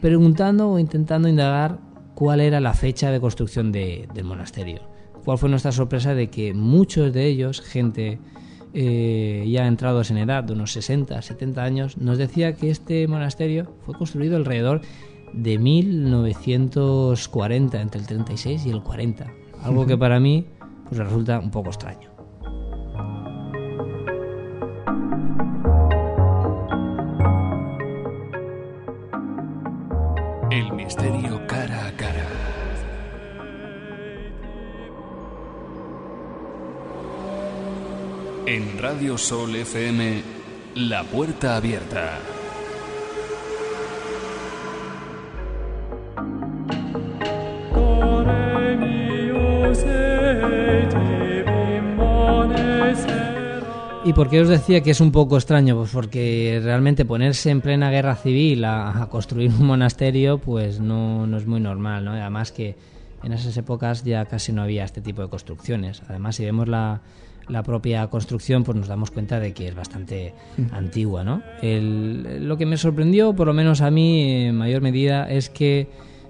preguntando 0.00 0.70
o 0.70 0.78
intentando 0.78 1.28
indagar 1.28 1.78
cuál 2.14 2.40
era 2.40 2.60
la 2.60 2.74
fecha 2.74 3.10
de 3.10 3.20
construcción 3.20 3.72
de- 3.72 4.08
del 4.14 4.24
monasterio. 4.24 4.80
¿Cuál 5.24 5.38
fue 5.38 5.48
nuestra 5.48 5.72
sorpresa 5.72 6.14
de 6.14 6.28
que 6.30 6.54
muchos 6.54 7.12
de 7.12 7.26
ellos, 7.26 7.60
gente 7.60 8.18
eh, 8.74 9.44
ya 9.48 9.66
entrados 9.66 10.10
en 10.10 10.18
edad, 10.18 10.44
de 10.44 10.52
unos 10.52 10.72
60, 10.72 11.20
70 11.22 11.62
años, 11.64 11.96
nos 11.98 12.18
decía 12.18 12.54
que 12.54 12.70
este 12.70 13.06
monasterio 13.08 13.72
fue 13.84 13.94
construido 13.94 14.36
alrededor 14.36 14.82
de 15.32 15.58
1940, 15.58 17.80
entre 17.80 18.00
el 18.00 18.06
36 18.06 18.66
y 18.66 18.70
el 18.70 18.82
40. 18.82 19.26
Algo 19.62 19.86
que 19.86 19.96
para 19.98 20.20
mí 20.20 20.46
pues 20.88 20.98
resulta 20.98 21.40
un 21.40 21.50
poco 21.50 21.70
extraño. 21.70 22.05
Radio 38.88 39.18
Sol 39.18 39.56
FM, 39.56 40.22
La 40.76 41.02
Puerta 41.02 41.56
Abierta. 41.56 42.20
¿Y 54.04 54.12
por 54.12 54.30
qué 54.30 54.40
os 54.40 54.48
decía 54.48 54.82
que 54.82 54.92
es 54.92 55.00
un 55.00 55.10
poco 55.10 55.36
extraño? 55.36 55.76
Pues 55.76 55.90
porque 55.90 56.60
realmente 56.62 57.04
ponerse 57.04 57.50
en 57.50 57.62
plena 57.62 57.90
guerra 57.90 58.14
civil 58.14 58.64
a, 58.64 59.02
a 59.02 59.08
construir 59.08 59.50
un 59.50 59.66
monasterio, 59.66 60.38
pues 60.38 60.78
no, 60.78 61.26
no 61.26 61.38
es 61.38 61.46
muy 61.48 61.58
normal, 61.58 62.04
¿no? 62.04 62.12
Además 62.12 62.52
que 62.52 62.76
en 63.24 63.32
esas 63.32 63.56
épocas 63.56 64.04
ya 64.04 64.26
casi 64.26 64.52
no 64.52 64.62
había 64.62 64.84
este 64.84 65.00
tipo 65.00 65.22
de 65.22 65.28
construcciones. 65.28 66.02
Además, 66.08 66.36
si 66.36 66.44
vemos 66.44 66.68
la, 66.68 67.00
la 67.48 67.62
propia 67.62 68.06
construcción, 68.08 68.64
pues 68.64 68.76
nos 68.76 68.88
damos 68.88 69.10
cuenta 69.10 69.38
de 69.40 69.52
que 69.52 69.68
es 69.68 69.74
bastante 69.74 70.34
antigua, 70.72 71.22
¿no? 71.24 71.42
El- 71.62 72.46
lo 72.48 72.56
que 72.56 72.66
me 72.66 72.76
sorprendió, 72.76 73.34
por 73.34 73.46
lo 73.46 73.52
menos 73.54 73.80
a 73.80 73.90
mí, 73.90 74.46
en 74.46 74.56
mayor 74.56 74.82
medida, 74.82 75.30
es 75.30 75.48
que, 75.50 75.88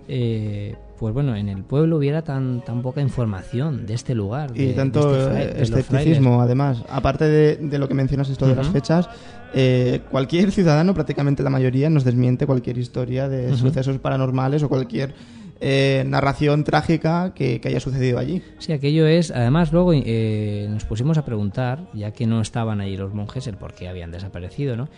eh, 0.08 0.76
pues 0.98 1.12
bueno, 1.12 1.34
en 1.36 1.48
el 1.48 1.62
pueblo 1.62 1.96
hubiera 1.98 2.22
tan, 2.22 2.62
tan 2.64 2.80
poca 2.82 3.00
información 3.00 3.86
de 3.86 3.94
este 3.94 4.14
lugar. 4.14 4.50
Y 4.54 4.72
tanto 4.72 5.12
de 5.12 5.42
este 5.42 5.58
eh, 5.58 5.62
escepticismo, 5.62 6.40
además. 6.40 6.82
Aparte 6.88 7.24
de, 7.26 7.56
de 7.56 7.78
lo 7.78 7.88
que 7.88 7.94
mencionas 7.94 8.28
esto 8.30 8.46
de 8.46 8.54
las 8.56 8.68
fechas, 8.68 9.08
eh, 9.54 10.00
cualquier 10.10 10.52
ciudadano, 10.52 10.94
prácticamente 10.94 11.42
la 11.42 11.50
mayoría, 11.50 11.88
nos 11.90 12.04
desmiente 12.04 12.46
cualquier 12.46 12.78
historia 12.78 13.28
de 13.28 13.54
sucesos 13.56 13.98
paranormales 13.98 14.62
o 14.62 14.68
cualquier 14.68 15.14
eh, 15.60 16.04
narración 16.06 16.64
trágica 16.64 17.32
que, 17.34 17.60
haya 17.64 17.80
sucedido 17.80 18.18
allí. 18.18 18.42
Sí, 18.58 18.72
aquello 18.72 19.06
es. 19.06 19.30
Además, 19.30 19.72
luego 19.72 19.92
eh, 19.94 20.66
nos 20.70 20.84
pusimos 20.84 21.18
a 21.18 21.24
preguntar, 21.24 21.88
ya 21.94 22.12
que 22.12 22.26
no 22.26 22.40
estaban 22.40 22.80
ahí 22.80 22.96
los 22.96 23.14
monjes, 23.14 23.46
el 23.46 23.56
por 23.56 23.74
qué 23.74 23.88
habían 23.88 24.10
desaparecido, 24.10 24.76
¿no? 24.76 24.88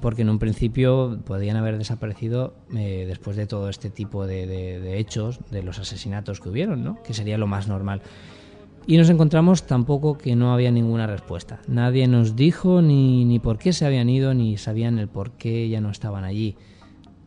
Porque 0.00 0.22
en 0.22 0.28
un 0.28 0.38
principio 0.38 1.18
podían 1.24 1.56
haber 1.56 1.78
desaparecido 1.78 2.54
eh, 2.76 3.04
después 3.08 3.36
de 3.36 3.46
todo 3.46 3.70
este 3.70 3.88
tipo 3.90 4.26
de 4.26 4.98
hechos, 4.98 5.40
de 5.50 5.62
los 5.62 5.78
asesinatos 5.78 6.40
que 6.40 6.50
hubieron, 6.50 6.84
¿no? 6.84 7.02
Que 7.02 7.14
sería 7.14 7.38
lo 7.38 7.46
más 7.46 7.68
normal. 7.68 8.02
Y 8.88 8.96
nos 8.96 9.10
encontramos 9.10 9.64
tampoco 9.64 10.16
que 10.16 10.34
no 10.34 10.54
había 10.54 10.70
ninguna 10.70 11.06
respuesta. 11.06 11.60
Nadie 11.68 12.08
nos 12.08 12.36
dijo 12.36 12.80
ni, 12.80 13.26
ni 13.26 13.38
por 13.38 13.58
qué 13.58 13.74
se 13.74 13.84
habían 13.84 14.08
ido, 14.08 14.32
ni 14.32 14.56
sabían 14.56 14.98
el 14.98 15.08
por 15.08 15.32
qué 15.32 15.68
ya 15.68 15.82
no 15.82 15.90
estaban 15.90 16.24
allí. 16.24 16.56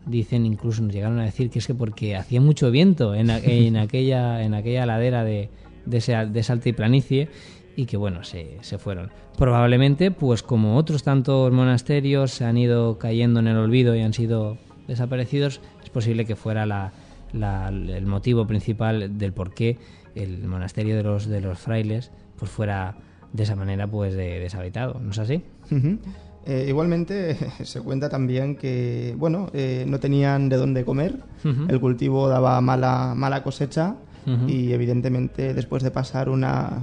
Dicen, 0.06 0.46
incluso 0.46 0.82
nos 0.82 0.94
llegaron 0.94 1.20
a 1.20 1.26
decir 1.26 1.50
que 1.50 1.60
es 1.60 1.68
que 1.68 1.76
porque 1.76 2.16
hacía 2.16 2.42
mucho 2.42 2.72
viento 2.72 3.14
en, 3.16 3.30
a- 3.30 3.38
en 3.44 3.78
aquella, 3.78 4.44
en 4.44 4.54
aquella 4.54 4.86
ladera 4.86 5.24
de, 5.24 5.50
de, 5.86 5.98
ese, 5.98 6.14
de 6.16 6.40
esa 6.40 6.54
altiplanicie 6.54 7.30
y 7.76 7.86
que 7.86 7.98
bueno, 7.98 8.24
se, 8.24 8.58
se 8.62 8.78
fueron. 8.78 9.12
Probablemente, 9.38 10.12
pues 10.12 10.44
como 10.44 10.76
otros 10.78 11.04
tantos 11.04 11.52
monasterios 11.52 12.32
se 12.32 12.46
han 12.46 12.58
ido 12.58 12.98
cayendo 12.98 13.40
en 13.40 13.48
el 13.48 13.58
olvido 13.58 13.96
y 13.96 14.02
han 14.02 14.14
sido 14.14 14.58
desaparecidos, 14.88 15.62
es 15.84 15.90
posible 15.90 16.26
que 16.26 16.36
fuera 16.36 16.66
la, 16.66 16.92
la- 17.32 17.70
el 17.70 18.06
motivo 18.06 18.46
principal 18.48 19.18
del 19.18 19.34
por 19.34 19.54
qué 19.54 19.78
el 20.16 20.46
monasterio 20.48 20.98
de 20.98 21.04
los, 21.04 21.28
de 21.28 21.40
los 21.42 21.60
frailes 21.60 22.12
pues 22.38 22.52
fuera 22.52 22.96
de 23.32 23.44
esa 23.44 23.56
manera 23.56 23.88
pues 23.88 24.14
de, 24.16 24.40
deshabitado, 24.40 25.00
¿no 25.00 25.12
es 25.12 25.20
así? 25.20 25.42
Ujú. 25.72 26.00
Eh, 26.46 26.66
igualmente 26.68 27.38
se 27.64 27.82
cuenta 27.82 28.10
también 28.10 28.56
que 28.56 29.14
bueno 29.18 29.50
eh, 29.54 29.86
no 29.88 30.00
tenían 30.00 30.50
de 30.50 30.58
dónde 30.58 30.84
comer, 30.84 31.16
Ujú. 31.46 31.66
el 31.70 31.80
cultivo 31.80 32.28
daba 32.30 32.60
mala 32.62 33.14
mala 33.16 33.44
cosecha 33.44 33.96
Ujú. 34.26 34.48
y 34.50 34.72
evidentemente 34.74 35.54
después 35.54 35.82
de 35.84 35.90
pasar 35.92 36.30
una, 36.30 36.80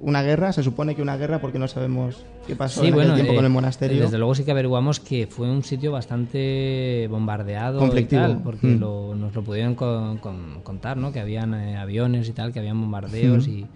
una 0.00 0.22
guerra, 0.22 0.52
se 0.52 0.62
supone 0.62 0.94
que 0.94 1.00
una 1.02 1.16
guerra 1.16 1.40
porque 1.40 1.58
no 1.58 1.66
sabemos 1.68 2.24
qué 2.46 2.54
pasó 2.56 2.84
en 2.84 2.92
aquel 2.94 3.14
tiempo 3.14 3.32
eh, 3.32 3.36
con 3.36 3.44
el 3.46 3.50
monasterio. 3.50 4.02
Desde 4.02 4.18
luego 4.18 4.34
sí 4.34 4.44
que 4.44 4.50
averiguamos 4.50 4.98
que 5.00 5.26
fue 5.26 5.50
un 5.50 5.62
sitio 5.62 5.90
bastante 5.92 7.06
bombardeado 7.10 7.78
Conflictivo. 7.78 8.20
y 8.22 8.24
tal, 8.24 8.42
porque 8.42 8.66
Mm. 8.66 8.80
lo- 8.80 9.14
nos 9.14 9.34
lo 9.34 9.42
pudieron 9.42 9.74
con- 9.74 10.18
con- 10.18 10.60
contar, 10.62 10.96
¿no? 10.96 11.12
Que 11.12 11.20
habían 11.20 11.54
eh, 11.54 11.76
aviones 11.76 12.28
y 12.28 12.32
tal, 12.32 12.52
que 12.52 12.58
habían 12.60 12.80
bombardeos 12.80 13.46
Mm. 13.46 13.50
y, 13.50 13.66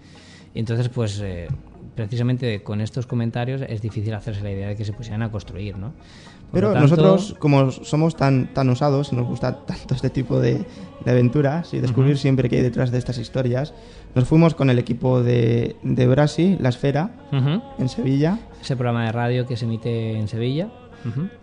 y 0.53 0.59
entonces 0.59 0.89
pues 0.89 1.19
eh, 1.23 1.47
precisamente 1.97 2.63
con 2.63 2.79
estos 2.79 3.05
comentarios 3.07 3.61
es 3.67 3.81
difícil 3.81 4.13
hacerse 4.13 4.41
la 4.41 4.51
idea 4.51 4.69
de 4.69 4.77
que 4.77 4.85
se 4.85 4.93
pusieran 4.93 5.21
a 5.23 5.31
construir, 5.31 5.77
¿no? 5.77 5.87
Por 6.51 6.61
Pero 6.61 6.71
tanto- 6.71 6.87
nosotros, 6.95 7.35
como 7.39 7.71
somos 7.71 8.15
tan, 8.15 8.53
tan 8.53 8.69
osados 8.69 9.11
y 9.11 9.17
nos 9.17 9.27
gusta 9.27 9.65
tanto 9.65 9.93
este 9.95 10.09
tipo 10.09 10.39
de, 10.39 10.63
de 11.03 11.11
aventuras 11.11 11.73
y 11.73 11.79
descubrir 11.81 12.17
siempre 12.17 12.47
qué 12.47 12.55
hay 12.57 12.61
detrás 12.63 12.91
de 12.91 12.99
estas 12.99 13.17
historias, 13.17 13.73
nos 14.15 14.25
fuimos 14.25 14.55
con 14.55 14.69
el 14.69 14.79
equipo 14.79 15.21
de, 15.21 15.75
de 15.83 16.07
Brasi, 16.07 16.55
La 16.61 16.69
Esfera, 16.69 17.11
en 17.77 17.89
Sevilla, 17.89 18.39
ese 18.61 18.77
programa 18.77 19.05
de 19.07 19.11
radio 19.11 19.45
que 19.45 19.57
se 19.57 19.65
emite 19.65 20.17
en 20.17 20.29
Sevilla. 20.29 20.69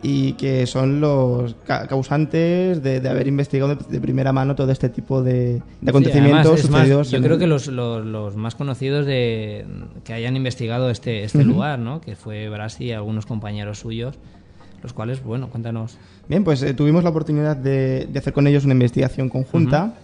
Y 0.02 0.34
que 0.34 0.66
son 0.66 1.00
los 1.00 1.54
ca- 1.66 1.86
causantes 1.86 2.82
de, 2.82 3.00
de 3.00 3.08
haber 3.08 3.26
investigado 3.28 3.74
de, 3.76 3.84
de 3.88 4.00
primera 4.00 4.30
mano 4.32 4.54
todo 4.54 4.70
este 4.70 4.90
tipo 4.90 5.22
de, 5.22 5.62
de 5.80 5.90
acontecimientos 5.90 6.60
Sí, 6.60 6.66
además, 6.70 6.88
más, 6.90 7.10
yo 7.10 7.20
creo 7.22 7.34
el- 7.34 7.38
que 7.40 7.46
los, 7.46 7.68
los, 7.68 8.04
los 8.04 8.36
más 8.36 8.54
conocidos 8.54 9.06
de 9.06 9.64
que 10.04 10.12
hayan 10.12 10.36
investigado 10.36 10.90
este, 10.90 11.24
este 11.24 11.44
lugar, 11.44 11.78
¿no? 11.78 12.00
que 12.02 12.14
fue 12.14 12.48
Brasi 12.50 12.86
y 12.86 12.92
algunos 12.92 13.24
compañeros 13.24 13.78
suyos, 13.78 14.16
los 14.82 14.92
cuales, 14.92 15.22
bueno, 15.24 15.48
cuéntanos. 15.48 15.96
Bien, 16.28 16.44
pues 16.44 16.62
eh, 16.62 16.74
tuvimos 16.74 17.02
la 17.02 17.10
oportunidad 17.10 17.56
de, 17.56 18.06
hacer 18.16 18.34
con 18.34 18.46
ellos 18.46 18.64
una 18.64 18.74
investigación 18.74 19.30
conjunta. 19.30 19.94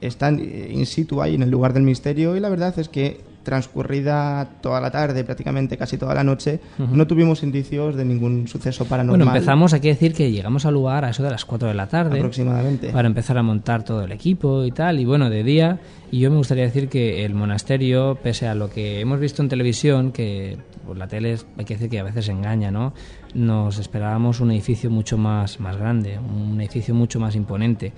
Están 0.00 0.40
eh, 0.40 0.70
in 0.72 0.86
situ 0.86 1.22
ahí 1.22 1.34
en 1.36 1.42
el 1.42 1.50
lugar 1.50 1.72
del 1.72 1.82
misterio 1.84 2.36
y 2.36 2.40
la 2.40 2.48
verdad 2.48 2.76
es 2.78 2.88
que 2.88 3.20
transcurrida 3.48 4.46
toda 4.60 4.78
la 4.78 4.90
tarde, 4.90 5.24
prácticamente 5.24 5.78
casi 5.78 5.96
toda 5.96 6.14
la 6.14 6.22
noche, 6.22 6.60
no 6.78 7.06
tuvimos 7.06 7.42
indicios 7.42 7.96
de 7.96 8.04
ningún 8.04 8.46
suceso 8.46 8.84
paranormal. 8.84 9.24
Bueno, 9.24 9.34
empezamos, 9.34 9.72
hay 9.72 9.80
que 9.80 9.88
decir 9.88 10.12
que 10.12 10.30
llegamos 10.30 10.66
al 10.66 10.74
lugar 10.74 11.06
a 11.06 11.10
eso 11.10 11.22
de 11.22 11.30
las 11.30 11.46
4 11.46 11.68
de 11.68 11.74
la 11.74 11.86
tarde. 11.86 12.18
Aproximadamente. 12.18 12.90
Para 12.90 13.08
empezar 13.08 13.38
a 13.38 13.42
montar 13.42 13.84
todo 13.84 14.02
el 14.02 14.12
equipo 14.12 14.64
y 14.64 14.70
tal, 14.70 15.00
y 15.00 15.06
bueno, 15.06 15.30
de 15.30 15.42
día. 15.42 15.80
Y 16.10 16.20
yo 16.20 16.30
me 16.30 16.36
gustaría 16.36 16.64
decir 16.64 16.88
que 16.88 17.24
el 17.24 17.34
monasterio, 17.34 18.18
pese 18.22 18.46
a 18.48 18.54
lo 18.54 18.68
que 18.68 19.00
hemos 19.00 19.18
visto 19.18 19.42
en 19.42 19.48
televisión, 19.48 20.12
que 20.12 20.58
pues, 20.84 20.98
la 20.98 21.08
tele 21.08 21.38
hay 21.56 21.64
que 21.64 21.74
decir 21.74 21.88
que 21.88 21.98
a 21.98 22.04
veces 22.04 22.28
engaña, 22.28 22.70
¿no? 22.70 22.92
Nos 23.34 23.78
esperábamos 23.78 24.40
un 24.40 24.50
edificio 24.50 24.90
mucho 24.90 25.16
más, 25.16 25.60
más 25.60 25.76
grande, 25.76 26.18
un 26.18 26.60
edificio 26.60 26.94
mucho 26.94 27.18
más 27.18 27.34
imponente. 27.34 27.92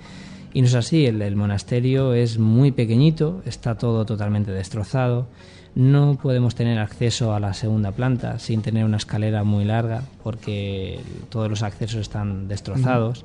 Y 0.53 0.61
no 0.61 0.67
es 0.67 0.75
así, 0.75 1.05
el, 1.05 1.35
monasterio 1.35 2.13
es 2.13 2.37
muy 2.37 2.71
pequeñito, 2.71 3.41
está 3.45 3.75
todo 3.75 4.05
totalmente 4.05 4.51
destrozado, 4.51 5.27
no 5.75 6.17
podemos 6.21 6.55
tener 6.55 6.77
acceso 6.79 7.33
a 7.33 7.39
la 7.39 7.53
segunda 7.53 7.93
planta 7.93 8.37
sin 8.39 8.61
tener 8.61 8.83
una 8.83 8.97
escalera 8.97 9.45
muy 9.45 9.63
larga 9.63 10.03
porque 10.23 10.99
todos 11.29 11.49
los 11.49 11.63
accesos 11.63 12.01
están 12.01 12.49
destrozados. 12.49 13.23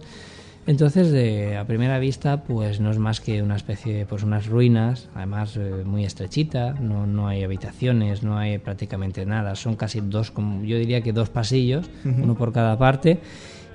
Entonces, 0.68 1.12
de, 1.12 1.56
a 1.56 1.64
primera 1.64 2.00
vista, 2.00 2.42
pues 2.42 2.80
no 2.80 2.90
es 2.90 2.98
más 2.98 3.20
que 3.20 3.40
una 3.40 3.54
especie, 3.54 4.04
pues 4.04 4.24
unas 4.24 4.46
ruinas, 4.46 5.08
además 5.14 5.56
eh, 5.56 5.82
muy 5.84 6.04
estrechita, 6.04 6.74
no, 6.74 7.06
no 7.06 7.28
hay 7.28 7.44
habitaciones, 7.44 8.24
no 8.24 8.36
hay 8.36 8.58
prácticamente 8.58 9.24
nada, 9.26 9.54
son 9.54 9.76
casi 9.76 10.00
dos, 10.00 10.32
como 10.32 10.64
yo 10.64 10.76
diría 10.76 11.02
que 11.02 11.12
dos 11.12 11.28
pasillos, 11.28 11.88
uno 12.04 12.34
por 12.34 12.52
cada 12.52 12.76
parte, 12.76 13.20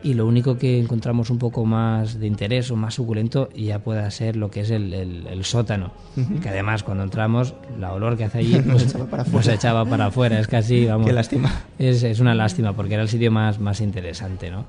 y 0.04 0.14
lo 0.14 0.26
único 0.26 0.58
que 0.58 0.80
encontramos 0.80 1.30
un 1.30 1.38
poco 1.38 1.66
más 1.66 2.20
de 2.20 2.28
interés 2.28 2.72
o 2.72 2.76
más 2.76 2.96
suculento 2.96 3.50
ya 3.56 3.80
pueda 3.80 4.10
ser 4.12 4.36
lo 4.36 4.50
que 4.50 4.62
es 4.62 4.72
el, 4.72 4.94
el, 4.94 5.46
sótano, 5.46 5.92
que 6.42 6.50
además 6.50 6.84
cuando 6.84 7.04
entramos 7.04 7.54
la 7.80 7.94
olor 7.94 8.18
que 8.18 8.26
hace 8.26 8.40
allí 8.40 8.56
pues, 8.72 8.84
echaba 8.84 9.06
para 9.06 9.54
echaba 9.54 9.86
para 9.86 10.06
afuera, 10.08 10.40
es 10.40 10.48
casi, 10.48 10.86
vamos, 10.86 11.08
Qué 11.08 11.14
lástima. 11.14 11.52
Es, 11.78 12.04
es, 12.04 12.20
una 12.20 12.36
lástima 12.36 12.74
porque 12.74 12.94
era 12.94 13.04
el 13.04 13.10
sitio 13.10 13.32
más, 13.32 13.60
más 13.60 13.82
interesante, 13.82 14.50
¿no? 14.50 14.66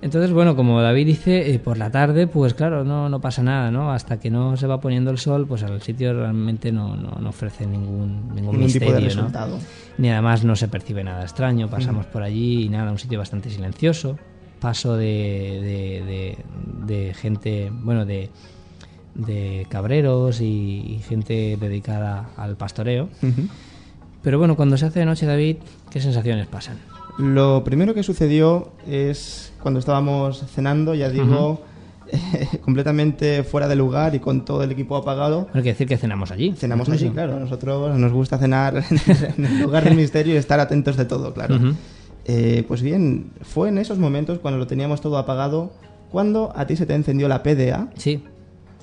Entonces, 0.00 0.32
bueno, 0.32 0.54
como 0.54 0.80
David 0.80 1.06
dice, 1.06 1.52
eh, 1.52 1.58
por 1.58 1.76
la 1.76 1.90
tarde, 1.90 2.28
pues 2.28 2.54
claro, 2.54 2.84
no, 2.84 3.08
no 3.08 3.20
pasa 3.20 3.42
nada, 3.42 3.70
¿no? 3.72 3.90
Hasta 3.90 4.20
que 4.20 4.30
no 4.30 4.56
se 4.56 4.68
va 4.68 4.80
poniendo 4.80 5.10
el 5.10 5.18
sol, 5.18 5.46
pues 5.48 5.64
al 5.64 5.82
sitio 5.82 6.12
realmente 6.12 6.70
no, 6.70 6.94
no, 6.94 7.28
ofrece 7.28 7.66
ningún, 7.66 8.32
ningún, 8.32 8.58
misterio, 8.58 8.88
tipo 8.88 9.00
de 9.00 9.04
resultado. 9.06 9.58
Ni 9.98 10.10
además 10.10 10.44
no 10.44 10.54
se 10.54 10.68
percibe 10.68 11.02
nada 11.02 11.22
extraño, 11.22 11.68
pasamos 11.68 12.06
por 12.06 12.22
allí 12.22 12.64
y 12.64 12.68
nada, 12.68 12.92
un 12.92 12.98
sitio 12.98 13.18
bastante 13.18 13.50
silencioso, 13.50 14.16
paso 14.60 14.96
de, 14.96 16.36
de, 16.86 17.14
gente, 17.14 17.70
bueno, 17.72 18.04
de, 18.04 18.30
de 19.14 19.66
cabreros 19.68 20.40
y, 20.40 21.00
gente 21.08 21.56
dedicada 21.60 22.30
al 22.36 22.56
pastoreo. 22.56 23.08
Pero 24.22 24.38
bueno, 24.38 24.56
cuando 24.56 24.76
se 24.76 24.86
hace 24.86 25.00
de 25.00 25.06
noche, 25.06 25.26
David, 25.26 25.56
¿qué 25.90 26.00
sensaciones 26.00 26.46
pasan? 26.46 26.78
Lo 27.18 27.64
primero 27.64 27.94
que 27.94 28.02
sucedió 28.02 28.72
es 28.86 29.52
cuando 29.60 29.80
estábamos 29.80 30.44
cenando, 30.52 30.94
ya 30.94 31.08
digo, 31.08 31.62
completamente 32.64 33.42
fuera 33.42 33.68
de 33.68 33.76
lugar 33.76 34.14
y 34.14 34.20
con 34.20 34.44
todo 34.44 34.62
el 34.62 34.70
equipo 34.72 34.96
apagado. 34.96 35.48
Hay 35.52 35.62
que 35.62 35.70
decir 35.70 35.86
que 35.86 35.96
cenamos 35.96 36.30
allí. 36.30 36.54
Cenamos 36.56 36.88
allí, 36.88 37.10
claro. 37.10 37.38
Nosotros 37.38 37.98
nos 37.98 38.12
gusta 38.12 38.38
cenar 38.38 38.84
en 39.36 39.44
el 39.44 39.62
lugar 39.62 39.84
del 39.84 39.94
misterio 39.96 40.34
y 40.34 40.36
estar 40.36 40.60
atentos 40.60 40.96
de 40.96 41.04
todo, 41.04 41.34
claro. 41.34 41.58
Eh, 42.28 42.62
pues 42.68 42.82
bien, 42.82 43.30
fue 43.40 43.70
en 43.70 43.78
esos 43.78 43.98
momentos 43.98 44.38
cuando 44.38 44.58
lo 44.58 44.66
teníamos 44.66 45.00
todo 45.00 45.16
apagado, 45.16 45.72
cuando 46.10 46.52
a 46.54 46.66
ti 46.66 46.76
se 46.76 46.84
te 46.84 46.94
encendió 46.94 47.26
la 47.26 47.42
PDA. 47.42 47.88
Sí. 47.96 48.22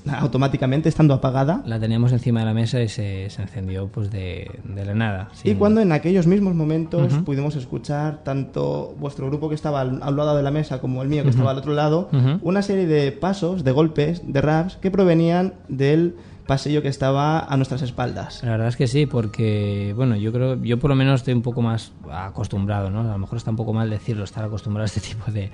Automáticamente 0.08 0.90
estando 0.90 1.16
apagada. 1.16 1.64
La 1.66 1.80
teníamos 1.80 2.12
encima 2.12 2.40
de 2.42 2.46
la 2.46 2.54
mesa 2.54 2.82
y 2.82 2.90
se, 2.90 3.26
encendió 3.26 3.88
pues 3.88 4.12
de, 4.12 4.52
la 4.76 4.94
nada. 4.94 5.30
Y 5.44 5.56
cuando 5.56 5.82
en 5.82 5.92
aquellos 5.92 6.28
mismos 6.28 6.54
momentos 6.54 7.14
pudimos 7.26 7.56
escuchar 7.56 8.24
tanto 8.24 8.96
vuestro 9.00 9.28
grupo 9.28 9.50
que 9.50 9.56
estaba 9.56 9.82
al, 9.82 10.16
lado 10.16 10.38
de 10.38 10.44
la 10.44 10.52
mesa 10.52 10.80
como 10.80 11.02
el 11.02 11.10
mío 11.10 11.24
que 11.24 11.30
estaba 11.30 11.52
al 11.52 11.58
otro 11.58 11.74
lado, 11.74 12.10
una 12.42 12.62
serie 12.62 12.86
de 12.86 13.12
pasos, 13.12 13.64
de 13.64 13.72
golpes, 13.72 14.22
de 14.26 14.42
raps 14.42 14.78
que 14.78 14.92
provenían 14.92 15.56
del 15.70 16.16
pasillo 16.46 16.82
que 16.82 16.88
estaba 16.88 17.40
a 17.40 17.58
nuestras 17.58 17.82
espaldas. 17.82 18.44
La 18.44 18.52
verdad 18.52 18.68
es 18.68 18.76
que 18.76 18.88
sí, 18.88 19.06
porque, 19.06 19.94
bueno, 19.96 20.16
yo 20.16 20.32
creo, 20.32 20.62
yo 20.62 20.80
por 20.80 20.90
lo 20.90 20.96
menos 20.96 21.22
estoy 21.22 21.34
un 21.34 21.42
poco 21.42 21.62
más 21.62 21.92
acostumbrado, 22.12 22.90
¿no? 22.90 23.02
A 23.02 23.14
lo 23.14 23.18
mejor 23.18 23.38
está 23.38 23.52
un 23.52 23.58
poco 23.58 23.74
mal 23.74 23.90
decirlo, 23.90 24.24
estar 24.24 24.44
acostumbrado 24.44 24.84
a 24.84 24.86
este 24.86 25.02
tipo 25.16 25.32
de, 25.32 25.52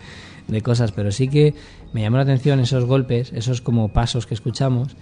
de 0.47 0.61
cosas, 0.61 0.91
pero 0.91 1.11
sí 1.11 1.27
que 1.27 1.55
me 1.93 2.01
llamó 2.01 2.17
la 2.17 2.23
atención 2.23 2.59
esos 2.59 2.85
golpes, 2.85 3.31
esos 3.33 3.61
como 3.61 3.89
pasos 3.89 4.25
que 4.25 4.33
escuchamos. 4.33 4.95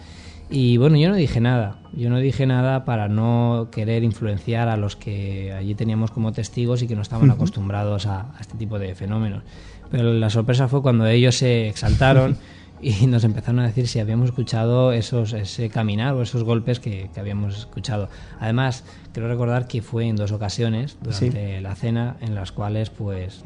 Y 0.51 0.77
bueno, 0.77 0.97
yo 0.97 1.09
no 1.09 1.15
dije 1.15 1.39
nada, 1.39 1.77
yo 1.93 2.09
no 2.09 2.17
dije 2.17 2.47
nada 2.47 2.83
para 2.83 3.07
no 3.07 3.69
querer 3.71 4.03
influenciar 4.03 4.67
a 4.67 4.77
los 4.77 4.95
que 4.95 5.53
allí 5.53 5.75
teníamos 5.75 6.09
como 6.09 6.31
testigos 6.31 6.81
y 6.81 6.87
que 6.87 6.95
no 6.95 7.03
estaban 7.03 7.29
acostumbrados 7.29 8.07
a, 8.07 8.31
a 8.35 8.39
este 8.39 8.57
tipo 8.57 8.79
de 8.79 8.95
fenómenos. 8.95 9.43
Pero 9.91 10.11
la 10.13 10.29
sorpresa 10.31 10.67
fue 10.67 10.81
cuando 10.81 11.05
ellos 11.05 11.35
se 11.35 11.67
exaltaron. 11.67 12.37
y 12.81 13.07
nos 13.07 13.23
empezaron 13.23 13.59
a 13.59 13.67
decir 13.67 13.87
si 13.87 13.99
habíamos 13.99 14.29
escuchado 14.29 14.91
esos, 14.91 15.33
ese 15.33 15.69
caminar 15.69 16.13
o 16.15 16.21
esos 16.21 16.43
golpes 16.43 16.79
que, 16.79 17.09
habíamos 17.17 17.57
escuchado. 17.57 18.09
Además, 18.39 18.83
quiero 19.13 19.27
recordar 19.27 19.67
que 19.67 19.81
fue 19.81 20.07
en 20.07 20.15
dos 20.15 20.31
ocasiones 20.31 20.97
durante 21.01 21.61
la 21.61 21.75
cena 21.75 22.15
en 22.21 22.35
las 22.35 22.51
cuales, 22.51 22.89
pues, 22.89 23.43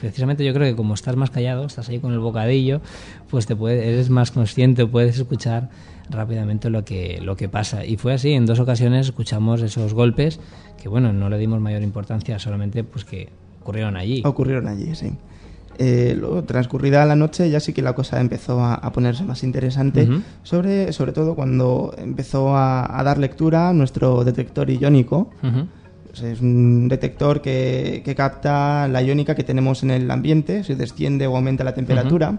precisamente 0.00 0.44
yo 0.44 0.54
creo 0.54 0.68
que 0.70 0.76
como 0.76 0.94
estás 0.94 1.16
más 1.16 1.30
callado, 1.30 1.64
estás 1.64 1.88
ahí 1.88 1.98
con 1.98 2.12
el 2.12 2.20
bocadillo, 2.20 2.80
pues 3.28 3.46
te 3.46 3.56
puedes, 3.56 3.82
eres 3.82 4.10
más 4.10 4.30
consciente, 4.30 4.86
puedes 4.86 5.18
escuchar 5.18 5.70
rápidamente 6.08 6.70
lo 6.70 6.84
que, 6.84 7.20
lo 7.20 7.36
que 7.36 7.48
pasa. 7.48 7.84
Y 7.84 7.96
fue 7.96 8.12
así, 8.12 8.32
en 8.32 8.46
dos 8.46 8.60
ocasiones 8.60 9.06
escuchamos 9.06 9.62
esos 9.62 9.94
golpes 9.94 10.38
que, 10.80 10.88
bueno, 10.88 11.12
no 11.12 11.28
le 11.28 11.38
dimos 11.38 11.60
mayor 11.60 11.82
importancia, 11.82 12.38
solamente 12.38 12.84
pues 12.84 13.04
que 13.04 13.30
ocurrieron 13.60 13.96
allí. 13.96 14.22
Ocurrieron 14.24 14.68
allí, 14.68 14.94
sí. 14.94 15.12
Eh, 15.78 16.14
luego, 16.18 16.42
transcurrida 16.44 17.04
la 17.04 17.16
noche, 17.16 17.50
ya 17.50 17.60
sí 17.60 17.72
que 17.72 17.82
la 17.82 17.94
cosa 17.94 18.20
empezó 18.20 18.64
a, 18.64 18.92
ponerse 18.92 19.24
más 19.24 19.42
interesante, 19.42 20.08
sobre, 20.42 20.92
sobre 20.92 21.12
todo 21.12 21.34
cuando 21.34 21.94
empezó 21.98 22.56
a, 22.56 23.02
dar 23.04 23.18
lectura 23.18 23.68
a 23.68 23.72
nuestro 23.72 24.24
detector 24.24 24.70
iónico. 24.70 25.30
Pues 25.40 26.22
es 26.22 26.40
un 26.40 26.88
detector 26.88 27.42
que, 27.42 28.00
que, 28.04 28.14
capta 28.14 28.88
la 28.88 29.02
iónica 29.02 29.34
que 29.34 29.44
tenemos 29.44 29.82
en 29.82 29.90
el 29.90 30.10
ambiente, 30.10 30.64
si 30.64 30.74
desciende 30.74 31.26
o 31.26 31.36
aumenta 31.36 31.62
la 31.62 31.74
temperatura 31.74 32.38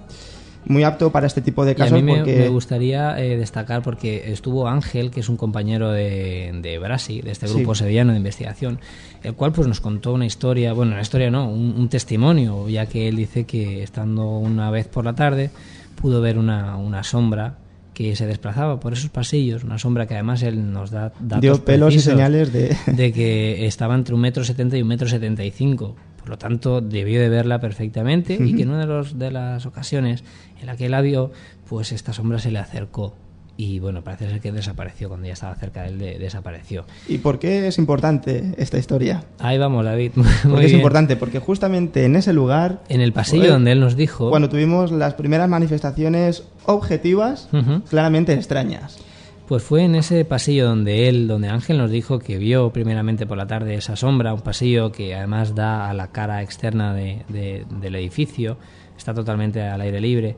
muy 0.68 0.84
apto 0.84 1.12
para 1.12 1.28
este 1.28 1.42
tipo 1.42 1.66
de 1.66 1.76
casos. 1.76 1.94
a 1.94 1.96
mí 1.96 2.04
me, 2.04 2.24
me 2.24 2.48
gustaría 2.50 3.20
eh, 3.20 3.38
destacar 3.38 3.82
porque 3.82 4.32
estuvo 4.32 4.68
Ángel, 4.68 5.12
que 5.12 5.22
es 5.22 5.30
un 5.30 5.38
compañero 5.38 5.92
de, 5.92 6.52
de 6.62 6.80
Brasil, 6.80 7.24
de 7.24 7.32
este 7.32 7.48
grupo 7.48 7.76
sevillano 7.76 8.12
de 8.12 8.18
investigación, 8.18 8.80
el 9.24 9.34
cual 9.34 9.52
pues 9.52 9.68
nos 9.68 9.82
contó 9.82 10.14
una 10.14 10.26
historia, 10.26 10.74
bueno, 10.74 10.92
una 10.92 11.02
historia 11.02 11.32
no, 11.32 11.50
un, 11.50 11.88
testimonio, 11.90 12.68
ya 12.68 12.86
que 12.86 13.08
él 13.08 13.16
dice 13.16 13.46
que 13.46 13.82
estando 13.82 14.28
una 14.28 14.70
vez 14.72 14.88
por 14.88 15.06
la 15.06 15.16
tarde 15.16 15.52
pudo 15.96 16.22
ver 16.22 16.38
una, 16.38 16.76
una 16.78 17.04
sombra 17.04 17.58
que 17.94 18.16
se 18.16 18.28
desplazaba 18.28 18.80
por 18.80 18.94
esos 18.94 19.10
pasillos, 19.10 19.64
una 19.64 19.80
sombra 19.80 20.06
que 20.06 20.14
además 20.14 20.44
él 20.44 20.72
nos 20.72 20.92
da 20.92 21.14
datos 21.20 21.42
Dio 21.42 21.66
pelos 21.66 21.96
y 21.96 22.00
señales 22.00 22.54
de... 22.54 22.76
de 22.86 23.12
que 23.12 23.66
estaba 23.66 23.96
entre 23.96 24.14
un 24.14 24.22
metro 24.22 24.44
setenta 24.44 24.78
y 24.78 24.84
un 24.84 24.88
metro 24.88 25.08
setenta 25.08 25.44
y 25.44 25.50
cinco. 25.50 25.96
Por 26.28 26.32
lo 26.32 26.38
tanto, 26.40 26.82
debió 26.82 27.22
de 27.22 27.30
verla 27.30 27.62
perfectamente 27.62 28.34
y 28.34 28.54
que 28.54 28.64
en 28.64 28.70
una 28.72 28.82
de, 28.82 28.86
los, 28.86 29.18
de 29.18 29.32
las 29.32 29.66
ocasiones 29.66 30.26
en 30.60 30.66
la 30.66 30.76
que 30.76 30.90
la 30.90 31.00
vio, 31.00 31.32
pues 31.70 31.94
esta 31.94 32.12
sombra 32.12 32.38
se 32.38 32.52
le 32.52 32.60
acercó 32.60 33.16
y 33.56 33.80
bueno, 33.80 34.04
parece 34.04 34.30
ser 34.30 34.42
que 34.42 34.52
desapareció 34.52 35.08
cuando 35.08 35.26
ya 35.26 35.32
estaba 35.32 35.56
cerca 35.56 35.84
de 35.84 35.88
él, 35.88 36.20
desapareció. 36.20 36.86
¿Y 37.08 37.20
por 37.20 37.40
qué 37.40 37.70
es 37.70 37.78
importante 37.78 38.54
esta 38.58 38.78
historia? 38.78 39.24
Ahí 39.40 39.58
vamos, 39.58 39.86
David. 39.86 40.12
porque 40.50 40.66
es 40.66 40.74
importante, 40.74 41.16
porque 41.16 41.40
justamente 41.40 42.04
en 42.04 42.18
ese 42.18 42.34
lugar... 42.34 42.84
En 42.90 43.00
el 43.00 43.14
pasillo 43.14 43.50
donde 43.50 43.72
él 43.72 43.80
nos 43.80 43.96
dijo... 43.96 44.30
Cuando 44.30 44.50
tuvimos 44.50 44.92
las 44.92 45.14
primeras 45.14 45.48
manifestaciones 45.48 46.44
objetivas, 46.66 47.48
claramente 47.90 48.34
extrañas. 48.34 49.00
Pues 49.48 49.64
fue 49.64 49.86
en 49.86 49.96
ese 49.96 50.26
pasillo 50.26 50.68
donde 50.68 51.08
él, 51.08 51.26
donde 51.26 51.48
Ángel 51.48 51.78
nos 51.78 51.90
dijo 51.90 52.20
que 52.20 52.38
vio 52.38 52.74
primeramente 52.74 53.26
por 53.26 53.38
la 53.38 53.48
tarde 53.48 53.76
esa 53.76 53.96
sombra, 53.96 54.34
un 54.34 54.42
pasillo 54.42 54.92
que 54.92 55.16
además 55.16 55.56
da 55.56 55.90
a 55.90 55.94
la 55.94 56.12
cara 56.12 56.44
externa 56.44 56.94
del 56.94 57.96
edificio, 57.96 58.58
está 58.98 59.14
totalmente 59.14 59.62
al 59.62 59.80
aire 59.80 60.02
libre. 60.02 60.36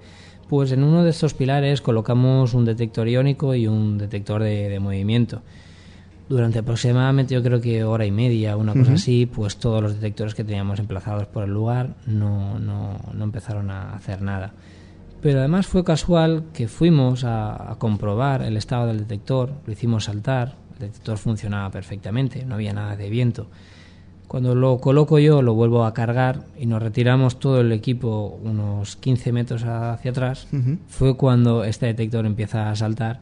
Pues 0.48 0.72
en 0.74 0.84
uno 0.84 1.04
de 1.04 1.10
estos 1.10 1.34
pilares 1.34 1.82
colocamos 1.82 2.54
un 2.54 2.66
detector 2.66 3.08
iónico 3.08 3.56
y 3.56 3.66
un 3.66 3.98
detector 3.98 4.44
de, 4.44 4.80
movimiento. 4.80 5.42
Durante 6.28 6.60
aproximadamente 6.60 7.34
yo 7.34 7.42
creo 7.42 7.60
que 7.60 7.84
hora 7.84 8.06
y 8.06 8.12
media, 8.12 8.58
una 8.58 8.74
cosa 8.74 8.94
así, 8.94 9.26
pues 9.26 9.58
todos 9.58 9.82
los 9.82 9.96
detectores 9.96 10.36
que 10.36 10.44
teníamos 10.44 10.78
emplazados 10.78 11.26
por 11.26 11.46
el 11.46 11.50
lugar 11.50 11.96
no, 12.06 12.60
no, 12.60 13.00
no 13.12 13.24
empezaron 13.24 13.72
a 13.72 13.96
hacer 13.96 14.22
nada. 14.22 14.54
Pero 15.22 15.40
además 15.40 15.68
fue 15.68 15.84
casual 15.84 16.46
que 16.54 16.68
fuimos 16.68 17.24
a, 17.26 17.76
comprobar 17.78 18.42
el 18.42 18.56
estado 18.56 18.88
del 18.88 19.00
detector, 19.00 19.52
lo 19.66 19.74
hicimos 19.74 20.06
saltar, 20.06 20.56
el 20.74 20.80
detector 20.80 21.18
funcionaba 21.18 21.70
perfectamente, 21.72 22.46
no 22.46 22.56
había 22.56 22.74
nada 22.74 22.96
de 22.96 23.10
viento. 23.10 23.48
Cuando 24.28 24.54
lo 24.56 24.78
coloco 24.78 25.18
yo, 25.20 25.42
lo 25.42 25.56
vuelvo 25.56 25.86
a 25.86 25.94
cargar 25.94 26.46
y 26.58 26.68
nos 26.68 26.82
retiramos 26.82 27.40
todo 27.40 27.62
el 27.62 27.72
equipo 27.72 28.40
unos 28.44 28.96
15 28.96 29.32
metros 29.34 29.64
hacia 29.64 30.12
atrás, 30.12 30.48
fue 30.88 31.18
cuando 31.18 31.64
este 31.64 31.88
detector 31.88 32.26
empieza 32.26 32.70
a 32.70 32.76
saltar 32.76 33.22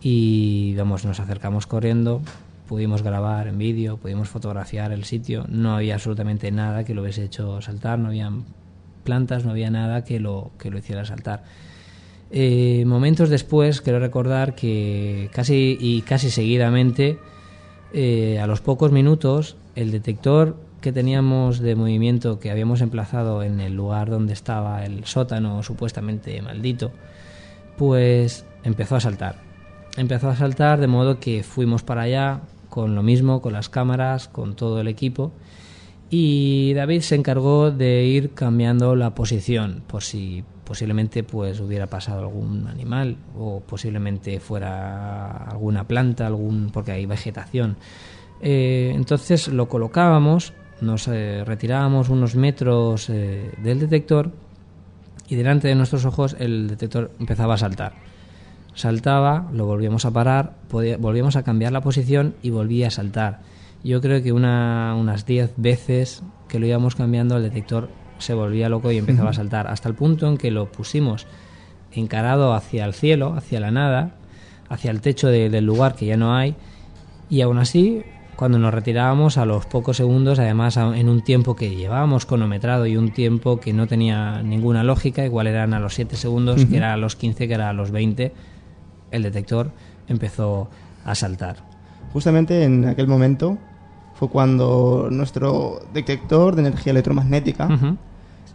y 0.00 0.74
vamos, 0.74 1.04
nos 1.04 1.20
acercamos 1.20 1.66
corriendo, 1.66 2.22
pudimos 2.66 3.02
grabar 3.02 3.46
en 3.46 3.58
vídeo, 3.58 3.98
pudimos 3.98 4.28
fotografiar 4.28 4.90
el 4.92 5.04
sitio, 5.04 5.44
no 5.48 5.76
había 5.76 5.94
absolutamente 5.94 6.50
nada 6.50 6.84
que 6.84 6.94
lo 6.94 7.02
hubiese 7.02 7.24
hecho 7.24 7.60
saltar, 7.60 7.98
no 7.98 8.08
había 8.08 8.32
plantas, 9.02 9.44
no 9.44 9.50
había 9.50 9.70
nada 9.70 10.04
que 10.04 10.20
lo, 10.20 10.52
que 10.58 10.70
lo 10.70 10.78
hiciera 10.78 11.04
saltar. 11.04 11.44
Eh, 12.30 12.84
momentos 12.86 13.28
después, 13.28 13.82
quiero 13.82 13.98
recordar 13.98 14.54
que 14.54 15.28
casi 15.32 15.76
y 15.78 16.00
casi 16.02 16.30
seguidamente, 16.30 17.18
eh, 17.92 18.38
a 18.40 18.46
los 18.46 18.62
pocos 18.62 18.90
minutos, 18.90 19.56
el 19.74 19.90
detector 19.90 20.56
que 20.80 20.92
teníamos 20.92 21.60
de 21.60 21.74
movimiento 21.76 22.40
que 22.40 22.50
habíamos 22.50 22.80
emplazado 22.80 23.42
en 23.42 23.60
el 23.60 23.74
lugar 23.74 24.10
donde 24.10 24.32
estaba 24.32 24.84
el 24.84 25.04
sótano 25.04 25.62
supuestamente 25.62 26.40
maldito, 26.42 26.90
pues 27.76 28.44
empezó 28.64 28.96
a 28.96 29.00
saltar. 29.00 29.36
Empezó 29.96 30.30
a 30.30 30.36
saltar 30.36 30.80
de 30.80 30.86
modo 30.86 31.20
que 31.20 31.42
fuimos 31.42 31.82
para 31.82 32.02
allá 32.02 32.40
con 32.70 32.94
lo 32.94 33.02
mismo, 33.02 33.42
con 33.42 33.52
las 33.52 33.68
cámaras, 33.68 34.28
con 34.28 34.56
todo 34.56 34.80
el 34.80 34.88
equipo. 34.88 35.32
Y 36.14 36.74
David 36.74 37.00
se 37.00 37.14
encargó 37.14 37.70
de 37.70 38.04
ir 38.04 38.34
cambiando 38.34 38.94
la 38.94 39.14
posición 39.14 39.82
por 39.86 40.02
si 40.02 40.44
posiblemente 40.62 41.22
pues 41.22 41.58
hubiera 41.58 41.86
pasado 41.86 42.18
algún 42.18 42.66
animal 42.66 43.16
o 43.34 43.60
posiblemente 43.60 44.38
fuera 44.38 45.44
alguna 45.44 45.88
planta, 45.88 46.26
algún 46.26 46.68
porque 46.70 46.92
hay 46.92 47.06
vegetación. 47.06 47.78
Eh, 48.42 48.92
entonces 48.94 49.48
lo 49.48 49.70
colocábamos, 49.70 50.52
nos 50.82 51.08
eh, 51.08 51.44
retirábamos 51.46 52.10
unos 52.10 52.34
metros 52.34 53.08
eh, 53.08 53.50
del 53.62 53.80
detector 53.80 54.32
y 55.28 55.36
delante 55.36 55.68
de 55.68 55.76
nuestros 55.76 56.04
ojos 56.04 56.36
el 56.38 56.68
detector 56.68 57.10
empezaba 57.20 57.54
a 57.54 57.56
saltar. 57.56 57.94
Saltaba, 58.74 59.48
lo 59.50 59.64
volvíamos 59.64 60.04
a 60.04 60.10
parar, 60.10 60.56
volvíamos 60.98 61.36
a 61.36 61.42
cambiar 61.42 61.72
la 61.72 61.80
posición 61.80 62.34
y 62.42 62.50
volvía 62.50 62.88
a 62.88 62.90
saltar. 62.90 63.40
Yo 63.84 64.00
creo 64.00 64.22
que 64.22 64.32
una, 64.32 64.94
unas 64.98 65.26
10 65.26 65.54
veces 65.56 66.22
que 66.48 66.58
lo 66.58 66.66
íbamos 66.66 66.94
cambiando 66.94 67.36
el 67.36 67.42
detector 67.42 67.88
se 68.18 68.34
volvía 68.34 68.68
loco 68.68 68.92
y 68.92 68.98
empezaba 68.98 69.30
a 69.30 69.34
saltar, 69.34 69.66
hasta 69.66 69.88
el 69.88 69.94
punto 69.94 70.28
en 70.28 70.36
que 70.36 70.50
lo 70.50 70.70
pusimos 70.70 71.26
encarado 71.90 72.54
hacia 72.54 72.84
el 72.84 72.94
cielo, 72.94 73.34
hacia 73.34 73.58
la 73.58 73.70
nada, 73.70 74.14
hacia 74.68 74.90
el 74.90 75.00
techo 75.00 75.28
del 75.28 75.64
lugar 75.64 75.94
que 75.94 76.06
ya 76.06 76.16
no 76.16 76.36
hay, 76.36 76.54
y 77.28 77.40
aún 77.40 77.58
así 77.58 78.04
cuando 78.36 78.58
nos 78.58 78.72
retirábamos 78.72 79.38
a 79.38 79.44
los 79.44 79.66
pocos 79.66 79.98
segundos, 79.98 80.38
además 80.38 80.76
en 80.76 81.08
un 81.08 81.22
tiempo 81.22 81.54
que 81.54 81.74
llevábamos 81.74 82.26
cronometrado 82.26 82.86
y 82.86 82.96
un 82.96 83.12
tiempo 83.12 83.60
que 83.60 83.72
no 83.72 83.86
tenía 83.86 84.42
ninguna 84.42 84.82
lógica, 84.84 85.24
igual 85.24 85.46
eran 85.46 85.74
a 85.74 85.80
los 85.80 85.94
7 85.94 86.16
segundos, 86.16 86.64
que 86.64 86.76
era 86.76 86.92
a 86.92 86.96
los 86.96 87.14
15, 87.14 87.46
que 87.46 87.54
era 87.54 87.68
a 87.68 87.72
los 87.72 87.90
20, 87.90 88.32
el 89.10 89.22
detector 89.22 89.70
empezó 90.08 90.70
a 91.04 91.14
saltar. 91.14 91.56
Justamente 92.12 92.64
en 92.64 92.86
aquel 92.86 93.06
momento 93.06 93.58
fue 94.22 94.28
cuando 94.28 95.08
nuestro 95.10 95.80
detector 95.92 96.54
de 96.54 96.60
energía 96.60 96.92
electromagnética 96.92 97.96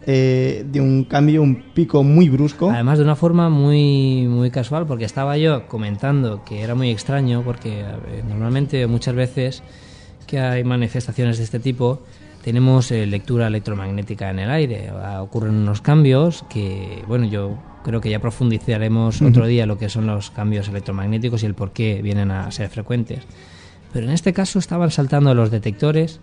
eh, 0.06 0.64
dio 0.72 0.82
un 0.82 1.04
cambio, 1.04 1.42
un 1.42 1.56
pico 1.74 2.02
muy 2.02 2.30
brusco. 2.30 2.70
Además 2.70 2.96
de 2.96 3.04
una 3.04 3.16
forma 3.16 3.50
muy, 3.50 4.26
muy 4.28 4.50
casual, 4.50 4.86
porque 4.86 5.04
estaba 5.04 5.36
yo 5.36 5.66
comentando 5.66 6.42
que 6.42 6.62
era 6.62 6.74
muy 6.74 6.88
extraño, 6.88 7.42
porque 7.42 7.84
normalmente 8.26 8.86
muchas 8.86 9.14
veces 9.14 9.62
que 10.26 10.40
hay 10.40 10.64
manifestaciones 10.64 11.36
de 11.36 11.44
este 11.44 11.60
tipo, 11.60 12.00
tenemos 12.42 12.90
eh, 12.90 13.04
lectura 13.04 13.48
electromagnética 13.48 14.30
en 14.30 14.38
el 14.38 14.50
aire. 14.50 14.90
Ocurren 15.20 15.54
unos 15.54 15.82
cambios 15.82 16.46
que, 16.48 17.04
bueno, 17.06 17.26
yo 17.26 17.58
creo 17.84 18.00
que 18.00 18.08
ya 18.08 18.20
profundizaremos 18.20 19.20
otro 19.20 19.46
día 19.46 19.66
lo 19.66 19.76
que 19.76 19.90
son 19.90 20.06
los 20.06 20.30
cambios 20.30 20.66
electromagnéticos 20.68 21.42
y 21.42 21.46
el 21.46 21.52
por 21.52 21.72
qué 21.72 22.00
vienen 22.00 22.30
a 22.30 22.50
ser 22.52 22.70
frecuentes. 22.70 23.26
Pero 23.92 24.06
en 24.06 24.12
este 24.12 24.32
caso 24.32 24.58
estaban 24.58 24.90
saltando 24.90 25.34
los 25.34 25.50
detectores, 25.50 26.20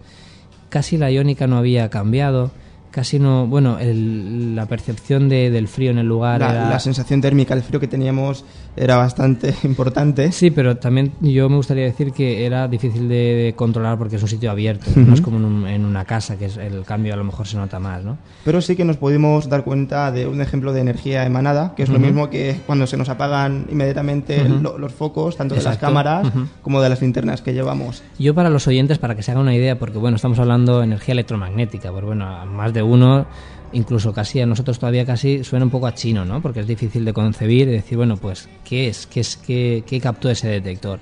casi 0.70 0.97
la 0.97 1.11
iónica 1.11 1.47
no 1.47 1.57
había 1.57 1.89
cambiado, 1.89 2.51
casi 2.95 3.19
no, 3.19 3.45
bueno, 3.45 3.77
la 3.81 4.67
percepción 4.67 5.27
de, 5.27 5.51
del 5.51 5.67
frío 5.67 5.91
en 5.91 5.97
el 5.97 6.07
lugar. 6.07 6.39
La, 6.39 6.69
la 6.69 6.79
sensación 6.79 7.19
térmica, 7.19 7.53
el 7.53 7.61
frío 7.61 7.77
que 7.77 7.89
teníamos 7.89 8.45
era 8.75 8.97
bastante 8.97 9.53
importante. 9.63 10.31
Sí, 10.31 10.51
pero 10.51 10.77
también 10.77 11.13
yo 11.21 11.49
me 11.49 11.57
gustaría 11.57 11.83
decir 11.83 12.11
que 12.11 12.45
era 12.45 12.67
difícil 12.67 13.07
de, 13.07 13.53
controlar 13.55 13.97
porque 13.97 14.15
es 14.15 14.21
un 14.21 14.27
sitio 14.27 14.51
abierto, 14.51 14.85
no 14.95 15.13
es 15.13 15.21
como 15.21 15.67
en, 15.67 15.85
una 15.85 16.05
casa 16.05 16.37
que 16.37 16.45
es, 16.45 16.57
el 16.57 16.83
cambio 16.83 17.13
a 17.13 17.17
lo 17.17 17.23
mejor 17.23 17.47
se 17.47 17.57
nota 17.57 17.79
más, 17.79 18.03
¿no? 18.03 18.17
Pero 18.43 18.61
sí 18.61 18.75
que 18.75 18.85
nos 18.85 18.97
pudimos 18.97 19.49
dar 19.49 19.63
cuenta 19.63 20.11
de 20.11 20.27
un 20.27 20.41
ejemplo 20.41 20.73
de 20.73 20.81
energía 20.81 21.25
emanada, 21.25 21.73
que 21.75 21.83
es 21.83 21.89
lo 21.89 21.99
mismo 21.99 22.29
que 22.29 22.59
cuando 22.65 22.87
se 22.87 22.97
nos 22.97 23.09
apagan 23.09 23.67
inmediatamente 23.69 24.47
los 24.47 24.93
focos, 24.93 25.35
tanto 25.35 25.55
de 25.55 25.63
las 25.63 25.77
cámaras 25.77 26.31
como 26.61 26.81
de 26.81 26.89
las 26.89 27.01
linternas 27.01 27.41
que 27.41 27.53
llevamos. 27.53 28.03
Yo 28.19 28.33
para 28.33 28.49
los 28.49 28.67
oyentes, 28.67 28.99
para 28.99 29.15
que 29.15 29.23
se 29.23 29.31
hagan 29.31 29.43
una 29.43 29.55
idea, 29.55 29.77
porque 29.77 29.97
bueno, 29.97 30.15
estamos 30.15 30.39
hablando 30.39 30.79
de 30.79 30.85
energía 30.85 31.13
electromagnética, 31.13 31.91
pues 31.91 32.05
bueno, 32.05 32.45
más 32.45 32.73
de 32.73 32.81
uno, 32.86 33.25
incluso 33.73 34.13
casi 34.13 34.39
a 34.39 34.45
nosotros 34.45 34.79
todavía 34.79 35.05
casi 35.05 35.43
suena 35.43 35.65
un 35.65 35.71
poco 35.71 35.88
a 35.88 35.93
chino, 35.93 36.25
¿no? 36.25 36.41
Porque 36.41 36.61
es 36.61 36.67
difícil 36.67 37.05
de 37.05 37.13
concebir 37.13 37.67
y 37.67 37.71
decir, 37.71 37.97
bueno, 37.97 38.17
pues, 38.17 38.47
¿qué 38.63 38.88
es? 38.88 39.07
¿Qué, 39.07 39.19
es, 39.19 39.38
qué, 39.38 39.83
qué 39.86 39.99
captó 39.99 40.29
ese 40.29 40.47
detector? 40.47 40.99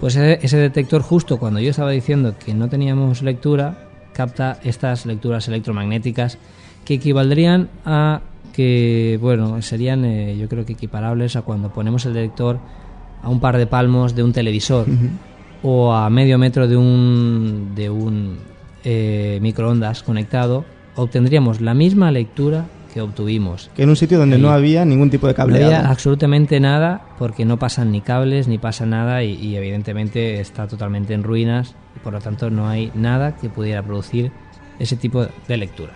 Pues 0.00 0.16
ese, 0.16 0.56
detector, 0.58 1.02
justo 1.02 1.38
cuando 1.38 1.60
yo 1.60 1.70
estaba 1.70 1.90
diciendo 1.90 2.34
que 2.38 2.52
no 2.52 2.68
teníamos 2.68 3.22
lectura, 3.22 3.88
capta 4.12 4.58
estas 4.62 5.06
lecturas 5.06 5.48
electromagnéticas 5.48 6.38
que 6.84 6.94
equivaldrían 6.94 7.68
a 7.84 8.20
que, 8.52 9.18
bueno, 9.20 9.60
serían 9.62 10.04
eh, 10.04 10.36
yo 10.36 10.48
creo 10.48 10.64
que 10.64 10.74
equiparables 10.74 11.36
a 11.36 11.42
cuando 11.42 11.72
ponemos 11.72 12.04
el 12.06 12.14
detector 12.14 12.58
a 13.22 13.28
un 13.28 13.40
par 13.40 13.56
de 13.56 13.66
palmos 13.66 14.14
de 14.14 14.22
un 14.22 14.32
televisor 14.32 14.86
o 15.62 15.92
a 15.92 16.10
medio 16.10 16.38
metro 16.38 16.68
de 16.68 16.76
un, 16.76 17.72
de 17.74 17.88
un 17.88 18.36
eh, 18.84 19.38
microondas 19.40 20.02
conectado 20.02 20.64
obtendríamos 20.96 21.60
la 21.60 21.74
misma 21.74 22.10
lectura 22.10 22.66
que 22.94 23.00
obtuvimos. 23.00 23.70
Que 23.74 23.82
en 23.82 23.88
un 23.88 23.96
sitio 23.96 24.18
donde 24.18 24.38
no 24.38 24.50
había 24.50 24.84
ningún 24.84 25.10
tipo 25.10 25.26
de 25.26 25.34
cableado. 25.34 25.68
No 25.68 25.76
había 25.76 25.90
absolutamente 25.90 26.60
nada 26.60 27.02
porque 27.18 27.44
no 27.44 27.58
pasan 27.58 27.90
ni 27.90 28.00
cables 28.00 28.46
ni 28.46 28.58
pasa 28.58 28.86
nada 28.86 29.24
y, 29.24 29.56
evidentemente 29.56 30.40
está 30.40 30.68
totalmente 30.68 31.12
en 31.12 31.24
ruinas 31.24 31.74
y 31.96 31.98
por 31.98 32.12
lo 32.12 32.20
tanto 32.20 32.50
no 32.50 32.68
hay 32.68 32.92
nada 32.94 33.36
que 33.36 33.48
pudiera 33.48 33.82
producir 33.82 34.30
ese 34.78 34.96
tipo 34.96 35.26
de 35.48 35.56
lectura. 35.56 35.92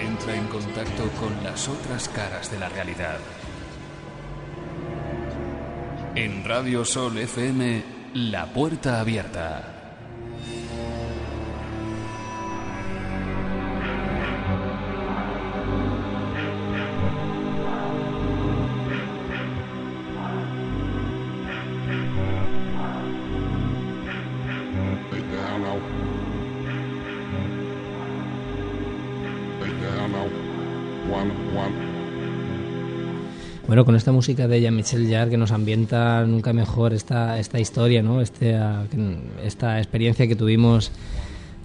Entra 0.00 0.34
en 0.34 0.46
contacto 0.46 1.02
con 1.20 1.44
las 1.44 1.68
otras 1.68 2.08
caras 2.08 2.50
de 2.50 2.58
la 2.58 2.70
realidad. 2.70 3.18
En 6.20 6.42
Radio 6.44 6.84
Sol 6.84 7.16
FM, 7.16 7.80
La 8.14 8.46
Puerta 8.46 8.98
Abierta. 8.98 9.77
Bueno, 33.78 33.86
con 33.86 33.94
esta 33.94 34.10
música 34.10 34.48
de 34.48 34.60
Jean-Michel 34.60 35.08
Jarre 35.08 35.30
que 35.30 35.36
nos 35.36 35.52
ambienta 35.52 36.24
nunca 36.26 36.52
mejor 36.52 36.92
esta, 36.92 37.38
esta 37.38 37.60
historia, 37.60 38.02
¿no? 38.02 38.20
Este, 38.20 38.56
ah, 38.56 38.82
esta 39.44 39.78
experiencia 39.78 40.26
que 40.26 40.34
tuvimos 40.34 40.90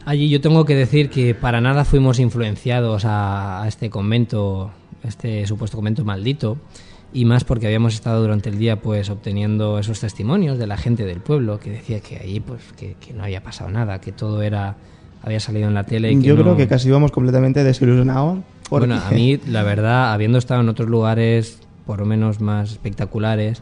allí. 0.05 0.29
Yo 0.29 0.39
tengo 0.39 0.63
que 0.63 0.75
decir 0.75 1.09
que 1.09 1.33
para 1.33 1.59
nada 1.59 1.85
fuimos 1.85 2.19
influenciados 2.19 3.01
a, 3.07 3.65
este 3.67 3.89
convento, 3.89 4.69
este 5.03 5.47
supuesto 5.47 5.75
convento 5.75 6.05
maldito, 6.05 6.57
y 7.13 7.25
más 7.25 7.45
porque 7.45 7.65
habíamos 7.65 7.95
estado 7.95 8.21
durante 8.21 8.49
el 8.49 8.59
día 8.59 8.79
pues 8.79 9.09
obteniendo 9.09 9.79
esos 9.79 9.99
testimonios 9.99 10.59
de 10.59 10.67
la 10.67 10.77
gente 10.77 11.05
del 11.05 11.19
pueblo 11.19 11.59
que 11.59 11.71
decía 11.71 11.99
que 11.99 12.17
allí 12.17 12.39
pues 12.39 12.61
que, 12.77 12.95
no 13.15 13.23
había 13.23 13.41
pasado 13.41 13.71
nada, 13.71 13.99
que 13.99 14.11
todo 14.11 14.43
era 14.43 14.75
había 15.23 15.39
salido 15.39 15.67
en 15.67 15.73
la 15.73 15.83
tele. 15.83 16.11
Y 16.11 16.19
que 16.21 16.27
Yo 16.27 16.35
creo 16.35 16.55
que 16.55 16.67
casi 16.67 16.89
íbamos 16.89 17.11
completamente 17.11 17.63
desilusionados. 17.63 18.37
Bueno, 18.69 19.01
a 19.03 19.09
mí 19.09 19.39
la 19.47 19.63
verdad, 19.63 20.13
habiendo 20.13 20.37
estado 20.37 20.61
en 20.61 20.69
otros 20.69 20.87
lugares 20.87 21.63
por 21.85 21.99
lo 21.99 22.05
menos 22.05 22.39
más 22.41 22.71
espectaculares, 22.71 23.61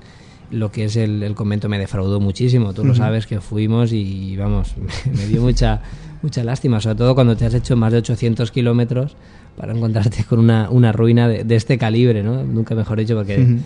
lo 0.51 0.71
que 0.71 0.85
es 0.85 0.95
el, 0.95 1.33
convento 1.35 1.69
me 1.69 1.79
defraudó 1.79 2.19
muchísimo. 2.19 2.73
Tú 2.73 2.83
lo 2.83 2.93
sabes 2.93 3.25
que 3.25 3.39
fuimos 3.41 3.93
y 3.93 4.35
vamos, 4.37 4.75
me 5.05 5.25
dio 5.27 5.41
mucha, 5.41 5.81
mucha 6.21 6.43
lástima, 6.43 6.81
sobre 6.81 6.97
todo 6.97 7.15
cuando 7.15 7.35
te 7.35 7.45
has 7.45 7.53
hecho 7.53 7.75
más 7.75 7.91
de 7.91 7.99
800 7.99 8.51
kilómetros 8.51 9.15
para 9.57 9.73
encontrarte 9.73 10.23
con 10.23 10.39
una, 10.39 10.69
una 10.69 10.91
ruina 10.91 11.27
de, 11.27 11.55
este 11.55 11.77
calibre, 11.77 12.23
¿no? 12.23 12.43
Nunca 12.43 12.75
mejor 12.75 12.99
dicho, 12.99 13.15
porque 13.15 13.59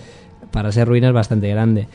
para 0.52 0.72
ser 0.72 0.88
ruina 0.88 1.08
es 1.08 1.14
bastante 1.14 1.50
grande. 1.50 1.88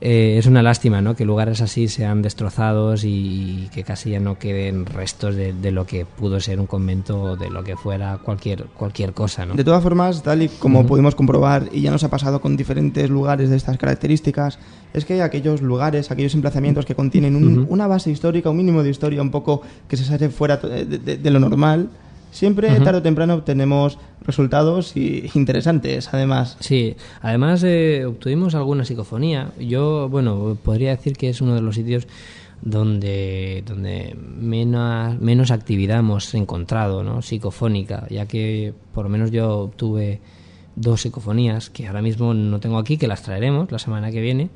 Eh, 0.00 0.36
es 0.38 0.46
una 0.46 0.62
lástima 0.62 1.00
¿no? 1.00 1.16
que 1.16 1.24
lugares 1.24 1.60
así 1.60 1.88
sean 1.88 2.22
destrozados 2.22 3.02
y, 3.04 3.68
que 3.72 3.82
casi 3.82 4.10
ya 4.10 4.20
no 4.20 4.38
queden 4.38 4.86
restos 4.86 5.34
de, 5.34 5.72
lo 5.72 5.86
que 5.86 6.06
pudo 6.06 6.38
ser 6.38 6.60
un 6.60 6.66
convento 6.66 7.20
o 7.20 7.36
de 7.36 7.50
lo 7.50 7.64
que 7.64 7.76
fuera 7.76 8.18
cualquier, 8.18 8.66
cualquier 8.66 9.12
cosa. 9.12 9.44
¿no? 9.44 9.54
De 9.54 9.64
todas 9.64 9.82
formas, 9.82 10.22
tal 10.22 10.42
y 10.42 10.48
como 10.48 10.86
pudimos 10.86 11.16
comprobar, 11.16 11.68
y 11.72 11.80
ya 11.80 11.90
nos 11.90 12.04
ha 12.04 12.10
pasado 12.10 12.40
con 12.40 12.56
diferentes 12.56 13.10
lugares 13.10 13.50
de 13.50 13.56
estas 13.56 13.76
características, 13.76 14.58
es 14.94 15.04
que 15.04 15.14
hay 15.14 15.20
aquellos 15.20 15.62
lugares, 15.62 16.10
aquellos 16.12 16.34
emplazamientos 16.34 16.86
que 16.86 16.94
contienen 16.94 17.66
una 17.68 17.86
base 17.88 18.10
histórica, 18.10 18.50
un 18.50 18.56
mínimo 18.56 18.82
de 18.82 18.90
historia, 18.90 19.20
un 19.20 19.30
poco 19.30 19.62
que 19.88 19.96
se 19.96 20.04
sale 20.04 20.28
fuera 20.30 20.58
de 20.58 21.30
lo 21.30 21.40
normal 21.40 21.90
Siempre, 22.30 22.68
tarde 22.80 22.98
o 22.98 23.02
temprano, 23.02 23.34
obtenemos 23.34 23.98
resultados 24.22 24.94
interesantes, 25.34 26.12
además. 26.12 26.56
Sí, 26.60 26.96
además 27.20 27.62
eh, 27.64 28.04
obtuvimos 28.06 28.54
alguna 28.54 28.84
psicofonía. 28.84 29.52
Yo, 29.58 30.08
bueno, 30.08 30.56
podría 30.62 30.90
decir 30.90 31.16
que 31.16 31.30
es 31.30 31.40
uno 31.40 31.54
de 31.54 31.62
los 31.62 31.74
sitios 31.74 32.06
donde, 32.60 33.62
donde 33.66 34.16
menos, 34.16 35.18
menos 35.20 35.50
actividad 35.50 36.00
hemos 36.00 36.34
encontrado, 36.34 37.02
¿no? 37.02 37.22
Psicofónica, 37.22 38.06
ya 38.10 38.26
que 38.26 38.74
por 38.92 39.04
lo 39.04 39.10
menos 39.10 39.30
yo 39.30 39.58
obtuve 39.60 40.20
dos 40.76 41.02
psicofonías 41.02 41.70
que 41.70 41.86
ahora 41.86 42.02
mismo 42.02 42.34
no 42.34 42.60
tengo 42.60 42.78
aquí, 42.78 42.98
que 42.98 43.08
las 43.08 43.22
traeremos 43.22 43.70
la 43.72 43.78
semana 43.78 44.10
que 44.10 44.20
viene, 44.20 44.50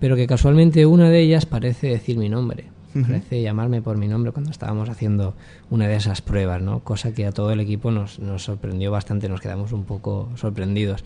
pero 0.00 0.16
que 0.16 0.26
casualmente 0.26 0.86
una 0.86 1.08
de 1.08 1.20
ellas 1.20 1.46
parece 1.46 1.88
decir 1.88 2.18
mi 2.18 2.28
nombre 2.28 2.75
parece 3.02 3.42
llamarme 3.42 3.82
por 3.82 3.96
mi 3.96 4.08
nombre 4.08 4.32
cuando 4.32 4.50
estábamos 4.50 4.88
haciendo 4.88 5.34
una 5.70 5.88
de 5.88 5.96
esas 5.96 6.22
pruebas, 6.22 6.62
¿no? 6.62 6.80
Cosa 6.80 7.12
que 7.12 7.26
a 7.26 7.32
todo 7.32 7.50
el 7.50 7.60
equipo 7.60 7.90
nos, 7.90 8.18
nos 8.18 8.44
sorprendió 8.44 8.90
bastante, 8.90 9.28
nos 9.28 9.40
quedamos 9.40 9.72
un 9.72 9.84
poco 9.84 10.30
sorprendidos. 10.36 11.04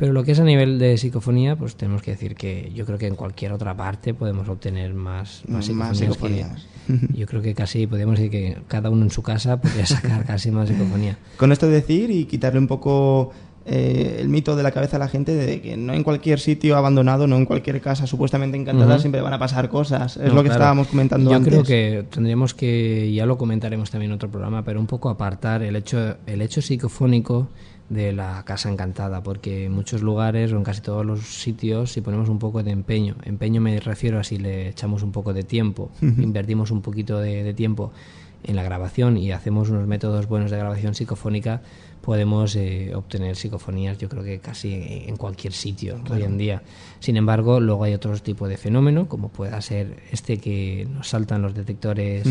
Pero 0.00 0.14
lo 0.14 0.24
que 0.24 0.32
es 0.32 0.40
a 0.40 0.44
nivel 0.44 0.78
de 0.78 0.96
psicofonía, 0.96 1.56
pues 1.56 1.76
tenemos 1.76 2.00
que 2.00 2.12
decir 2.12 2.34
que 2.34 2.72
yo 2.74 2.86
creo 2.86 2.96
que 2.96 3.06
en 3.06 3.16
cualquier 3.16 3.52
otra 3.52 3.76
parte 3.76 4.14
podemos 4.14 4.48
obtener 4.48 4.94
más, 4.94 5.42
más 5.46 5.66
psicofonías. 5.66 6.66
yo 7.14 7.26
creo 7.26 7.42
que 7.42 7.54
casi 7.54 7.86
podemos 7.86 8.16
decir 8.16 8.30
que 8.30 8.58
cada 8.66 8.88
uno 8.88 9.02
en 9.02 9.10
su 9.10 9.22
casa 9.22 9.60
podría 9.60 9.84
sacar 9.84 10.24
casi 10.26 10.50
más 10.50 10.70
psicofonía. 10.70 11.18
Con 11.36 11.52
esto 11.52 11.68
decir 11.68 12.10
y 12.10 12.24
quitarle 12.24 12.60
un 12.60 12.66
poco 12.66 13.30
eh, 13.72 14.16
el 14.18 14.28
mito 14.28 14.56
de 14.56 14.64
la 14.64 14.72
cabeza 14.72 14.96
a 14.96 14.98
la 14.98 15.06
gente 15.06 15.32
de 15.32 15.60
que 15.60 15.76
no 15.76 15.92
en 15.92 16.02
cualquier 16.02 16.40
sitio 16.40 16.76
abandonado, 16.76 17.28
no 17.28 17.36
en 17.36 17.46
cualquier 17.46 17.80
casa 17.80 18.04
supuestamente 18.04 18.56
encantada 18.56 18.98
siempre 18.98 19.20
van 19.20 19.32
a 19.32 19.38
pasar 19.38 19.68
cosas. 19.68 20.16
Es 20.16 20.32
lo 20.32 20.42
que 20.42 20.48
estábamos 20.48 20.88
comentando 20.88 21.32
antes. 21.32 21.54
Yo 21.54 21.62
creo 21.62 21.64
que 21.64 22.04
tendríamos 22.10 22.52
que, 22.52 23.12
ya 23.12 23.26
lo 23.26 23.38
comentaremos 23.38 23.88
también 23.88 24.10
en 24.10 24.16
otro 24.16 24.28
programa, 24.28 24.64
pero 24.64 24.80
un 24.80 24.88
poco 24.88 25.08
apartar 25.08 25.62
el 25.62 25.76
hecho, 25.76 26.16
el 26.26 26.42
hecho 26.42 26.60
psicofónico 26.60 27.46
de 27.88 28.12
la 28.12 28.42
casa 28.44 28.68
encantada, 28.72 29.22
porque 29.22 29.66
en 29.66 29.72
muchos 29.72 30.02
lugares 30.02 30.52
o 30.52 30.56
en 30.56 30.64
casi 30.64 30.80
todos 30.80 31.06
los 31.06 31.20
sitios, 31.20 31.92
si 31.92 32.00
ponemos 32.00 32.28
un 32.28 32.40
poco 32.40 32.64
de 32.64 32.72
empeño, 32.72 33.14
empeño 33.22 33.60
me 33.60 33.78
refiero 33.78 34.18
a 34.18 34.24
si 34.24 34.38
le 34.38 34.70
echamos 34.70 35.04
un 35.04 35.12
poco 35.12 35.32
de 35.32 35.44
tiempo, 35.44 35.92
invertimos 36.00 36.72
un 36.72 36.82
poquito 36.82 37.20
de 37.20 37.54
tiempo 37.54 37.92
en 38.44 38.56
la 38.56 38.62
grabación 38.62 39.16
y 39.16 39.32
hacemos 39.32 39.70
unos 39.70 39.86
métodos 39.86 40.26
buenos 40.26 40.50
de 40.50 40.58
grabación 40.58 40.94
psicofónica, 40.94 41.62
podemos 42.00 42.56
eh, 42.56 42.92
obtener 42.94 43.36
psicofonías 43.36 43.98
yo 43.98 44.08
creo 44.08 44.22
que 44.22 44.38
casi 44.38 45.04
en 45.06 45.16
cualquier 45.16 45.52
sitio 45.52 46.00
hoy 46.10 46.22
en 46.22 46.38
día. 46.38 46.62
Sin 46.98 47.16
embargo, 47.16 47.60
luego 47.60 47.84
hay 47.84 47.94
otro 47.94 48.16
tipo 48.18 48.48
de 48.48 48.56
fenómeno, 48.56 49.08
como 49.08 49.28
pueda 49.28 49.60
ser 49.60 50.02
este 50.10 50.38
que 50.38 50.86
nos 50.90 51.08
saltan 51.08 51.42
los 51.42 51.54
detectores 51.54 52.26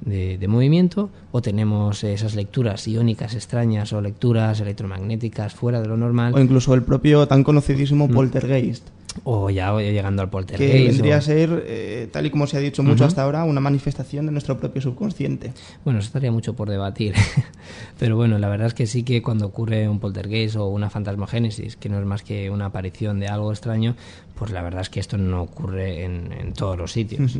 de, 0.00 0.48
movimiento, 0.48 1.10
o 1.32 1.42
tenemos 1.42 2.04
esas 2.04 2.34
lecturas 2.34 2.86
iónicas 2.86 3.34
extrañas 3.34 3.92
o 3.92 4.00
lecturas 4.00 4.60
electromagnéticas 4.60 5.54
fuera 5.54 5.80
de 5.80 5.88
lo 5.88 5.96
normal. 5.96 6.34
O 6.34 6.40
incluso 6.40 6.74
el 6.74 6.82
propio 6.82 7.26
tan 7.28 7.44
conocidísimo 7.44 8.08
poltergeist 8.08 8.88
o 9.24 9.50
ya 9.50 9.76
llegando 9.78 10.22
al 10.22 10.30
poltergeist. 10.30 10.72
Que 10.72 10.84
vendría 10.84 11.16
a 11.16 11.20
ser, 11.20 11.64
eh, 11.66 12.08
tal 12.12 12.26
y 12.26 12.30
como 12.30 12.46
se 12.46 12.56
ha 12.56 12.60
dicho 12.60 12.82
mucho 12.82 13.04
hasta 13.04 13.22
ahora, 13.22 13.44
una 13.44 13.60
manifestación 13.60 14.26
de 14.26 14.32
nuestro 14.32 14.58
propio 14.58 14.82
subconsciente. 14.82 15.52
Bueno, 15.84 16.00
eso 16.00 16.06
estaría 16.06 16.32
mucho 16.32 16.54
por 16.54 16.70
debatir. 16.70 17.14
Pero 17.98 18.16
bueno, 18.16 18.38
la 18.38 18.48
verdad 18.48 18.68
es 18.68 18.74
que 18.74 18.86
sí 18.86 19.02
que 19.02 19.22
cuando 19.22 19.46
ocurre 19.46 19.88
un 19.88 19.98
poltergeist 19.98 20.56
o 20.56 20.66
una 20.66 20.90
fantasmogénesis, 20.90 21.76
que 21.76 21.88
no 21.88 21.98
es 21.98 22.04
más 22.04 22.22
que 22.22 22.50
una 22.50 22.66
aparición 22.66 23.20
de 23.20 23.28
algo 23.28 23.52
extraño, 23.52 23.96
pues 24.34 24.50
la 24.50 24.62
verdad 24.62 24.82
es 24.82 24.90
que 24.90 25.00
esto 25.00 25.18
no 25.18 25.42
ocurre 25.42 26.04
en, 26.04 26.52
todos 26.54 26.76
los 26.76 26.92
sitios. 26.92 27.38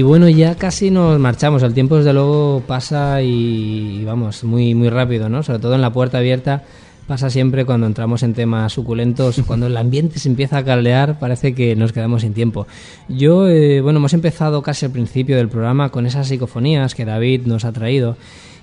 Y 0.00 0.02
bueno, 0.02 0.30
ya 0.30 0.54
casi 0.54 0.90
nos 0.90 1.20
marchamos. 1.20 1.62
El 1.62 1.74
tiempo, 1.74 1.98
desde 1.98 2.14
luego, 2.14 2.62
pasa 2.66 3.20
y, 3.20 4.02
vamos, 4.02 4.44
muy, 4.44 4.74
muy 4.74 4.88
rápido, 4.88 5.28
¿no? 5.28 5.42
Sobre 5.42 5.58
todo 5.58 5.74
en 5.74 5.82
la 5.82 5.92
puerta 5.92 6.16
abierta 6.16 6.64
pasa 7.06 7.28
siempre 7.28 7.66
cuando 7.66 7.86
entramos 7.86 8.22
en 8.22 8.32
temas 8.32 8.72
suculentos, 8.72 9.42
cuando 9.46 9.66
el 9.66 9.76
ambiente 9.76 10.18
se 10.18 10.30
empieza 10.30 10.56
a 10.56 10.64
caldear, 10.64 11.18
parece 11.18 11.54
que 11.54 11.76
nos 11.76 11.92
quedamos 11.92 12.22
sin 12.22 12.32
tiempo. 12.32 12.66
Yo, 13.10 13.46
eh, 13.46 13.82
bueno, 13.82 13.98
hemos 13.98 14.14
empezado 14.14 14.62
casi 14.62 14.86
al 14.86 14.92
principio 14.92 15.36
del 15.36 15.50
programa 15.50 15.90
con 15.90 16.06
esas 16.06 16.28
psicofonías 16.28 16.94
que 16.94 17.04
David 17.04 17.42
nos 17.44 17.66
ha 17.66 17.72
traído. 17.72 18.16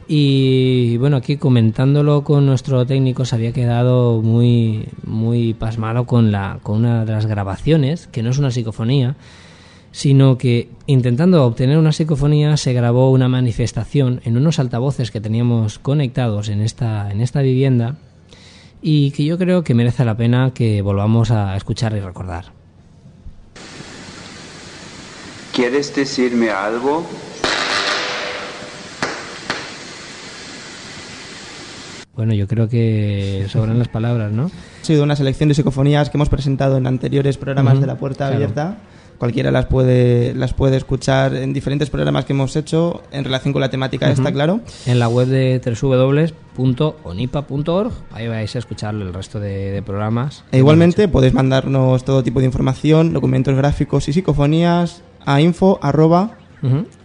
Y 0.08 0.98
bueno, 0.98 1.18
aquí 1.18 1.38
comentándolo 1.38 2.24
con 2.24 2.48
nuestro 2.48 2.84
técnico 2.88 3.26
se 3.26 3.36
había 3.36 3.52
quedado 3.52 4.24
muy, 4.24 4.88
muy 5.04 5.54
pasmado 5.54 6.06
con, 6.06 6.32
la, 6.32 6.58
con 6.64 6.78
una 6.78 7.06
de 7.06 7.12
las 7.12 7.28
grabaciones, 7.28 8.08
que 8.08 8.24
no 8.24 8.32
es 8.32 8.40
una 8.40 8.50
psicofonía, 8.50 9.16
sino 9.92 10.38
que 10.38 10.70
intentando 10.86 11.46
obtener 11.46 11.78
una 11.78 11.92
psicofonía 11.92 12.58
se 12.58 12.74
grabó 12.74 13.12
una 13.12 13.28
manifestación 13.28 14.22
en 14.26 14.38
unos 14.38 14.60
altavoces 14.60 15.12
que 15.12 15.22
teníamos 15.22 15.80
conectados 15.80 16.50
en 16.50 16.62
esta, 16.62 17.12
en 17.12 17.22
esta 17.22 17.42
vivienda 17.42 17.96
y 18.82 19.12
que 19.12 19.26
yo 19.26 19.38
creo 19.38 19.64
que 19.64 19.74
merece 19.74 20.06
la 20.06 20.16
pena 20.16 20.52
que 20.54 20.82
volvamos 20.82 21.32
a 21.32 21.56
escuchar 21.56 21.96
y 21.96 22.00
recordar. 22.00 22.46
¿Quieres 25.54 25.96
decirme 25.96 26.52
algo? 26.52 27.04
Bueno, 32.16 32.34
yo 32.34 32.48
creo 32.48 32.68
que 32.68 33.46
sobran 33.50 33.78
las 33.78 33.88
palabras, 33.88 34.32
¿no? 34.32 34.52
Ha 34.82 34.86
sido 34.86 35.04
una 35.04 35.16
selección 35.16 35.50
de 35.50 35.56
psicofonías 35.56 36.10
que 36.10 36.18
hemos 36.18 36.30
presentado 36.30 36.78
en 36.78 36.88
anteriores 36.88 37.38
programas 37.38 37.80
de 37.80 37.88
La 37.88 37.96
Puerta 37.96 38.28
Abierta 38.28 38.78
Cualquiera 39.18 39.52
las 39.52 39.66
puede, 39.66 40.34
las 40.36 40.54
puede 40.54 40.78
escuchar 40.78 41.36
en 41.36 41.52
diferentes 41.52 41.90
programas 41.90 42.24
que 42.26 42.34
hemos 42.34 42.56
hecho 42.56 43.02
en 43.12 43.24
relación 43.24 43.52
con 43.52 43.62
la 43.62 43.70
temática, 43.70 44.12
está 44.12 44.32
claro. 44.32 44.60
En 44.86 45.00
la 45.00 45.10
web 45.10 45.28
de 45.28 45.60
www.onipa.org, 45.82 47.92
ahí 48.12 48.28
vais 48.28 48.56
a 48.56 48.60
escuchar 48.60 48.94
el 48.94 49.12
resto 49.14 49.40
de, 49.40 49.82
programas. 49.86 50.44
E 50.52 50.60
igualmente 50.60 51.08
podéis 51.08 51.34
mandarnos 51.34 52.04
todo 52.04 52.22
tipo 52.22 52.42
de 52.42 52.46
información, 52.46 53.14
documentos 53.14 53.56
gráficos 53.56 54.08
y 54.08 54.14
psicofonías 54.14 55.02
a 55.26 55.42
info 55.42 55.80
arroba, 55.82 56.38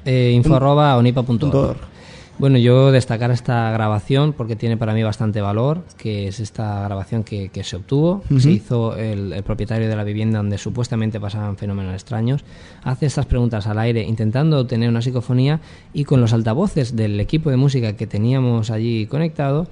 eh, 0.04 0.32
info 0.34 0.56
arroba 0.56 0.98
onipa.org. 0.98 1.91
Bueno, 2.38 2.58
yo 2.58 2.90
destacar 2.90 3.30
esta 3.30 3.70
grabación 3.70 4.32
porque 4.32 4.56
tiene 4.56 4.76
para 4.76 4.94
mí 4.94 5.02
bastante 5.02 5.40
valor, 5.40 5.84
que 5.96 6.28
es 6.28 6.40
esta 6.40 6.82
grabación 6.82 7.24
que, 7.24 7.50
se 7.62 7.76
obtuvo, 7.76 8.22
se 8.38 8.50
hizo 8.50 8.96
el, 8.96 9.42
propietario 9.44 9.88
de 9.88 9.94
la 9.94 10.02
vivienda 10.02 10.38
donde 10.38 10.58
supuestamente 10.58 11.20
pasaban 11.20 11.56
fenómenos 11.56 11.94
extraños, 11.94 12.42
hace 12.82 13.06
estas 13.06 13.26
preguntas 13.26 13.66
al 13.66 13.78
aire 13.78 14.02
intentando 14.02 14.58
obtener 14.58 14.88
una 14.88 15.02
psicofonía 15.02 15.60
y 15.92 16.04
con 16.04 16.20
los 16.20 16.32
altavoces 16.32 16.96
del 16.96 17.20
equipo 17.20 17.50
de 17.50 17.58
música 17.58 17.96
que 17.96 18.06
teníamos 18.06 18.70
allí 18.70 19.06
conectado, 19.06 19.68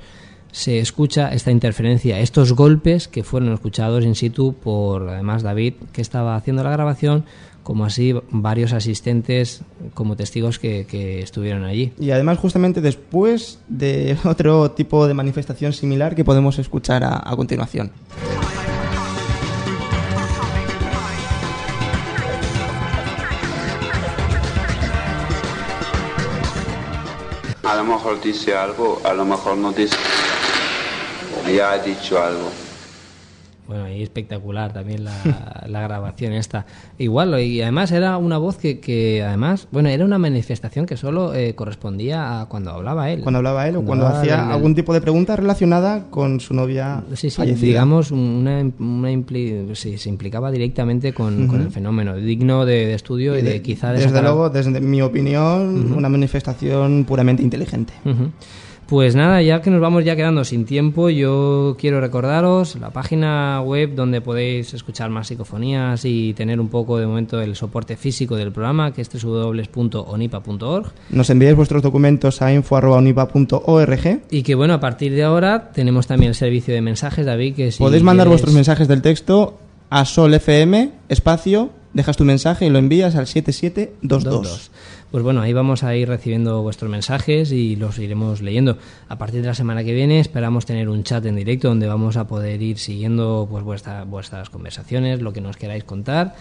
se 0.53 0.81
escucha 0.81 1.33
esta 1.33 1.51
interferencia, 1.51 2.19
estos 2.21 2.53
golpes 2.53 3.09
que 3.09 3.23
fueron 3.23 3.53
escuchados 3.53 4.05
in 4.05 4.15
situ 4.15 4.55
por 4.55 5.09
además 5.09 5.43
David, 5.43 5.75
que 5.93 6.03
estaba 6.03 6.37
haciendo 6.37 6.63
la 6.63 6.71
grabación, 6.71 7.25
como 7.63 7.85
así 7.85 8.15
varios 8.31 8.73
asistentes 8.73 9.63
como 9.95 10.17
testigos 10.17 10.59
que, 10.59 10.87
que 10.87 11.21
estuvieron 11.21 11.65
allí. 11.65 11.93
Y 11.99 12.11
además 12.11 12.39
justamente 12.39 12.81
después 12.81 13.59
de 13.69 14.17
otro 14.25 14.71
tipo 14.73 15.07
de 15.07 15.15
manifestación 15.15 15.73
similar 15.73 16.15
que 16.15 16.25
podemos 16.25 16.59
escuchar 16.59 17.05
a, 17.05 17.21
a 17.25 17.37
continuación. 17.37 17.93
A 27.63 27.77
lo 27.77 27.85
mejor 27.85 28.21
dice 28.21 28.57
algo, 28.57 29.01
a 29.05 29.13
lo 29.13 29.25
mejor 29.25 29.57
no 29.57 29.71
dice. 29.71 29.97
Ya 31.55 31.77
he 31.77 31.83
dicho 31.83 32.21
algo. 32.21 32.51
Bueno, 33.71 33.89
y 33.89 34.03
espectacular 34.03 34.73
también 34.73 35.05
la, 35.05 35.13
la 35.69 35.81
grabación 35.81 36.33
esta. 36.33 36.67
Igual, 36.99 37.39
y 37.41 37.63
además 37.63 37.93
era 37.93 38.17
una 38.17 38.37
voz 38.37 38.57
que, 38.57 38.81
que 38.81 39.23
además, 39.23 39.69
bueno, 39.71 39.89
era 39.91 40.05
una 40.05 40.19
manifestación 40.19 40.87
que 40.87 40.97
solo 40.97 41.33
eh, 41.35 41.55
correspondía 41.55 42.41
a 42.41 42.47
cuando 42.47 42.73
hablaba 42.73 43.11
él. 43.13 43.21
Cuando 43.21 43.39
hablaba 43.39 43.69
él 43.69 43.77
o 43.77 43.85
cuando 43.85 44.09
hacía 44.09 44.51
algún 44.53 44.75
tipo 44.75 44.93
de 44.93 45.01
pregunta 45.01 45.37
relacionada 45.37 46.11
con 46.11 46.41
su 46.41 46.53
novia 46.53 47.05
Sí, 47.15 47.31
sí, 47.31 47.37
fallecida. 47.37 47.65
digamos, 47.65 48.11
una, 48.11 48.59
una 48.81 49.13
impli- 49.13 49.73
sí, 49.77 49.99
se 49.99 50.09
implicaba 50.09 50.51
directamente 50.51 51.13
con, 51.13 51.47
con 51.47 51.61
el 51.61 51.71
fenómeno, 51.71 52.17
digno 52.17 52.67
de, 52.67 52.87
de 52.87 52.95
estudio 52.95 53.39
y 53.39 53.43
de, 53.43 53.63
quizá 53.63 53.91
de 53.93 53.99
Desde 54.01 54.09
sacar- 54.09 54.25
luego, 54.25 54.51
desde 54.51 54.81
mi 54.81 55.01
opinión, 55.01 55.93
una 55.97 56.09
manifestación 56.09 57.05
puramente 57.05 57.45
inteligente. 57.45 57.93
Ujú. 58.05 58.31
Pues 58.91 59.15
nada, 59.15 59.41
ya 59.41 59.63
que 59.63 59.71
nos 59.71 59.81
vamos 59.81 60.05
ya 60.05 60.17
quedando 60.17 60.45
sin 60.45 60.65
tiempo, 60.65 61.11
yo 61.11 61.77
quiero 61.79 62.01
recordaros 62.01 62.75
la 62.75 62.91
página 62.91 63.63
web 63.63 63.95
donde 63.95 64.21
podéis 64.21 64.75
escuchar 64.75 65.11
más 65.11 65.29
psicofonías 65.29 66.05
y 66.05 66.35
tener 66.35 66.59
un 66.59 66.69
poco 66.69 66.99
de 66.99 67.07
momento 67.07 67.41
el 67.41 67.55
soporte 67.55 67.97
físico 67.97 68.35
del 68.35 68.51
programa, 68.51 68.93
que 68.93 69.03
es 69.03 69.09
www.onipa.org. 69.25 70.93
Nos 71.11 71.31
enviáis 71.31 71.57
vuestros 71.57 71.83
documentos 71.85 72.43
a 72.43 72.53
info.unipa.org. 72.53 74.23
Y 74.31 74.43
que 74.43 74.55
bueno, 74.57 74.75
a 74.75 74.81
partir 74.81 75.13
de 75.15 75.23
ahora 75.23 75.71
tenemos 75.73 76.09
también 76.09 76.31
el 76.31 76.35
servicio 76.35 76.75
de 76.75 76.81
mensajes, 76.81 77.25
David, 77.27 77.55
que 77.55 77.71
si 77.71 77.79
Podéis 77.79 78.03
mandar 78.03 78.27
quieres- 78.27 78.31
vuestros 78.43 78.55
mensajes 78.55 78.89
del 78.89 79.03
texto 79.03 79.59
a 79.89 80.05
Sol 80.05 80.35
FM, 80.35 80.91
espacio, 81.09 81.71
dejas 81.95 82.17
tu 82.17 82.25
mensaje 82.25 82.67
y 82.67 82.71
lo 82.71 82.79
envías 82.79 83.15
al 83.17 83.27
7722. 83.29 84.43
Dos. 84.43 84.71
Pues 85.11 85.25
bueno, 85.25 85.41
ahí 85.41 85.53
vamos 85.53 85.83
a 85.83 85.95
ir 85.97 86.09
recibiendo 86.09 86.63
vuestros 86.63 86.89
mensajes 86.91 87.51
y 87.51 87.75
los 87.77 87.99
iremos 87.99 88.43
leyendo. 88.43 88.79
A 89.09 89.19
partir 89.19 89.41
de 89.43 89.49
la 89.49 89.55
semana 89.55 89.83
que 89.83 89.93
viene 89.93 90.21
esperamos 90.21 90.67
tener 90.67 90.89
un 90.89 91.03
chat 91.03 91.25
en 91.27 91.35
directo 91.37 91.67
donde 91.69 91.89
vamos 91.89 92.17
a 92.17 92.29
poder 92.29 92.63
ir 92.63 92.79
siguiendo 92.79 93.49
pues 93.51 93.65
vuestra- 93.65 94.05
vuestras 94.05 94.51
conversaciones, 94.51 95.21
lo 95.21 95.33
que 95.33 95.41
nos 95.41 95.57
queráis 95.57 95.83
contar 95.85 96.35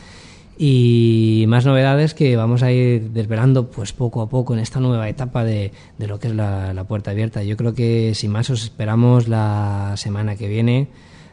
y 0.62 1.46
más 1.48 1.66
novedades 1.66 2.14
que 2.14 2.36
vamos 2.36 2.64
a 2.64 2.72
ir 2.72 3.12
desvelando 3.12 3.72
pues 3.72 3.94
poco 3.94 4.22
a 4.22 4.30
poco 4.30 4.54
en 4.54 4.60
esta 4.60 4.80
nueva 4.80 5.08
etapa 5.08 5.44
de, 5.46 5.72
de 5.98 6.08
lo 6.08 6.20
que 6.20 6.28
es 6.28 6.36
la, 6.36 6.74
la 6.74 6.84
puerta 6.84 7.12
abierta. 7.12 7.42
Yo 7.44 7.56
creo 7.58 7.74
que 7.74 8.14
sin 8.14 8.30
más 8.32 8.50
os 8.50 8.64
esperamos 8.64 9.28
la 9.28 9.94
semana 9.96 10.36
que 10.36 10.48
viene 10.48 10.90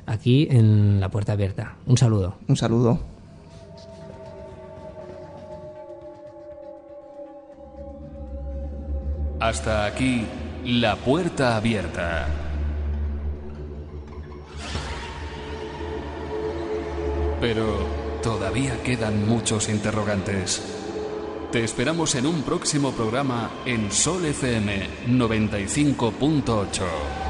aquí 0.06 0.46
en 0.50 1.00
la 1.00 1.10
puerta 1.10 1.32
abierta. 1.32 1.74
Un 1.86 1.98
saludo. 1.98 2.36
Un 2.48 2.56
saludo. 2.56 3.00
Hasta 9.40 9.84
aquí 9.84 10.24
la 10.64 10.96
puerta 10.96 11.56
abierta. 11.56 12.26
Pero 17.40 17.76
todavía 18.22 18.82
quedan 18.82 19.28
muchos 19.28 19.68
interrogantes. 19.68 20.62
Te 21.52 21.62
esperamos 21.62 22.14
en 22.14 22.26
un 22.26 22.42
próximo 22.42 22.92
programa 22.92 23.50
en 23.66 23.92
Sol 23.92 24.24
FM 24.24 24.88
95.8. 25.08 27.25